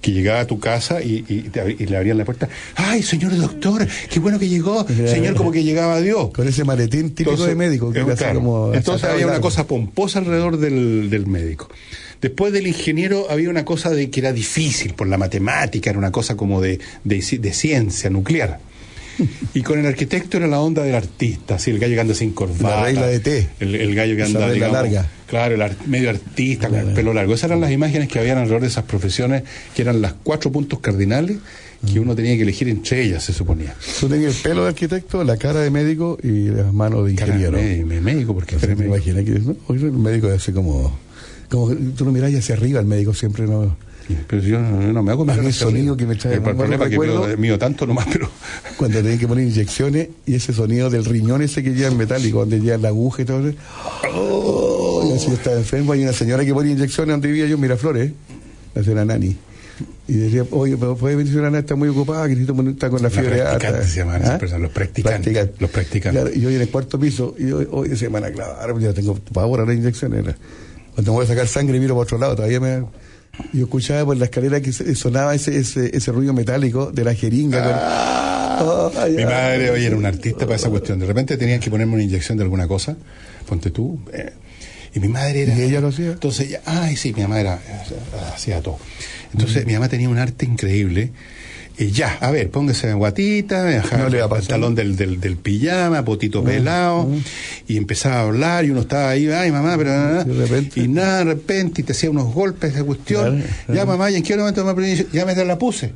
[0.01, 2.49] que llegaba a tu casa y, y te y le abrían la puerta.
[2.77, 3.87] ¡Ay, señor doctor!
[4.11, 4.87] ¡Qué bueno que llegó!
[4.87, 6.31] Señor, como que llegaba a Dios.
[6.33, 8.35] Con ese maletín típico de médico, que eh, claro.
[8.41, 11.69] como Entonces había una cosa pomposa alrededor del, del médico.
[12.21, 16.13] Después del ingeniero había una cosa de que era difícil por la matemática, era una
[16.13, 18.61] cosa como de, de ciencia nuclear.
[19.55, 22.33] Y con el arquitecto era la onda del artista, así el gallo que anda sin
[22.33, 22.77] corbata.
[22.81, 23.49] La regla de té.
[23.61, 25.09] El, el gallo que anda, digamos, larga.
[25.27, 27.35] Claro, el ar- medio artista con el pelo largo.
[27.35, 29.43] Esas eran las imágenes que habían alrededor de esas profesiones,
[29.75, 31.37] que eran las cuatro puntos cardinales
[31.93, 33.75] que uno tenía que elegir entre ellas, se suponía.
[34.01, 37.59] Tú tenías el pelo de arquitecto, la cara de médico y las manos de ingeniero.
[37.59, 39.57] me- médico, porque Entonces, me imagina que ¿no?
[39.69, 40.99] El médico es así como,
[41.51, 43.77] como tú lo mirás hacia arriba, el médico siempre no.
[44.29, 46.55] Pero yo no, me hago A mí mirar el sonido que me trae El más
[46.55, 48.31] problema es que recuerdo- mío, mío tanto nomás, pero
[48.77, 52.41] Cuando tienen que poner inyecciones y ese sonido del riñón ese que lleva en metálico,
[52.41, 53.59] donde lleva la aguja y todo eso.
[54.15, 55.93] Oh, y así estaba enfermo.
[55.93, 58.13] Hay una señora que ponía inyecciones donde vivía yo en Miraflores,
[58.75, 59.37] la señora Nani.
[60.09, 63.11] Y decía, oye, pero puede venir Nani, está muy ocupada, que necesito está con la
[63.11, 63.83] fiebre alta.
[63.83, 64.39] se llaman esas ¿Ah?
[64.39, 65.49] personas, los practicantes.
[65.59, 66.23] Los practicantes.
[66.23, 68.93] Claro, y yo en el cuarto piso, y yo, oye, se van a clavar, ya
[68.93, 70.25] tengo pavor a las inyecciones.
[70.95, 72.85] Cuando me voy a sacar sangre, miro para otro lado, todavía me.
[73.53, 77.63] Yo escuchaba por la escalera que sonaba ese, ese, ese ruido metálico de la jeringa.
[77.63, 80.99] con- Ay, Mi madre hoy era un artista para esa cuestión.
[80.99, 82.97] De repente tenían que ponerme una inyección de alguna cosa,
[83.47, 84.01] ponte tú.
[84.13, 84.33] eh,
[84.95, 85.55] y mi madre era.
[85.55, 86.13] ¿Y ella lo hacía?
[86.13, 88.79] Entonces, ella- ay, sí, mi mamá era, eh, hacía todo.
[89.33, 91.13] Entonces, mi mamá tenía un arte increíble.
[91.79, 93.65] Y ya, a ver, póngase en guatita,
[93.99, 94.45] No le va a pasar.
[94.45, 97.07] pantalón del, del, del pijama, potito pelado,
[97.69, 100.27] y empezaba a hablar, y uno estaba ahí, ay mamá, pero nada,
[100.75, 104.23] y nada, de repente, y te hacía unos golpes de cuestión, ya mamá, ¿y en
[104.23, 105.07] qué momento me aprendí?
[105.13, 105.93] Ya me la puse.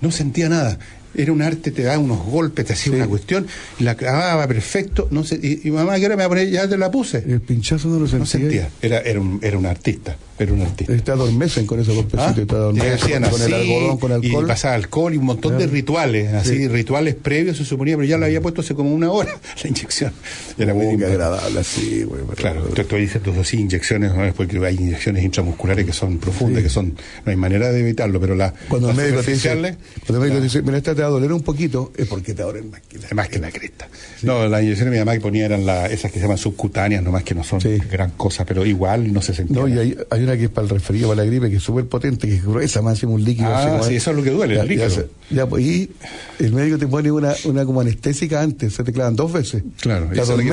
[0.00, 0.78] No sentía nada.
[1.14, 3.46] Era un arte, te daba unos golpes, te hacía una cuestión,
[3.78, 6.50] y la clavaba perfecto, no sé, y, y mamá, ¿qué hora me va a poner?
[6.50, 7.18] Ya te la puse.
[7.18, 8.18] El pinchazo no lo sentía.
[8.20, 8.68] No sentía.
[8.80, 10.96] Era, era, un, era un artista, era un artista.
[10.96, 14.46] Te adormecen con esos golpecitos, te Y adormecen con, con el algodón, con y alcohol.
[14.46, 15.72] pasaba alcohol y un montón de Claro.
[15.72, 16.68] rituales, así, Sí.
[16.68, 20.12] rituales previos se suponía, pero ya lo había puesto hace como una hora la inyección.
[20.58, 21.12] Era muy simpático.
[21.12, 22.22] agradable así, güey.
[22.22, 24.32] pero- Claro, te estoy diciendo así inyecciones, ¿no?
[24.34, 26.94] porque hay inyecciones intramusculares que son profundas, que son,
[27.24, 29.68] no hay manera de evitarlo, pero la, Cuando el médico te dice, cuando
[30.14, 32.42] el médico te dice, mira, esta te va a doler un poquito, es porque te
[32.42, 33.88] doler más que la, más que la cresta.
[34.22, 37.02] No, las inyecciones de mi mamá que ponía eran la, esas que se llaman subcutáneas,
[37.02, 37.60] nomás que no son
[37.90, 39.56] gran cosa, pero igual no se sentía.
[39.56, 41.86] No, y hay, hay que es para el resfrío, para la gripe, que es súper
[41.86, 43.48] potente, que es gruesa, más encima un líquido.
[43.48, 45.08] Ah, así sí, eso es lo que duele, Ya, el líquido.
[45.30, 45.90] ya y
[46.38, 49.62] el médico te pone una, una como anestésica antes, se te clavan dos veces.
[49.80, 50.44] Claro, Te eso es duele.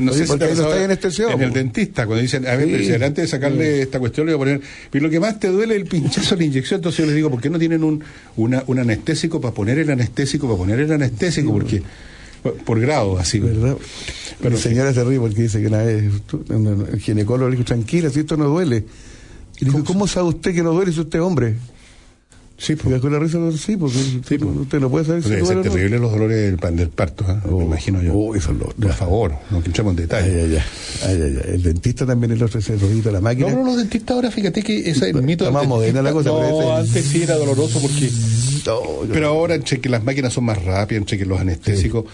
[0.00, 1.32] no sé si te anestesiado.
[1.32, 2.72] En el dentista, cuando dicen, a ver, Sí.
[2.72, 4.60] pero si antes de sacarle esta cuestión le voy a poner,
[4.90, 7.14] pero lo que más te duele es el pinchazo de la inyección, entonces yo les
[7.14, 8.02] digo, ¿por qué no tienen un,
[8.36, 11.52] una, un anestésico para poner el anestésico, para poner el anestésico?
[11.52, 11.82] Porque,
[12.42, 13.38] por, por grado, así.
[13.38, 13.76] ¿Verdad?
[14.40, 16.04] Pero Mi señora se ríe porque dice que una vez
[16.92, 18.84] el ginecólogo le dijo, tranquila, si esto no duele.
[19.58, 21.54] Y le dijo, ¿cómo sabe usted que no duele si usted es hombre?
[22.58, 23.02] Sí, pues.
[23.02, 25.62] con la risa, sí, porque usted no puede saber si Debe ser no.
[25.62, 27.42] terrible los dolores del, parto, ¿ah?
[27.50, 28.14] me imagino yo.
[28.14, 30.30] Oh, eso es lo- Por favor, no que entremos en detalle.
[30.40, 30.58] Ay, ay,
[31.04, 31.54] ay, ay, ay.
[31.56, 33.48] El dentista también el otro, ese ruidito de la máquina.
[33.48, 36.42] No, pero los dentistas ahora, fíjate que ese el mito más moderna la cosa, No,
[36.42, 38.10] ese- antes sí era doloroso porque.
[39.12, 42.06] pero ahora, entre que las máquinas son más rápidas, entre que los anestésicos,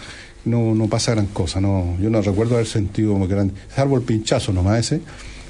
[0.44, 1.60] no, no pasa gran cosa.
[1.60, 3.52] no Yo no recuerdo haber sentido como eran.
[3.74, 5.00] Salvo el pinchazo nomás ese.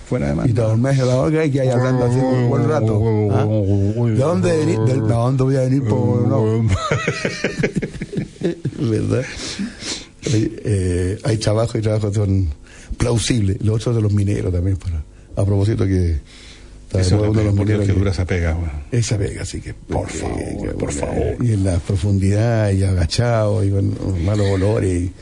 [0.09, 0.49] Fuera de más.
[0.49, 3.01] Y te dormís a la hora y que hay hablando así un buen rato.
[3.33, 3.47] ¿ah?
[4.07, 4.79] ¿De dónde venís?
[4.85, 5.83] ¿De dónde voy a venir?
[5.85, 6.69] Por, no.
[8.79, 9.25] ¿Verdad?
[10.25, 12.49] Eh, hay trabajos y trabajos que son
[12.97, 13.63] plausibles.
[13.63, 14.77] Los otros de los mineros también.
[14.77, 15.03] Para,
[15.37, 16.21] a propósito que
[16.93, 18.55] Está Eso uno de lo los que dura esa pega.
[18.91, 19.73] Esa pega, así que.
[19.73, 21.37] Por favor, por favor.
[21.41, 25.03] Y en la profundidad, y agachado, y con malos olores.
[25.05, 25.13] y-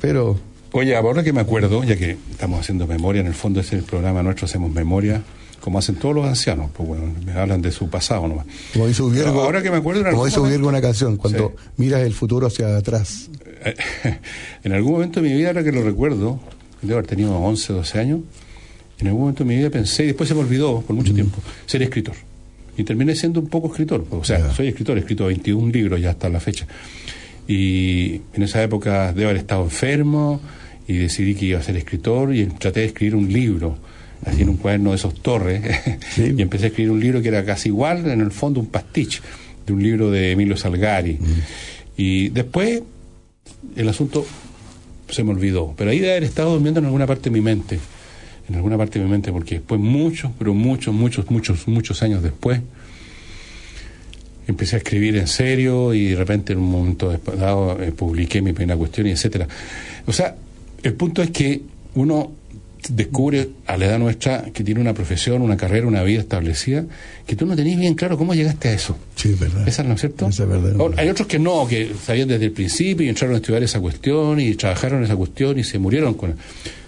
[0.00, 0.36] pero.
[0.72, 3.84] Oye, ahora que me acuerdo, ya que estamos haciendo memoria, en el fondo es el
[3.84, 5.22] programa nuestro, hacemos memoria,
[5.60, 8.46] como hacen todos los ancianos, pues bueno, me hablan de su pasado nomás.
[8.72, 11.70] Como Uviergo, Pero ahora que me acuerdo, como Uviergo momento- una canción, cuando Sí.
[11.76, 13.30] miras el futuro hacia atrás.
[14.64, 16.40] en algún momento de mi vida, ahora que lo recuerdo,
[16.82, 18.20] debo haber tenido 11, 12 años,
[18.98, 21.38] en algún momento de mi vida pensé, y después se me olvidó por mucho tiempo,
[21.66, 22.14] ser escritor.
[22.76, 24.04] Y terminé siendo un poco escritor.
[24.10, 26.66] O sea, soy escritor, he escrito 21 libros ya hasta la fecha.
[27.46, 30.40] Y en esa época debo haber estado enfermo
[30.88, 33.78] y decidí que iba a ser escritor y traté de escribir un libro,
[34.24, 35.62] así en un cuaderno de esos torres.
[36.16, 39.20] y empecé a escribir un libro que era casi igual, en el fondo un pastiche,
[39.66, 41.18] de un libro de Emilio Salgari.
[41.96, 42.82] Y después
[43.76, 44.26] el asunto
[45.08, 45.74] se me olvidó.
[45.76, 47.78] Pero ahí de haber estado durmiendo en alguna parte de mi mente.
[48.48, 52.22] En alguna parte de mi mente, porque después, muchos, pero muchos, muchos, muchos, muchos años
[52.22, 52.60] después,
[54.46, 58.52] empecé a escribir en serio y de repente en un momento dado eh, publiqué mi
[58.52, 59.48] primera cuestión y etcétera.
[60.06, 60.36] O sea,
[60.82, 61.62] el punto es que
[61.94, 62.32] uno
[62.88, 66.84] descubre a la edad nuestra que tiene una profesión, una carrera, una vida establecida,
[67.26, 68.96] que tú no tenés bien claro cómo llegaste a eso.
[69.16, 69.66] Sí, es verdad.
[69.66, 70.28] ¿Esa no es cierto?
[70.28, 70.74] Esa es verdad.
[70.78, 73.80] Ahora, hay otros que no, que sabían desde el principio y entraron a estudiar esa
[73.80, 76.34] cuestión y trabajaron esa cuestión y se murieron con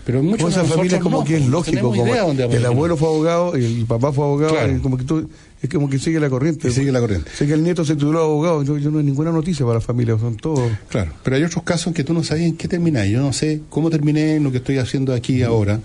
[0.06, 2.06] pero muchos Como de esa nosotros familia como no, que es lógico, como
[2.54, 4.76] el abuelo fue abogado, el papá fue abogado, Claro.
[4.76, 5.28] y como que tú,
[5.60, 6.70] es como que sigue la corriente.
[6.70, 7.28] sigue la corriente.
[7.36, 9.80] Sé que el nieto se tituló abogado, yo, yo no hay ninguna noticia para la
[9.80, 10.70] familia, son todos.
[10.88, 13.06] Claro, pero hay otros casos en que tú no sabías en qué terminar.
[13.08, 15.80] Yo no sé cómo terminé en lo que estoy haciendo aquí ahora.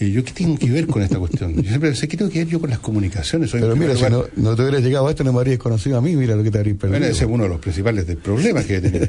[0.00, 1.54] Eh, yo qué tengo que ver con esta cuestión.
[1.54, 3.50] Yo siempre pensé, ¿qué tengo que ver yo con las comunicaciones?
[3.50, 5.96] Soy Pero mira, si no, no te hubieras llegado a esto, no me habrías conocido
[5.96, 6.98] a mí, mira lo que te habrías perdido.
[6.98, 9.06] Bueno, ese es uno de los principales de- problemas que he tenido.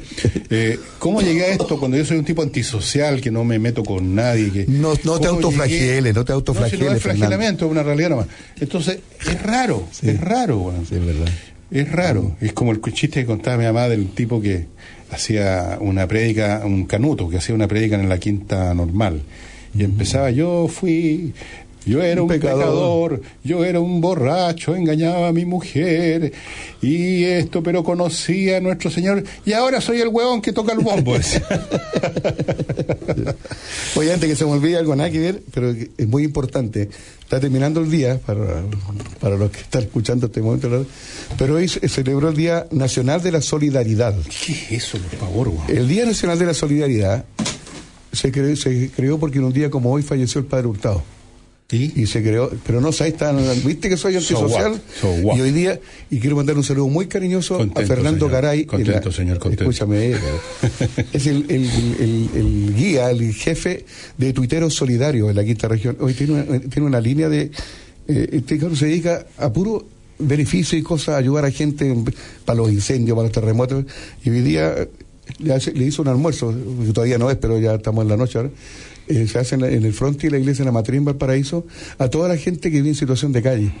[0.48, 3.82] Eh, ¿Cómo llegué a esto cuando yo soy un tipo antisocial, que no me meto
[3.84, 4.50] con nadie?
[4.52, 7.70] Que, No- no te ¿cómo autoflageles, no te autoflageles, No, si no es flagelamiento, es
[7.72, 8.26] una realidad nomás.
[8.60, 10.72] Entonces, es raro, es raro.
[10.88, 11.28] Sí, es verdad.
[11.72, 12.36] Es raro.
[12.40, 14.66] Es como el chiste que contaba mi mamá del tipo que
[15.10, 19.22] hacía una prédica, un canuto, que hacía una prédica en la quinta normal.
[19.74, 21.32] Y empezaba, yo fui,
[21.84, 22.60] yo era un, Un pecador.
[22.60, 23.22] pecador.
[23.44, 26.32] yo era un borracho, engañaba a mi mujer,
[26.82, 30.80] y esto, pero conocía a nuestro Señor, y ahora soy el huevón que toca el
[30.80, 31.14] bombo.
[33.96, 36.88] Oye, antes que se me olvide algo, nada que ver, pero es muy importante.
[37.20, 38.62] Está terminando el día, para,
[39.20, 40.86] para los que están escuchando este momento,
[41.36, 44.14] pero hoy se celebró el Día Nacional de la Solidaridad.
[44.44, 45.52] ¿Qué es eso, por favor?
[45.68, 47.24] El Día Nacional de la Solidaridad
[48.16, 51.02] se creó, se creó porque en un día como hoy falleció el padre Hurtado.
[51.68, 53.14] Y se creó, pero no sabes,
[53.64, 54.70] viste que soy So antisocial.
[54.70, 54.78] what?
[55.00, 55.36] So what?
[55.36, 55.80] Y hoy día,
[56.12, 58.30] y quiero mandar un saludo muy cariñoso Contento, a Fernando señor.
[58.30, 58.64] Garay.
[58.66, 59.64] Contento, señor, contento.
[59.64, 60.16] Escúchame, eh,
[61.12, 61.64] es el, el-
[61.98, 63.84] el- el guía, el jefe
[64.16, 65.96] de tuiteros solidarios en la quinta región.
[65.98, 67.50] Hoy tiene una, tiene una línea de.
[68.06, 69.84] Eh, este cabrón se dedica a puro
[70.20, 72.04] beneficio y cosas, ayudar a gente en-
[72.44, 73.84] para los incendios, para los terremotos.
[74.24, 74.86] Y hoy día
[75.38, 76.54] le, hace- le hizo un almuerzo,
[76.94, 78.50] todavía no es, pero ya estamos en la noche ahora.
[79.08, 81.66] eh, se hace en, en el fronte de la iglesia de la Matriz en Valparaíso
[81.98, 83.72] a toda la gente que vive en situación de calle.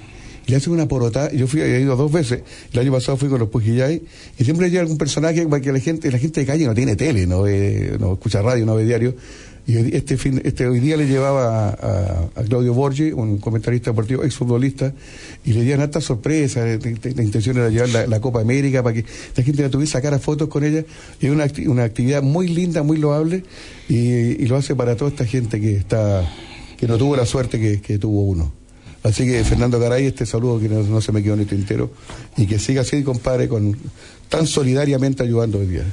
[0.46, 1.32] Y le hacen una porota.
[1.32, 2.42] Yo fui, he ido dos veces.
[2.72, 4.00] El año pasado fui con los Pujillay
[4.38, 6.94] y siempre llega algún personaje para que la gente, la gente de calle no tiene
[6.94, 9.16] tele, no ve, no escucha radio, no ve diario.
[9.68, 14.92] Y este fin, este hoy día le llevaba a, Claudio Borgi, un comentarista deportivo, exfutbolista,
[15.44, 16.62] y le dieron harta sorpresa.
[16.62, 19.04] de- La intención era llevar la, Copa América para que
[19.36, 20.84] la gente la tuviera sacara fotos con ella.
[21.20, 23.42] Y es una, una actividad muy linda, muy loable,
[23.88, 26.22] y, y lo hace para toda esta gente que está,
[26.76, 28.52] que no tuvo la suerte que, que tuvo uno.
[29.02, 31.90] Así que Fernando Garay, este saludo que no, no se me quedó en el tintero
[32.36, 33.76] y que siga así, compadre, con
[34.28, 35.84] tan solidariamente ayudando hoy día.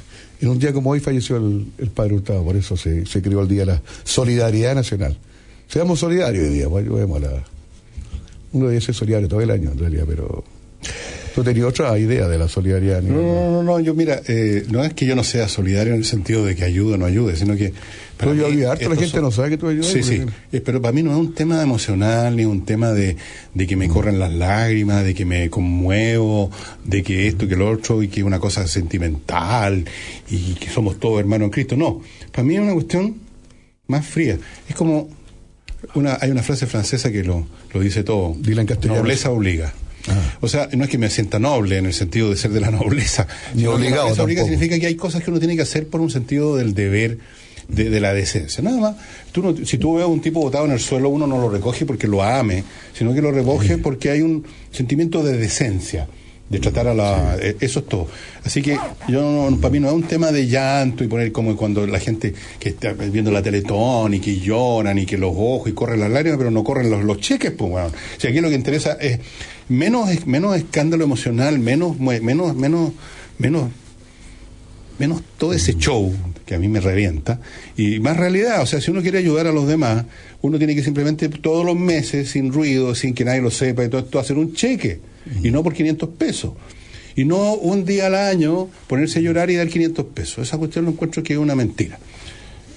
[0.44, 3.48] En un día como hoy falleció el, padre Hurtado, por eso se, se creó el
[3.48, 5.16] Día de la Solidaridad Nacional.
[5.68, 7.44] Seamos solidarios hoy día, pues, ayudemos a la...
[8.52, 10.44] Uno debe ser solidario todo el año en realidad, pero
[11.34, 13.00] tú tenías otra idea de la solidaridad.
[13.00, 16.00] No, no, no, no, yo mira, eh, no es que yo no sea solidario en
[16.00, 17.72] el sentido de que ayude o no ayude, sino que...
[18.24, 20.60] para Tú mí harto, la gente no sabe que tú ayudas, Sí, sí, porque- Eh,
[20.60, 23.16] pero para mí no es un tema emocional, ni un tema de,
[23.54, 26.50] de que me corran las lágrimas, de que me conmuevo,
[26.84, 29.84] de que esto, que lo otro, y que es una cosa sentimental,
[30.30, 31.76] y que somos todos hermanos en Cristo.
[31.76, 32.00] No,
[32.32, 33.16] para mí es una cuestión
[33.86, 34.38] más fría.
[34.68, 35.08] Es como,
[35.94, 38.34] una, hay una frase francesa que lo, lo dice todo.
[38.38, 39.00] Dila en castellano.
[39.00, 39.72] Nobleza obliga.
[40.42, 42.70] O sea, no es que me sienta noble en el sentido de ser de la
[42.70, 43.26] nobleza.
[43.54, 46.10] Ni obligado Nobleza obliga significa que hay cosas que uno tiene que hacer por un
[46.10, 47.18] sentido del deber,
[47.68, 48.62] de, de la decencia.
[48.62, 48.96] Nada más.
[49.32, 51.48] Tú no- si tú ves a un tipo botado en el suelo, uno no lo
[51.50, 56.06] recoge porque lo ame, sino que lo recoge porque hay un sentimiento de decencia.
[56.50, 57.36] de tratar a la...
[57.40, 58.06] eh, Eso es todo.
[58.44, 58.78] Así que
[59.08, 61.98] yo no, para mí no es un tema de llanto y poner como cuando la
[61.98, 66.00] gente que está viendo la Teletón y que lloran y que los ojos y corren
[66.00, 67.90] las lágrimas, pero no corren los, los cheques, pues, bueno.
[68.18, 69.18] Si aquí lo que interesa es
[69.70, 72.92] menos, menos escándalo emocional, menos, menos, menos,
[73.38, 73.70] menos
[74.98, 76.12] menos todo ese show
[76.44, 77.40] que a mí me revienta
[77.76, 80.04] y más realidad, o sea, si uno quiere ayudar a los demás,
[80.42, 83.88] uno tiene que simplemente todos los meses, sin ruido, sin que nadie lo sepa y
[83.88, 85.00] todo esto, hacer un cheque
[85.42, 86.52] y no por 500 pesos.
[87.16, 90.46] Y no un día al año ponerse a llorar y dar 500 pesos.
[90.46, 91.98] Esa cuestión lo encuentro que es una mentira.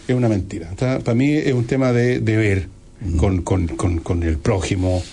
[0.08, 0.72] Es una mentira.
[0.74, 2.68] O sea, para mí es un tema de deber
[3.18, 5.04] con, con, con, con el prójimo,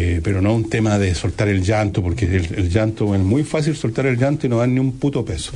[0.00, 3.42] eh, pero no un tema de soltar el llanto, porque el, el llanto es muy
[3.42, 5.50] fácil soltar el llanto y no dar ni un puto peso.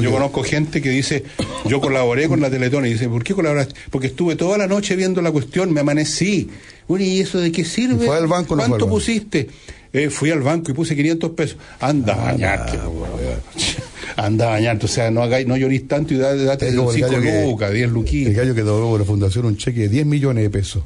[0.00, 1.24] yo conozco gente que dice,
[1.66, 3.74] yo colaboré con la Teletón y dice, ¿por qué colaboraste?
[3.90, 6.48] Porque estuve toda la noche viendo la cuestión, me amanecí.
[6.86, 8.06] Bueno, ¿y eso de qué sirve?
[8.06, 9.48] ¿Fue al banco o no fue ¿Cuánto pusiste?
[9.92, 11.56] Eh, fui al banco y puse 500 pesos.
[11.80, 12.78] Anda a bañarte.
[14.16, 16.90] Anda a bañarte, o sea, no hagáis, no llorís tanto y date, date Es como
[16.90, 18.30] el 5 gallo que- lucas, 10 luquitas.
[18.30, 20.84] El gallo que por la fundación un cheque de 10 millones de pesos.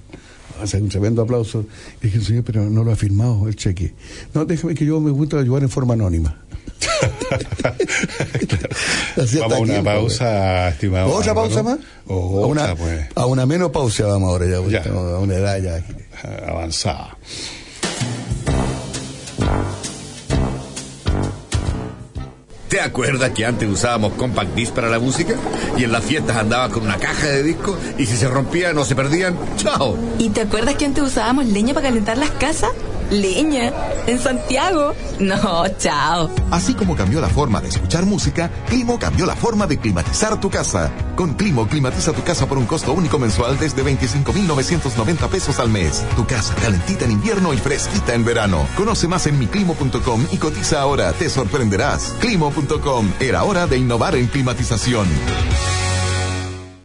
[0.62, 1.64] Hace un tremendo aplauso.
[2.00, 3.94] Y dije, señor, pero no lo ha firmado el cheque.
[4.34, 6.38] No, déjame que yo me gusta ayudar en forma anónima.
[9.16, 11.12] Vamos a una pausa, estimado.
[11.12, 11.78] ¿Otra pausa más?
[12.06, 14.90] O a, una, otra, pues, a una menopausia vamos ahora ya, Ya.
[14.90, 15.84] a una edad ya.
[16.48, 17.16] avanzada.
[22.72, 25.34] ¿Te acuerdas que antes usábamos compact disc para la música?
[25.76, 28.84] Y en las fiestas andaba con una caja de discos y si se rompían o
[28.86, 29.94] se perdían, ¡chao!
[30.18, 32.70] ¿Y te acuerdas que antes usábamos leña para calentar las casas?
[33.12, 33.72] ¿Leña?
[34.06, 34.94] ¿En Santiago?
[35.20, 36.30] No, chao.
[36.50, 40.48] Así como cambió la forma de escuchar música, Climo cambió la forma de climatizar tu
[40.48, 40.90] casa.
[41.14, 46.02] Con Climo, climatiza tu casa por un costo único mensual desde 25,990 pesos al mes.
[46.16, 48.66] Tu casa calentita en invierno y fresquita en verano.
[48.76, 51.12] Conoce más en miclimo.com y cotiza ahora.
[51.12, 52.14] Te sorprenderás.
[52.20, 53.12] Climo.com.
[53.20, 55.06] Era hora de innovar en climatización.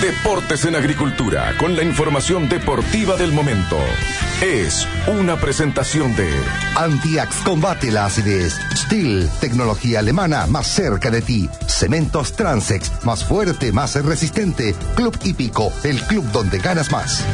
[0.00, 3.76] Deportes en Agricultura, con la información deportiva del momento.
[4.40, 6.30] Es una presentación de
[6.76, 8.54] Antiax combate la acidez.
[8.76, 11.50] Steel, tecnología alemana más cerca de ti.
[11.66, 14.76] Cementos Transex, más fuerte, más resistente.
[14.94, 17.24] Club Hípico, el club donde ganas más.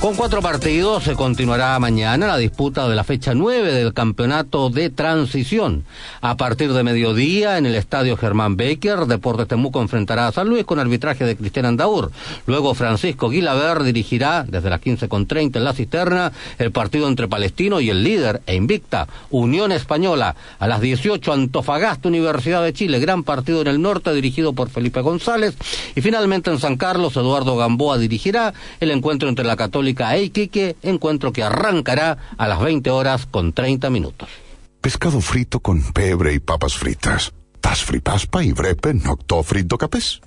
[0.00, 4.88] Con cuatro partidos se continuará mañana la disputa de la fecha 9 del campeonato de
[4.88, 5.84] transición.
[6.22, 10.64] A partir de mediodía en el estadio Germán Becker, Deportes Temuco enfrentará a San Luis
[10.64, 12.12] con arbitraje de Cristian Andaur.
[12.46, 17.90] Luego Francisco Guilaber dirigirá desde las 15.30 en la cisterna el partido entre Palestino y
[17.90, 20.34] el líder e invicta Unión Española.
[20.60, 25.02] A las 18 Antofagasta Universidad de Chile, gran partido en el norte dirigido por Felipe
[25.02, 25.54] González.
[25.94, 30.76] Y finalmente en San Carlos Eduardo Gamboa dirigirá el encuentro entre la Católica e Iquique,
[30.82, 34.28] encuentro que arrancará a las 20 horas con 30 minutos.
[34.80, 37.32] Pescado frito con pebre y papas fritas.
[37.60, 40.20] Tas fripaspa y brepe nocto frito capes.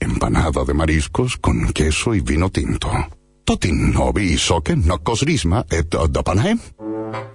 [0.00, 2.90] Empanada de mariscos con queso y vino tinto.
[3.44, 6.58] Totin novi soque nocos risma et dopanaem.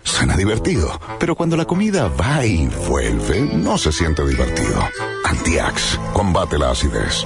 [0.03, 4.79] Suena divertido, pero cuando la comida va y vuelve, no se siente divertido.
[5.23, 7.25] Antiax, combate la acidez.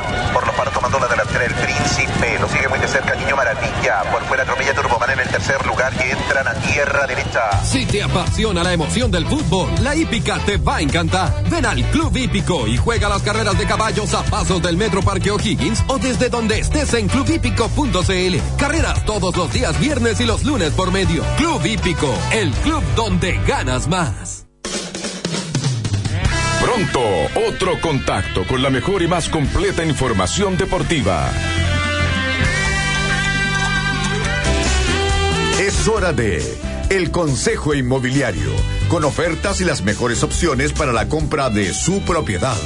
[0.58, 2.40] Paros tomando la delantera el Príncipe.
[2.40, 4.02] Lo sigue muy de cerca Niño Maravilla.
[4.12, 7.64] Por fuera atropella Turboman en el tercer lugar y entran a tierra derecha.
[7.64, 11.44] Si te apasiona la emoción del fútbol, la hípica te va a encantar.
[11.50, 15.30] Ven al Club Hípico y juega las carreras de caballos a pasos del Metro Parque
[15.30, 18.58] O'Higgins o desde donde estés en clubhípico.cl.
[18.58, 21.24] Carreras todos los días viernes y los lunes por medio.
[21.38, 24.37] Club Hípico, el club donde ganas más.
[26.62, 27.02] Pronto,
[27.48, 31.32] otro contacto con la mejor y más completa información deportiva.
[35.60, 36.42] Es hora de
[36.90, 38.52] El Consejo Inmobiliario,
[38.90, 42.58] con ofertas y las mejores opciones para la compra de su propiedad.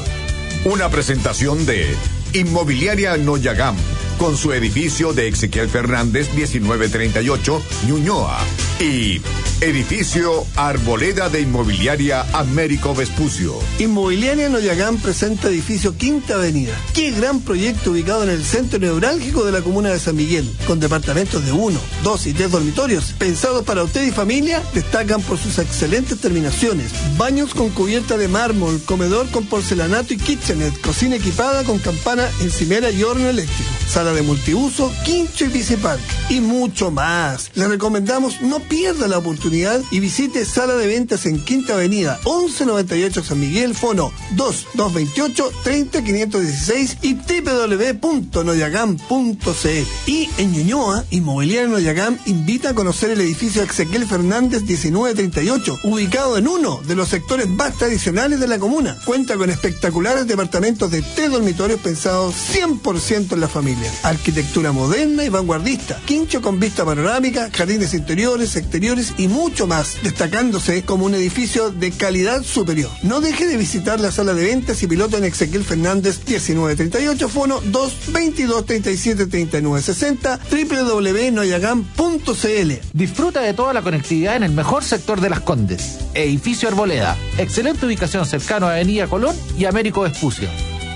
[0.66, 1.96] Una presentación de
[2.34, 3.76] Inmobiliaria Noyagam,
[4.22, 8.38] con su edificio de Ezequiel Fernández 1938, Ñuñoa.
[8.80, 9.20] Y
[9.62, 13.54] Edificio Arboleda de Inmobiliaria Américo Vespucio.
[13.78, 16.74] Inmobiliaria Noyagán presenta edificio Quinta Avenida.
[16.94, 20.80] Qué gran proyecto ubicado en el centro neurálgico de la comuna de San Miguel, con
[20.80, 25.60] departamentos de uno, dos y tres dormitorios, pensados para usted y familia, destacan por sus
[25.60, 26.92] excelentes terminaciones.
[27.18, 32.90] Baños con cubierta de mármol, comedor con porcelanato y kitchenet, cocina equipada con campana, encimera
[32.90, 37.52] y horno eléctrico, sala de multiuso, quincho y bicipark y mucho más.
[37.56, 43.24] Le recomendamos no pierda la oportunidad y visite Sala de Ventas en Quinta Avenida, 1198
[43.24, 49.88] San Miguel, fono 2228 30516 y www.noyagam.cl.
[50.06, 56.48] Y en Ñuñoa, Inmobiliaria Noyagam invita a conocer el edificio Ezequiel Fernández 1938, ubicado en
[56.48, 58.98] uno de los sectores más tradicionales de la comuna.
[59.06, 63.92] Cuenta con espectaculares departamentos de tres dormitorios pensados 100% en la familia.
[64.04, 70.84] Arquitectura moderna y vanguardista, quincho con vista panorámica, jardines interiores, exteriores y mucho más, destacándose
[70.84, 72.90] como un edificio de calidad superior.
[73.04, 77.62] No deje de visitar la sala de ventas y piloto en Ezequiel Fernández 1938, fono
[77.62, 82.72] 222 37 39 60, www.noyagam.cl.
[82.94, 86.00] Disfruta de toda la conectividad en el mejor sector de Las Condes.
[86.14, 87.18] Edificio Arboleda.
[87.38, 90.50] Excelente ubicación cercano a Avenida Colón y Américo Vespucio.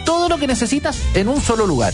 [0.06, 1.94] Todo lo que necesitas en un solo lugar,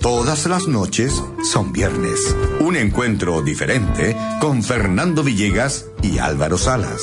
[0.00, 1.12] Todas las noches
[1.44, 2.18] son viernes.
[2.60, 7.02] Un encuentro diferente con Fernando Villegas y Álvaro Salas.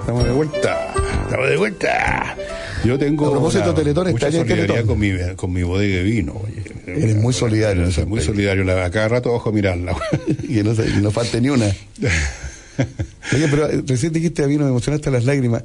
[0.00, 0.94] Estamos de vuelta.
[1.24, 2.36] Estamos de vuelta.
[2.84, 4.86] Yo tengo A propósito, una- Teletón, mucha está en solidaridad Teletón.
[4.88, 6.34] con mi, con mi bodega de vino.
[6.44, 6.62] oye.
[6.86, 8.64] Eres muy solidario en ese Muy solidario.
[8.64, 9.96] La, a cada rato ojo a mirarla.
[10.48, 11.66] y no, no falte ni una.
[13.32, 15.64] Oye, pero recién dijiste a mí, me emocionaste las lágrimas.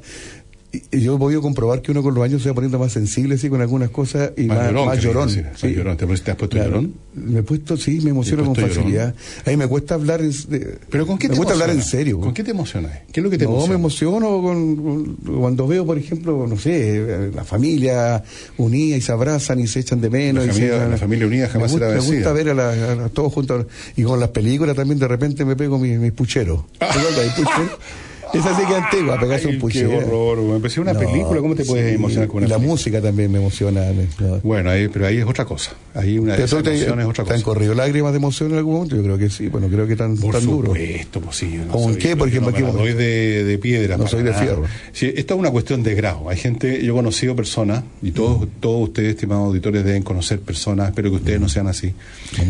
[0.90, 3.50] Yo he podido comprobar que uno con los años se va poniendo más sensible, sí,
[3.50, 5.28] con algunas cosas y más, llorón, más quería llorón.
[5.28, 5.96] decir, más llorón.
[5.98, 6.68] ¿Te, has puesto Claro.
[6.70, 6.94] llorón?
[7.14, 9.14] Me he puesto, sí, me emociono ¿Te has con facilidad.
[9.44, 12.20] A mí me cuesta hablar en, de- ¿Pero con qué me hablar en serio.
[12.20, 12.90] ¿Con qué te emocionas?
[13.12, 13.74] ¿Qué es lo que te no, emociona?
[13.74, 18.24] me emociono con, con- cuando veo, por ejemplo, no sé, eh, la familia
[18.56, 20.46] unida y se abrazan y se echan de menos.
[20.46, 22.32] La y se- familia- la familia unida jamás será Me gusta vencida.
[22.32, 23.66] ver a, la- a la- todos juntos.
[23.94, 26.60] Y con las películas también de repente me pego mis, mis pucheros.
[26.78, 27.78] ¿Te acuerdas de puchero?
[28.34, 29.90] Esa sí que antigua, pegarse Ay, un puchero.
[29.90, 30.40] Qué horror.
[30.40, 30.56] güey.
[30.56, 32.72] Empecé una No, película, ¿cómo te puedes sí, emocionar con una La película?
[32.72, 33.82] música también me emociona.
[33.92, 35.72] me- Bueno, ahí, pero ahí es otra cosa.
[35.94, 37.42] Ahí una de ¿Te, esas te- es otra te han cosa.
[37.42, 38.96] corrido lágrimas de emoción en algún momento?
[38.96, 40.68] Yo creo que sí, bueno, creo que tan, Por tan duro.
[40.68, 41.46] supuesto, pues sí.
[41.66, 42.50] no ¿Con soy- qué, por ejemplo?
[42.52, 43.96] No, me la ¿Qué- doy de, de piedra.
[43.98, 44.64] No soy de fierro.
[44.92, 46.28] Sí, esto es una cuestión de grado.
[46.30, 50.88] Hay gente, yo he conocido personas, y todos, todos ustedes, estimados auditores, deben conocer personas,
[50.88, 51.92] espero que ustedes no sean así,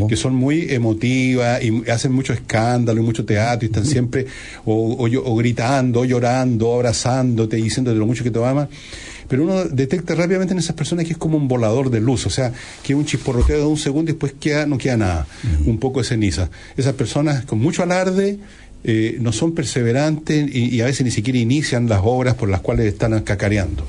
[0.09, 4.27] que son muy emotivas y hacen mucho escándalo y mucho teatro y están siempre
[4.65, 8.69] o, o yo- o gritando, llorando, abrazándote diciéndote lo mucho que te aman.
[9.29, 12.31] Pero uno detecta rápidamente en esas personas que es como un volador de luz, o
[12.31, 15.27] sea, que un chisporroteo de un segundo y después queda, no queda nada,
[15.65, 16.51] un poco de ceniza.
[16.77, 18.39] Esas personas con mucho alarde
[18.85, 22.61] eh, no son perseverantes y, y a veces ni siquiera inician las obras por las
[22.61, 23.87] cuales están cacareando.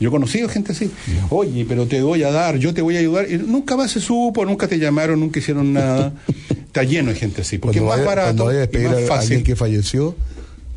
[0.00, 0.90] Yo he conocido gente así,
[1.28, 4.00] oye, pero te voy a dar, yo te voy a ayudar, y nunca más se
[4.00, 6.14] supo, nunca te llamaron, nunca hicieron nada.
[6.66, 8.82] está lleno de gente así, porque Cuando es más vaya- barato, Cuando vaya a y
[8.84, 9.42] más a alguien fácil.
[9.44, 10.16] que falleció,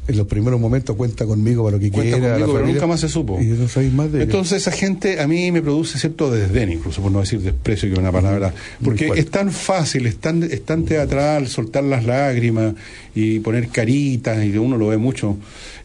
[0.07, 2.33] en los primeros momentos cuenta conmigo para lo que Cuenta quiera.
[2.33, 3.39] conmigo, la pero nunca más se supo.
[3.41, 4.23] Y no sabéis más de.
[4.23, 7.93] Entonces esa gente a mí me produce cierto desdén, incluso por no decir desprecio, que
[7.93, 8.53] es una palabra,
[8.83, 12.73] porque es tan fácil, es tan, es tan teatral soltar las lágrimas
[13.15, 15.37] y poner caritas, y uno lo ve mucho,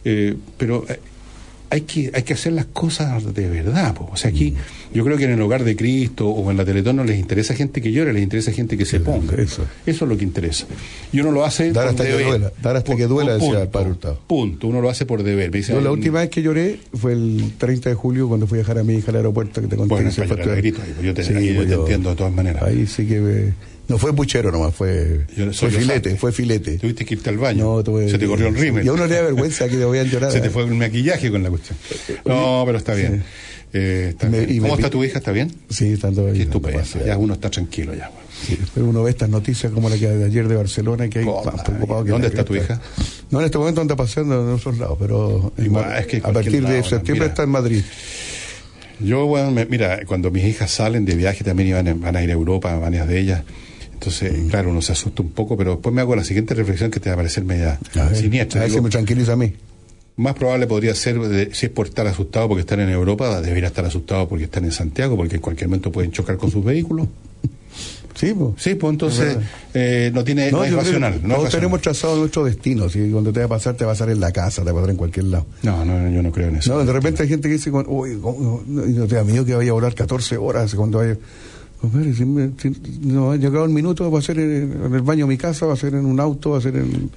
[0.05, 0.99] eh, pero eh,
[1.71, 3.95] hay que, hay que hacer las cosas de verdad.
[3.95, 4.09] po.
[4.13, 4.95] O sea, aquí Mm.
[4.95, 7.55] yo creo que en el hogar de Cristo o en la Teletón no les interesa
[7.55, 9.35] gente que llore, les interesa gente que se ponga.
[9.37, 9.65] Eso.
[9.87, 10.67] es lo que interesa.
[11.13, 12.27] Y uno lo hace Dar por hasta que deber.
[12.27, 14.21] duela, dar hasta que duela, decía el padre Hurtado.
[14.27, 15.51] Punto, uno lo hace por deber.
[15.51, 18.47] Me dice, Yo la "Ay, última vez que lloré fue el 30 de julio cuando
[18.47, 19.89] fui a dejar a mi hija al aeropuerto que te conté.
[19.95, 22.33] Bueno, que se grito pues yo te- Sí, ahí yo pues te entiendo de todas
[22.33, 22.63] maneras.
[22.63, 23.53] Ahí sí que me-
[23.89, 26.79] no fue puchero nomás, fue, fue filete, fue filete.
[26.79, 27.65] Tuviste que irte al baño.
[27.77, 28.85] No, tuve- Se te corrió el rímel.
[28.85, 30.31] Y a uno le da vergüenza que te vayan llorar.
[30.31, 31.79] Se te fue el maquillaje con la cuestión.
[32.25, 33.25] No, pero está bien.
[33.73, 34.51] Eh, está Me- bien.
[34.51, 35.19] y me ¿Cómo está tu hija?
[35.19, 35.53] ¿Está bien?
[35.69, 36.41] Sí, estando Qué ahí.
[36.43, 36.81] estupendo.
[37.05, 38.11] Ya uno está tranquilo ya.
[38.47, 41.25] Sí, pero uno ve estas noticias como la que de ayer de Barcelona, que hay
[41.25, 42.81] más preocupado que ¿Dónde está tu hija?
[43.31, 46.65] No, en este momento anda paseando en otros lados, pero Igual, es que a partir
[46.65, 47.27] de septiembre mira.
[47.27, 47.83] está en Madrid.
[49.01, 52.31] Yo, bueno, me- mira, cuando mis hijas salen de viaje también iban, van a ir
[52.31, 53.43] a Europa, varias de ellas.
[53.99, 57.01] Entonces, claro, uno se asusta un poco, pero después me hago la siguiente reflexión que
[57.01, 58.61] te va a parecer media A siniestra.
[58.61, 59.53] a ver si me tranquiliza a mí.
[60.17, 63.69] Más probable podría ser, de- si es por estar asustado porque están en Europa, debería
[63.69, 67.09] estar asustado porque están en Santiago, porque en cualquier momento pueden chocar con sus vehículos.
[68.15, 68.51] Sí, pues.
[68.57, 69.37] Sí, pues entonces
[69.75, 71.13] eh, no tiene, no, es racional.
[71.15, 71.51] No, es racional.
[71.53, 72.89] tenemos trazado nuestro destino.
[72.89, 74.71] Si cuando te va a pasar, te va a pasar en la casa, te va
[74.73, 75.47] a pasar en cualquier lado.
[75.63, 76.73] no, no, yo no creo en eso.
[76.75, 79.55] No, de repente hay gente que dice, uy, ¿cómo no, no te da miedo que
[79.55, 81.17] vaya a volar 14 horas cuando vaya.
[81.81, 82.73] Compadre, si me- si
[83.03, 85.65] no ha llegado el minuto, va a ser en, en el baño de mi casa,
[85.65, 87.09] va a ser en un auto, va a ser en.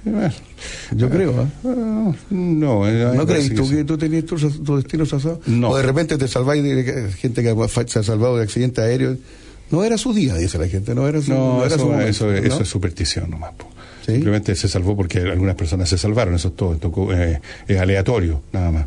[0.94, 2.12] Yo creo, ¿ah?
[2.30, 5.40] No, eh, mí ¿No me crees tú que tú tenías tu, tu destino trazado?
[5.46, 5.70] No.
[5.70, 7.54] O de repente te salváis de gente que
[7.88, 9.16] se ha salvado de accidente aéreo.
[9.72, 11.84] No era su día, dice la gente, no era su, No, no era eso, su
[11.90, 12.46] momento, eso, es- ¿no?
[12.48, 13.52] eso es superstición nomás.
[13.54, 13.66] po.
[14.06, 18.42] Simplemente se salvó porque algunas personas se salvaron, eso es todo, tocó, eh, es aleatorio,
[18.52, 18.86] nada más.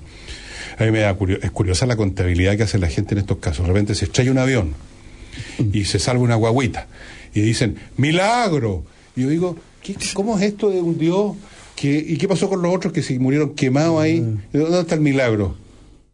[0.77, 3.65] A mí me da es curiosa la contabilidad que hace la gente en estos casos.
[3.65, 4.73] De repente se estrella un avión
[5.73, 6.87] y se salva una guaguita
[7.35, 8.85] y dicen, ¡milagro!
[9.15, 11.35] Y yo digo, ¿qué, ¿cómo es esto de un Dios?
[11.75, 14.21] Que, ¿Y qué pasó con los otros que se murieron quemados ahí?
[14.21, 14.39] Mm.
[14.53, 15.57] ¿Dónde está el milagro?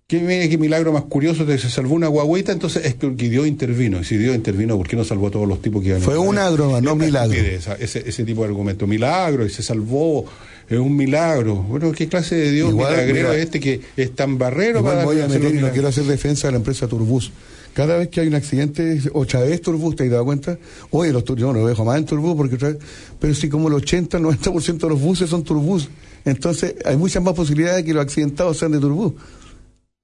[0.08, 2.52] ¿Qué, mire qué milagro más curioso que se salvó una guaguita?
[2.52, 4.02] Entonces es que Dios intervino.
[4.02, 6.04] Y si Dios intervino, ¿por qué no salvó a todos los tipos que iban a
[6.04, 7.40] Fue un milagro, no milagro.
[7.80, 8.88] ese, ese tipo de argumento.
[8.88, 10.26] Milagro, y se salvó,
[10.68, 11.56] es un milagro.
[11.56, 14.96] Bueno, ¿qué clase de Dios Igual, milagrero mira, es este que es tan barrero Igual
[14.96, 17.32] para voy a meter no quiero hacer defensa de la empresa Turbus.
[17.74, 20.58] Cada vez que hay un accidente, otra vez Turbus, ¿te has dado cuenta?
[20.90, 22.78] Oye, los yo no lo dejo más en Turbus porque otra vez,
[23.20, 25.88] pero si como el 80, 90% de los buses son Turbus,
[26.26, 29.14] entonces hay muchas más posibilidades de que los accidentados sean de Turbus.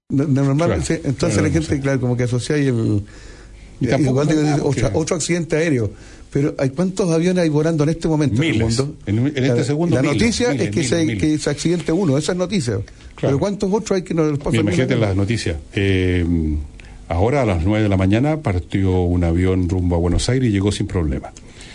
[0.09, 3.03] No- no, normal, Claro, entonces claro, la gente, claro, como que asocia ahí el...
[3.79, 5.91] Y tampoco igual otra- otro accidente aéreo.
[6.31, 8.77] Pero hay cuántos aviones hay volando en este momento en el Miles.
[8.79, 8.95] mundo.
[9.05, 11.91] En- en este segundo, La miles, noticia miles, es que, miles, se, que se accidente
[11.91, 12.79] uno, esa es noticia.
[13.19, 15.57] Pero ¿cuántos otros hay que no les pasa Mira, imagínate las noticias.
[15.73, 16.25] Eh,
[17.07, 20.51] ahora a las 9 de la mañana partió un avión rumbo a Buenos Aires y
[20.51, 21.31] llegó sin problema.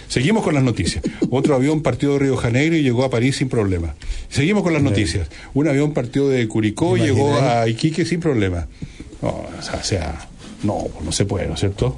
[0.09, 1.03] Seguimos con las noticias.
[1.31, 3.95] Otro avión partió de Río Janeiro y llegó a París sin problema.
[4.29, 5.29] Seguimos con las noticias.
[5.55, 8.67] Un avión partió de Curicó y ¿Te llegó a Iquique sin problema.
[9.23, 10.29] No, o sea, o sea,
[10.65, 11.97] no, no se puede, ¿no es cierto?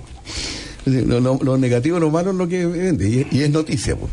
[0.86, 3.96] Lo, lo- lo negativo, lo malo es lo que vende, y, es- y es noticia.
[3.96, 4.12] Pues.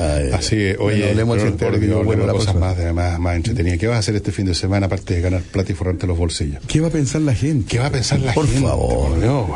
[0.00, 3.78] Ay, Así es, oye, bueno, hablemos del vuelvo a la cosas más, más, más entretenidas.
[3.78, 6.16] ¿Qué vas a hacer este fin de semana aparte de ganar plata y forrarte los
[6.16, 6.62] bolsillos?
[6.66, 7.66] ¿Qué va a pensar la gente?
[7.68, 8.66] ¿Qué va a pensar la Por gente?
[8.66, 9.10] favor.
[9.10, 9.46] Por Dios.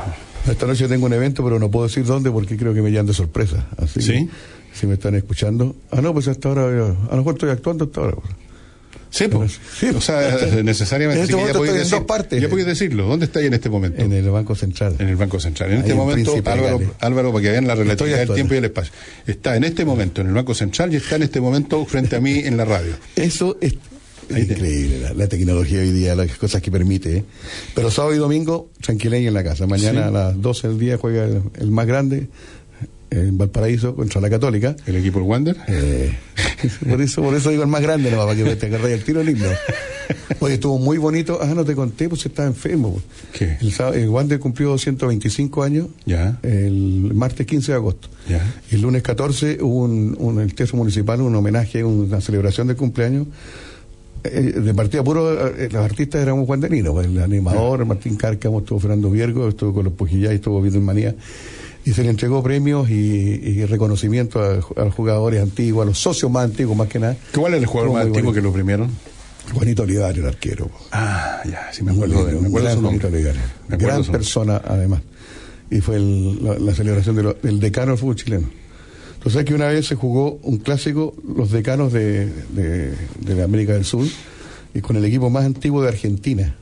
[0.50, 3.06] Esta noche tengo un evento, pero no puedo decir dónde porque creo que me llaman
[3.06, 3.66] de sorpresa.
[3.78, 4.12] Así ¿Sí?
[4.12, 4.28] que,
[4.74, 5.74] si me están escuchando.
[5.90, 8.16] Ah, no, pues hasta ahora, a lo mejor estoy actuando hasta ahora.
[9.30, 9.52] Pues.
[9.78, 9.96] Sí, pues.
[9.96, 11.20] o sea, necesariamente.
[11.20, 12.42] En este ya momento estoy en decir- dos partes.
[12.42, 13.06] Ya podéis decirlo.
[13.06, 14.02] ¿Dónde está ahí en este momento?
[14.02, 14.96] En el Banco Central.
[14.98, 15.70] En el Banco Central.
[15.70, 16.80] En Ahí este en momento, Álvaro.
[17.00, 18.92] Álvaro, para que vean la relatividad del tiempo y el espacio.
[19.26, 22.20] Está en este momento en el Banco Central y está en este momento frente a
[22.20, 22.94] mí en la radio.
[23.16, 23.74] Eso es
[24.30, 27.18] increíble, la, la tecnología hoy día, las cosas que permite.
[27.18, 27.24] ¿eh?
[27.74, 29.66] Pero sábado y domingo, tranquileño en la casa.
[29.66, 30.08] Mañana Sí.
[30.08, 32.28] a las 12 del día juega el, el más grande
[33.10, 34.74] en Valparaíso contra la Católica.
[34.86, 35.56] ¿El equipo el Wander?
[35.68, 36.16] Eh,
[36.88, 39.22] por eso por eso digo el más grande, no, para que te agarre el tiro
[39.22, 39.48] himno.
[40.40, 41.38] Oye, estuvo muy bonito.
[41.40, 42.92] Ah, no te conté, pues estaba enfermo.
[42.92, 43.04] pues.
[43.32, 43.56] ¿Qué?
[43.60, 48.08] El, el Wander cumplió 125 años Ya, el martes 15 de agosto.
[48.28, 48.42] ya.
[48.70, 53.26] El lunes 14 hubo un, un- el Teatro Municipal un homenaje, una celebración del cumpleaños.
[54.24, 58.80] Eh, de partida puro, eh, los artistas éramos guanderinos, pues, el animador Martín Cárcamo, estuvo
[58.80, 61.14] Fernando Viergo, estuvo con los Pujillá y estuvo viendo en Manía.
[61.84, 65.98] Y se le entregó premios y, y reconocimiento a, a los jugadores antiguos, a los
[65.98, 67.16] socios más antiguos más que nada.
[67.34, 68.90] ¿Cuál es el jugador más antiguo que lo premiaron?
[69.52, 70.70] Juanito Olivario, el arquero.
[70.92, 72.82] Ah, ya, sí me acuerdo, de, me acuerdo gran su.
[72.82, 73.06] Juanito
[73.74, 75.02] acuerdo Gran persona, además.
[75.70, 78.48] Y fue el- la, la celebración de lo- del decano del fútbol chileno.
[79.22, 82.90] Tú sabes que una vez se jugó un clásico, los decanos de, de,
[83.20, 84.06] de la América del Sur,
[84.74, 86.54] y con el equipo más antiguo de Argentina.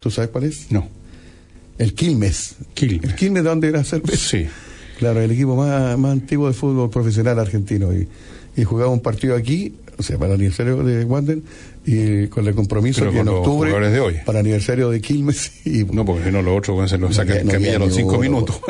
[0.00, 0.70] ¿Tú sabes cuál es?
[0.70, 0.88] No.
[1.78, 2.56] El Quilmes.
[2.74, 3.04] Quilmes.
[3.04, 4.16] El Quilmes de donde era cerveza.
[4.16, 4.46] Sí.
[4.98, 7.92] Claro, el equipo más, más antiguo de fútbol profesional argentino.
[7.92, 8.08] Y,
[8.56, 11.38] y jugaba un partido aquí, o sea, para el aniversario de Wander,
[11.84, 14.14] y con el compromiso Pero que en octubre, jugadores de hoy.
[14.24, 17.44] para aniversario de Quilmes, y No, porque si no, los otros bueno, se los sacan
[17.46, 18.60] no camilla los cinco uno, minutos.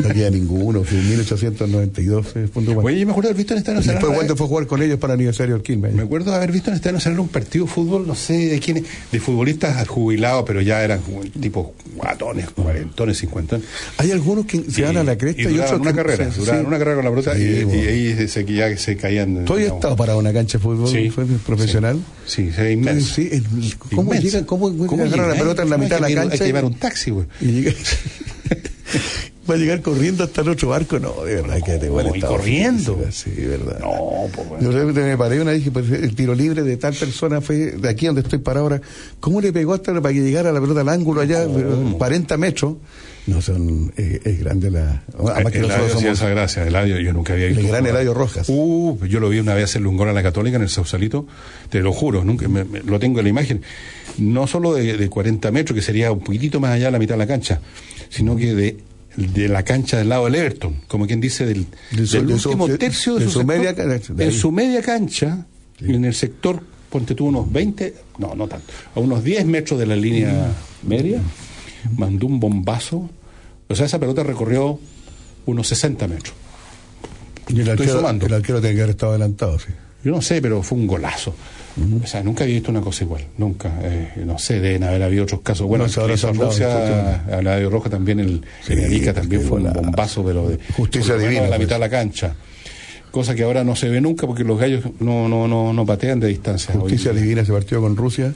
[0.00, 2.48] no queda ninguno, fue en 1892 eh.
[2.82, 4.18] Oye, yo me acuerdo haber visto en Estadio Después Nacional.
[4.18, 5.92] Wander fue a jugar con ellos para aniversario del Quilmes.
[5.94, 8.60] Me acuerdo de haber visto en este Nacional un partido de fútbol, no sé de
[8.60, 13.66] quiénes, de futbolistas jubilados, pero ya eran como tipo guatones, cuarentones, cincuentones.
[13.98, 16.30] Hay algunos que se van a la cresta y, y, duraban otros una que- carrera,
[16.32, 16.50] sí, sí.
[16.50, 17.82] una carrera con la pelota Sí, y, bueno.
[17.82, 19.44] y ahí se, ya se caían.
[19.44, 21.10] ¿Tú has estado para una cancha de fútbol Sí.
[21.10, 21.98] fue profesional?
[22.26, 23.20] Sí, sí, inmenso.
[23.20, 23.44] El-
[23.90, 24.22] ¿Cómo Inmenso.
[24.26, 24.44] llegan?
[24.44, 25.38] ¿Cómo, ¿Cómo la llegan?
[25.38, 26.32] pelota en la mitad de la cancha?
[26.34, 27.26] Hay que llevar un taxi, güey.
[29.48, 30.98] Va a llegar corriendo hasta el otro barco.
[30.98, 33.00] No, de verdad que te y corriendo.
[33.10, 33.78] Sí, de verdad.
[33.80, 34.62] No, pues bueno.
[34.64, 37.40] Yo realmente me paré una vez y dije, pues, el tiro libre de tal persona
[37.40, 38.80] fue de aquí donde estoy para ahora.
[39.20, 42.74] ¿Cómo le pegó hasta para que llegara la pelota al ángulo allá, pero 40 metros?
[43.26, 45.02] No, son, eh, es grande la...
[45.18, 47.60] Además que el nosotros somos esa gracia, Eladio, yo nunca había visto.
[47.60, 47.86] el gran.
[47.86, 48.48] Eladio Rojas.
[48.48, 51.26] Uh, yo lo vi una vez hacerle un gol a la Católica en el Sausalito,
[51.68, 53.60] te lo juro, nunca me- me- lo tengo en la imagen.
[54.16, 57.14] No solo de, de 40 metros, que sería un poquitito más allá de la mitad
[57.16, 57.60] de la cancha,
[58.08, 58.78] sino que de,
[59.26, 62.38] de la cancha del lado del Everton, como quien dice, del, De su- del de
[62.38, 65.46] su- último tercio de, de su, su sector, media cancha, en su media cancha,
[65.80, 69.86] en el sector, ponte tú unos 20, no, no tanto, a unos 10 metros de
[69.86, 71.20] la línea media,
[71.96, 73.10] mandó un bombazo,
[73.68, 74.78] o sea, esa pelota recorrió
[75.46, 76.34] unos 60 metros.
[77.48, 78.26] Y el Estoy arquero, sumando.
[78.26, 79.68] el arquero tiene que haber estado adelantado, sí.
[80.04, 81.34] Yo no sé, pero fue un golazo.
[82.02, 83.72] O sea, nunca había visto una cosa igual, nunca.
[83.82, 85.66] Eh, no sé, deben haber habido otros casos.
[85.66, 89.42] Bueno, No, se salvado, Rusia, a la de Roja también, el Sí, en Arica también
[89.42, 91.60] fue un bombazo, pero de Justicia lo divina, a la pues.
[91.60, 92.34] mitad de la cancha.
[93.10, 96.20] Cosa que ahora no se ve nunca porque los gallos no, no, no, no patean
[96.20, 96.74] de distancia.
[96.74, 98.32] Justicia Hoy- divina ese partido con Rusia.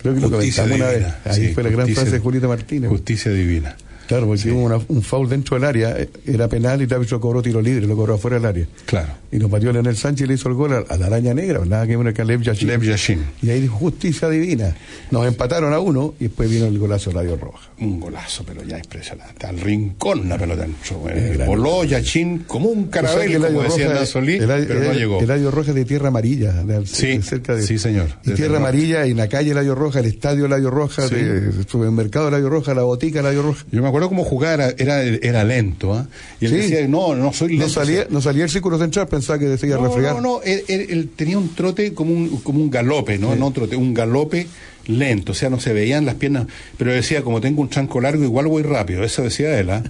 [0.00, 1.36] Creo que lo Justicia comentamos una divina, vez.
[1.36, 2.88] Ahí sí, fue la gran frase de Julieta Martínez.
[2.90, 3.76] Justicia divina.
[4.08, 7.20] Claro, porque hubo una- un foul dentro del área, eh, era penal y el árbitro
[7.20, 8.66] cobró tiro libre, lo cobró afuera del área.
[8.84, 9.08] Claro.
[9.32, 11.60] Y nos pateó Leonel Sánchez y le hizo el gol a, a la araña negra,
[11.64, 12.68] nada que ver con Lev Yashin.
[12.68, 13.24] Lev Yashin.
[13.42, 14.74] Y ahí dijo justicia divina.
[15.10, 17.68] Nos empataron a uno y después vino el golazo de Radio Roja.
[17.80, 19.46] Un golazo, pero ya impresionante.
[19.46, 21.02] Al rincón la pelota entró.
[21.10, 24.42] Eh, voló Yachín como un O sea, que carabel, el como decía Roja- Solí, el
[24.44, 25.18] Eladio- pero no el- llegó.
[25.18, 28.06] El Eladio Roja es de Tierra Amarilla, de, Sí, de cerca de, sí, señor.
[28.24, 31.14] Y Tierra el- Amarilla, en la calle Eladio Roja, el estadio Eladio Roja, Sí.
[31.16, 33.64] de- el supermercado Eladio Roja, la botica Eladio Roja.
[33.72, 36.06] Yo me acuerdo cómo jugaba, era, era, era lento, ¿ah?
[36.40, 36.56] Y él Sí.
[36.58, 37.64] decía, no, no soy lento.
[37.66, 40.14] No salía, no salía el círculo central, pensaba que decía no, refregar.
[40.16, 43.34] no, no, él, él- él tenía un trote como un, como un galope, ¿no?
[43.36, 44.46] No trote, un galope
[44.86, 46.46] lento, o sea, no se veían las piernas,
[46.78, 49.82] pero decía, como tengo un tranco largo, igual voy rápido, eso decía él, ¿ah?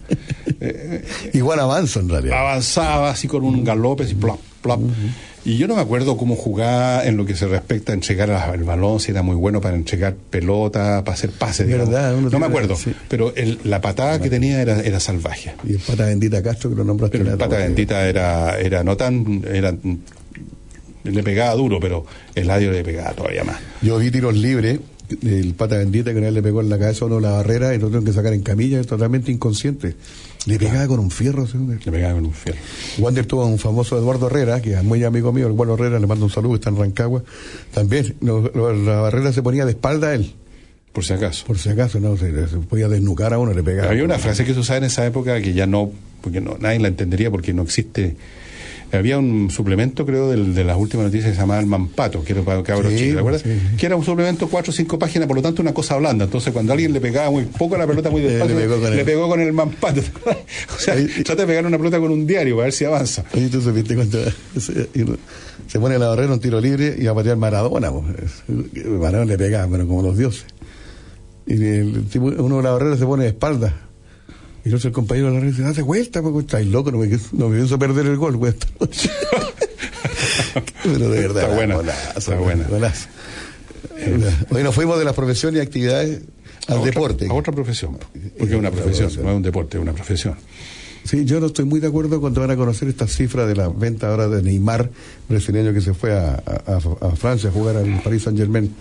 [1.35, 2.39] Igual avanza en realidad.
[2.39, 4.81] Avanzaba así con un galope, así, plop, plop.
[5.47, 8.64] Y yo no me acuerdo cómo jugaba en lo que se respecta a entregar el
[8.64, 11.68] balón, si era muy bueno para entregar pelota, para hacer pases.
[11.68, 12.93] Verdad, no me acuerdo, sí.
[13.09, 15.55] pero el- la patada que tenía era, era salvaje.
[15.64, 17.18] Y el pata bendita Castro, que lo nombraste.
[17.18, 19.73] Pero el la- pata bendita era, era no tan, era,
[21.05, 22.05] le pegaba duro, pero
[22.35, 23.59] el Eladio le pegaba todavía más.
[23.82, 24.81] Yo vi tiros libres,
[25.23, 27.73] el pata bendita que una vez le pegó en la cabeza a uno la barrera
[27.73, 29.94] y lo tuvieron que sacar en camilla, totalmente inconsciente.
[30.47, 31.47] Le pegaba con un fierro.
[31.47, 31.59] ¿sí?
[31.59, 32.59] Le pegaba con un fierro.
[32.98, 35.98] Wander tuvo a un famoso Eduardo Herrera, que es muy amigo mío, el Eduardo Herrera,
[35.98, 37.23] le mando un saludo, está en Rancagua.
[37.74, 40.32] También, lo- lo- la barrera se ponía de espalda a él.
[40.93, 41.44] Por si acaso.
[41.47, 43.90] Por si acaso, no, se, se podía desnucar a uno, le pegaba.
[43.90, 45.90] Había una frase que se usaba en esa época que ya no,
[46.23, 48.16] porque no, nadie la entendería porque no existe.
[48.93, 52.33] Había un suplemento, creo, del- de las últimas noticias que se llamaba el Mampato, que
[52.33, 53.43] era para cabros Sí, chicos, ¿te acuerdas?
[53.43, 53.77] sí, sí.
[53.77, 56.25] Que era un suplemento cuatro o cinco páginas, por lo tanto una cosa blanda.
[56.27, 58.81] Entonces cuando alguien le pegaba muy poco a la pelota muy despacio, le le, pegó
[58.81, 60.01] con el- pegó con el Mampato.
[60.77, 60.95] o sea,
[61.25, 63.25] trata de pegar una pelota con un diario para ver si avanza.
[63.35, 64.19] Oye, tú supiste cuando
[64.59, 64.89] se,
[65.67, 67.91] se pone la barrera un tiro libre y va a patear Maradona.
[67.91, 68.85] pues.
[68.87, 70.47] Maradona le pegaba, pero como los dioses.
[71.49, 73.75] Y el tipo, uno de la barrera se pone de espalda.
[74.67, 77.49] Y entonces el compañero de la dice, date vuelta, porque estáis loco, no me, no
[77.49, 79.09] me pienso perder el gol, güey, esta noche".
[80.83, 82.65] Pero de verdad, Está buena, golazo, está buena.
[82.69, 83.07] golazo.
[84.51, 86.23] Hoy nos fuimos de las profesiones y actividades
[86.67, 87.27] al A otra- deporte.
[87.29, 87.97] A otra profesión.
[88.39, 90.35] Porque es una profesión, no es un deporte, es una profesión.
[91.05, 93.69] Sí, yo no estoy muy de acuerdo cuando van a conocer esta cifra de la
[93.69, 94.91] venta ahora de Neymar,
[95.29, 98.75] brasileño que se fue a, a- a Francia a jugar al Paris Saint Germain.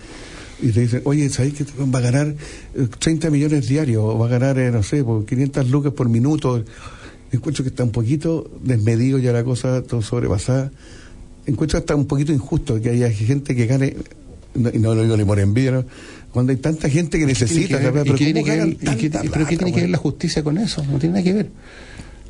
[0.61, 2.27] Y te dicen, oye, ¿sabéis que va a ganar
[2.75, 4.03] eh, 30 millones diarios?
[4.03, 6.63] O va a ganar, eh, no sé, por 500 lucas por minuto.
[7.31, 10.71] Encuentro que está un poquito desmedido ya la cosa, todo sobrepasada.
[11.45, 13.95] Encuentro hasta un poquito injusto que haya gente que gane,
[14.53, 15.85] no, y no lo digo ni por envidia, ¿no?
[16.31, 18.03] cuando hay tanta gente que necesita, ¿Y qué ¿sabes?
[18.03, 20.43] pero que ver- ¿cómo ganan y qué- tanta ¿Pero qué tiene que ver la justicia
[20.43, 20.83] con eso?
[20.85, 21.49] No tiene nada que ver.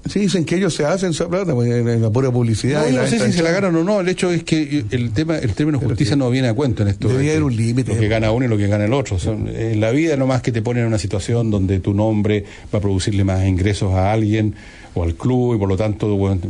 [0.08, 2.82] Sí, dicen que ellos se hacen esa plata pues, en, en la pura publicidad.
[2.84, 4.02] No, y yo no la sé si se la ganan o no.
[4.02, 7.08] El hecho es que el tema, el término justicia no viene a cuento en esto.
[7.08, 7.94] Debería haber un límite.
[7.94, 9.18] Lo que gana uno y lo que gana el otro.
[9.26, 12.82] En la vida nomás que te ponen en una situación donde tu nombre va a
[12.82, 14.54] producirle más ingresos a alguien
[14.94, 16.42] o al club y por lo tanto, bueno,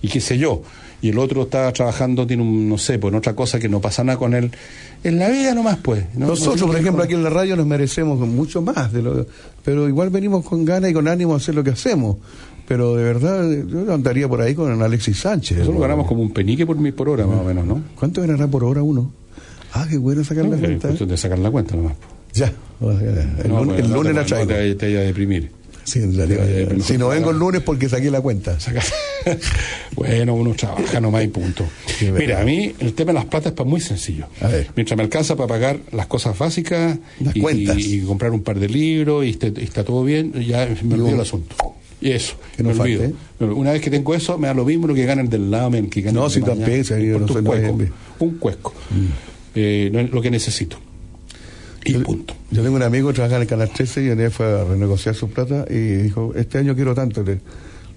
[0.00, 0.62] y qué sé yo.
[1.02, 3.80] Y el otro está trabajando, tiene un, no sé, pues en otra cosa que no
[3.80, 4.50] pasa nada con él.
[5.02, 6.04] En la vida nomás, pues.
[6.14, 6.26] ¿no?
[6.26, 9.26] Nosotros, No por ejemplo, aquí en la radio nos merecemos mucho más, de lo,
[9.64, 12.18] pero igual venimos con ganas y con ánimo a hacer lo que hacemos.
[12.70, 15.58] Pero de verdad, yo andaría por ahí con Alexis Sánchez.
[15.58, 15.82] Nosotros ¿no?
[15.82, 17.82] ganamos como un penique por por hora, más o menos, ¿no?
[17.98, 19.10] ¿Cuánto ganará por hora uno?
[19.72, 20.76] Ah, qué bueno sacar la No, cuenta.
[20.86, 21.94] es cuestión de sacar la cuenta nomás.
[22.32, 24.46] Ya, el No, lunes, pues, el lunes la traigo.
[24.46, 25.50] te, te vaya a deprimir.
[25.82, 26.46] Sí, realidad,
[26.80, 28.56] si no vengo el lunes porque saqué la cuenta.
[29.96, 31.64] bueno, uno trabaja nomás y punto.
[32.16, 34.26] Mira, a mí el tema de las platas es muy sencillo.
[34.76, 36.98] Mientras me alcanza para pagar las cosas básicas
[37.34, 37.78] y, cuentas.
[37.78, 41.08] y- y comprar un par de libros y, y está todo bien, ya me olvido
[41.16, 41.56] el asunto.
[42.00, 43.02] Y eso, Que no me olvido.
[43.38, 43.54] falte.
[43.54, 45.76] Una vez que tengo eso, me da lo mismo lo que gana el del lado,
[45.76, 46.66] el que gana No, el si mañana.
[46.66, 47.78] Me yo no un cuesco,
[48.20, 48.74] un cuesco.
[49.54, 50.78] Eh, no es lo que necesito.
[51.84, 52.34] Y punto.
[52.50, 54.64] Yo tengo un amigo que trabaja en el Canal 13 y en él fue a
[54.64, 57.40] renegociar su plata y dijo, este año quiero tanto, le-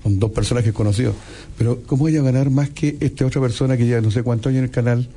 [0.01, 1.13] con dos personas que he conocido.
[1.57, 4.49] Pero ¿cómo voy a ganar más que esta otra persona que ya no sé cuántos
[4.49, 5.07] años en el canal?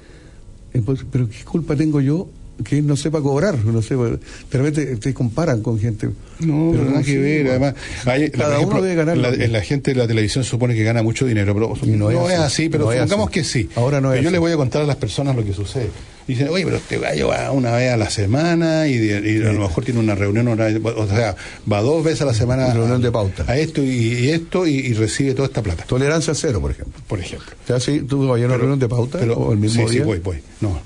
[0.75, 2.29] Eh, Pero ¿qué culpa tengo yo
[2.65, 3.57] que no sepa cobrar?
[3.65, 4.19] No pues, de
[4.59, 6.09] repente te comparan con gente.
[6.41, 7.49] No, pero nada que sí, ver.
[7.49, 7.75] Además,
[8.05, 11.27] hay- Cada uno debe ganar La, que- gente de la televisión supone que gana mucho
[11.27, 13.35] dinero, pero no, no es, así, así, pero no supongamos así.
[13.35, 13.69] que sí.
[13.77, 14.33] Ahora no es yo así.
[14.33, 15.91] le voy a contar a las personas lo que sucede.
[16.27, 19.85] Dicen, oye, pero este gallo va una vez a la semana y, a lo mejor
[19.85, 21.37] tiene una reunión, una- o sea,
[21.71, 23.45] va dos veces a la semana Reunión de pauta.
[23.47, 25.85] a esto y, y esto y, y recibe toda esta plata.
[25.87, 27.01] Tolerancia cero, por ejemplo.
[27.07, 27.47] Por ejemplo.
[27.63, 29.95] O sea, si tú vas a una reunión de pauta Pero, o el mismo sí,
[29.95, 30.03] día.
[30.03, 30.39] sí, voy, voy.
[30.61, 30.81] No.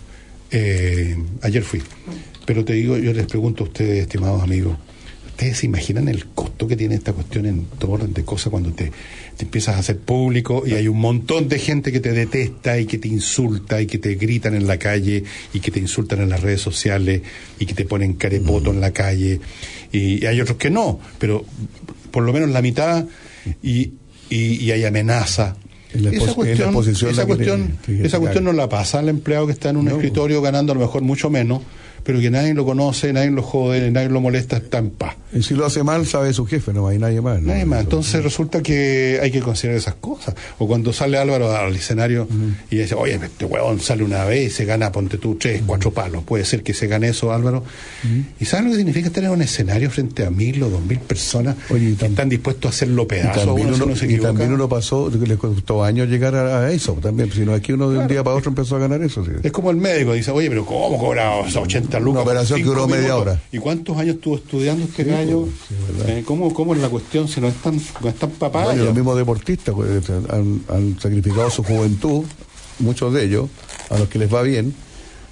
[0.51, 1.83] Eh, ayer fui.
[2.45, 4.77] Pero te digo, yo les pregunto a ustedes, estimados amigos,
[5.27, 8.73] ¿ustedes se imaginan el costo que tiene esta cuestión en todo orden de cosas cuando
[8.73, 8.91] te,
[9.37, 12.87] te empiezas a hacer público y hay un montón de gente que te detesta y
[12.87, 15.25] que te insulta y que te gritan en la calle
[15.55, 17.23] y que te insultan en las redes sociales
[17.59, 19.41] y que te ponen carepoto en la calle
[19.93, 21.45] y, y hay otros que no, pero
[22.11, 23.07] por lo menos la mitad
[23.63, 23.93] y,
[24.29, 25.57] y, y hay amenaza.
[25.95, 26.77] La Esa la cuestión,
[27.11, 29.89] esa que cuestión, que esa cuestión no la pasa al empleado que está en un
[29.89, 31.63] escritorio ganando a lo mejor mucho menos,
[32.03, 35.17] pero que nadie lo conoce, nadie lo jode, nadie lo molesta, está en paz.
[35.33, 37.41] Y si lo hace mal, sabe su jefe, no hay nadie más.
[37.41, 37.49] ¿no?
[37.49, 37.81] Nadie más.
[37.81, 40.35] Entonces resulta que hay que considerar esas cosas.
[40.59, 42.27] O cuando sale Álvaro al escenario
[42.71, 45.93] y dice, oye, este huevón sale una vez y se gana, ponte tú, tres, cuatro
[45.93, 46.25] palos.
[46.25, 47.65] Puede ser que se gane eso, Álvaro.
[48.41, 51.57] ¿Y sabes lo que significa tener un escenario frente a mil o dos mil personas
[51.69, 53.43] que están dispuestos a hacerlo pedazos?
[53.43, 56.95] Y también, uno, uno, se y también uno pasó, le costó años llegar a, eso
[56.95, 57.29] también.
[57.29, 59.25] Pues, si Sino aquí uno de un día para otro empezó a ganar eso.
[59.43, 63.17] Es como el médico, dice, oye, pero ¿cómo cobraba 80 una operación que duró media
[63.17, 63.41] hora.
[63.53, 65.49] ¿Y cuántos años estuvo estudiando este sí, pues, gallo?
[66.07, 67.29] Eh, ¿Cómo, ¿Cómo, es la cuestión?
[67.29, 68.77] Se nos están, no están papayas.
[68.77, 72.25] Los mismos deportistas pues, este, han, sacrificado su juventud,
[72.79, 73.49] muchos de ellos,
[73.91, 74.75] a los que les va bien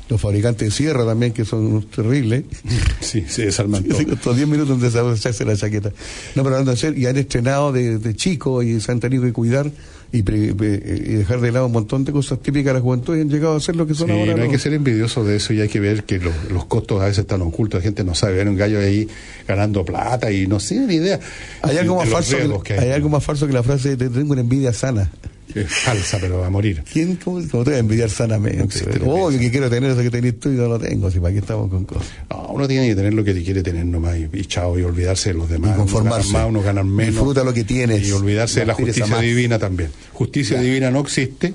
[0.09, 2.45] los fabricantes de sierra también, que son terribles.
[3.01, 5.93] Sí, se desarman sí, Estos 10 minutos de deshacerse la chaqueta.
[6.35, 9.71] No, pero hacer, y han estrenado de, de chico y se han tenido que cuidar
[10.11, 13.17] y, pre- pre- y dejar de lado un montón de cosas típicas de la juventud
[13.17, 14.35] y han llegado a ser lo que son Sí, ahora.
[14.37, 17.01] no hay que ser envidioso de eso y hay que ver que los, los costos
[17.03, 19.07] a veces están ocultos, la gente no sabe, ver un gallo ahí
[19.47, 21.21] ganando plata y no tiene ni idea.
[21.63, 22.79] Hay algo, más falso que hay.
[22.87, 25.11] hay algo más falso que la frase de tengo una envidia sana.
[25.55, 26.83] Es falsa, pero va a morir.
[26.91, 28.81] ¿Quién cómo, cómo te va a envidiar sanamente?
[29.07, 31.11] oh, que quiero tener eso que tenés tú y no lo tengo.
[31.11, 32.07] Si para qué estamos con cosas.
[32.31, 34.83] No, uno tiene que tener lo que te quiere tener nomás y, y chao, y
[34.83, 35.75] olvidarse de los demás.
[35.75, 36.33] Y conformarse.
[36.33, 37.15] Ganan más, unos ganan menos.
[37.15, 38.07] Disfruta lo que tienes.
[38.07, 39.91] Y olvidarse de No la justicia divina también.
[40.13, 41.55] Justicia divina no existe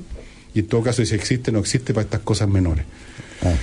[0.53, 2.85] y en todo caso si existe, no existe para estas cosas menores.
[3.41, 3.53] Ah,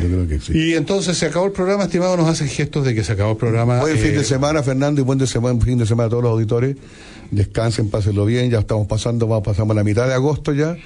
[0.00, 0.52] yo creo que sí.
[0.54, 3.36] Y entonces se acabó el programa, estimado, nos hacen gestos de que se acabó el
[3.36, 3.80] programa.
[3.80, 6.22] Buen eh, fin de semana, Fernando, y buen de semana, fin de semana a todos
[6.22, 6.76] los auditores.
[7.30, 8.50] Descansen, pásenlo bien.
[8.50, 10.76] Ya estamos pasando, vamos, pasamos la mitad de agosto ya.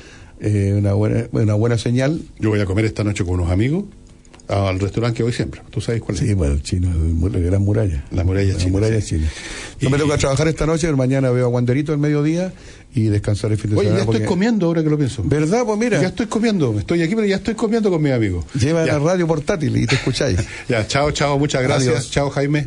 [0.41, 2.21] Eh, una, buena, una buena señal.
[2.39, 3.85] Yo voy a comer esta noche con unos amigos
[4.49, 5.63] al restaurante que voy siempre.
[5.71, 6.25] ¿Tú sabes cuál es?
[6.25, 6.91] Sí, bueno, el chino,
[7.31, 8.05] la gran muralla.
[8.11, 8.73] La muralla La china.
[8.73, 9.29] muralla china.
[9.81, 12.53] Yo me toca trabajar esta noche, mañana veo a Wanderito al mediodía
[12.95, 14.13] y descansar el fin de Oye, ya semana.
[14.13, 15.23] estoy comiendo ahora que lo pienso.
[15.25, 15.63] ¿Verdad?
[15.65, 16.03] Pues mira.
[16.03, 18.45] Ya estoy comiendo, estoy aquí, pero ya estoy comiendo con mis amigos.
[18.61, 18.95] Lleva Ya.
[18.95, 20.39] la radio portátil y te escucháis.
[20.69, 21.89] Ya, chao, chao, muchas gracias.
[21.95, 22.11] Adiós.
[22.11, 22.67] Chao, Jaime.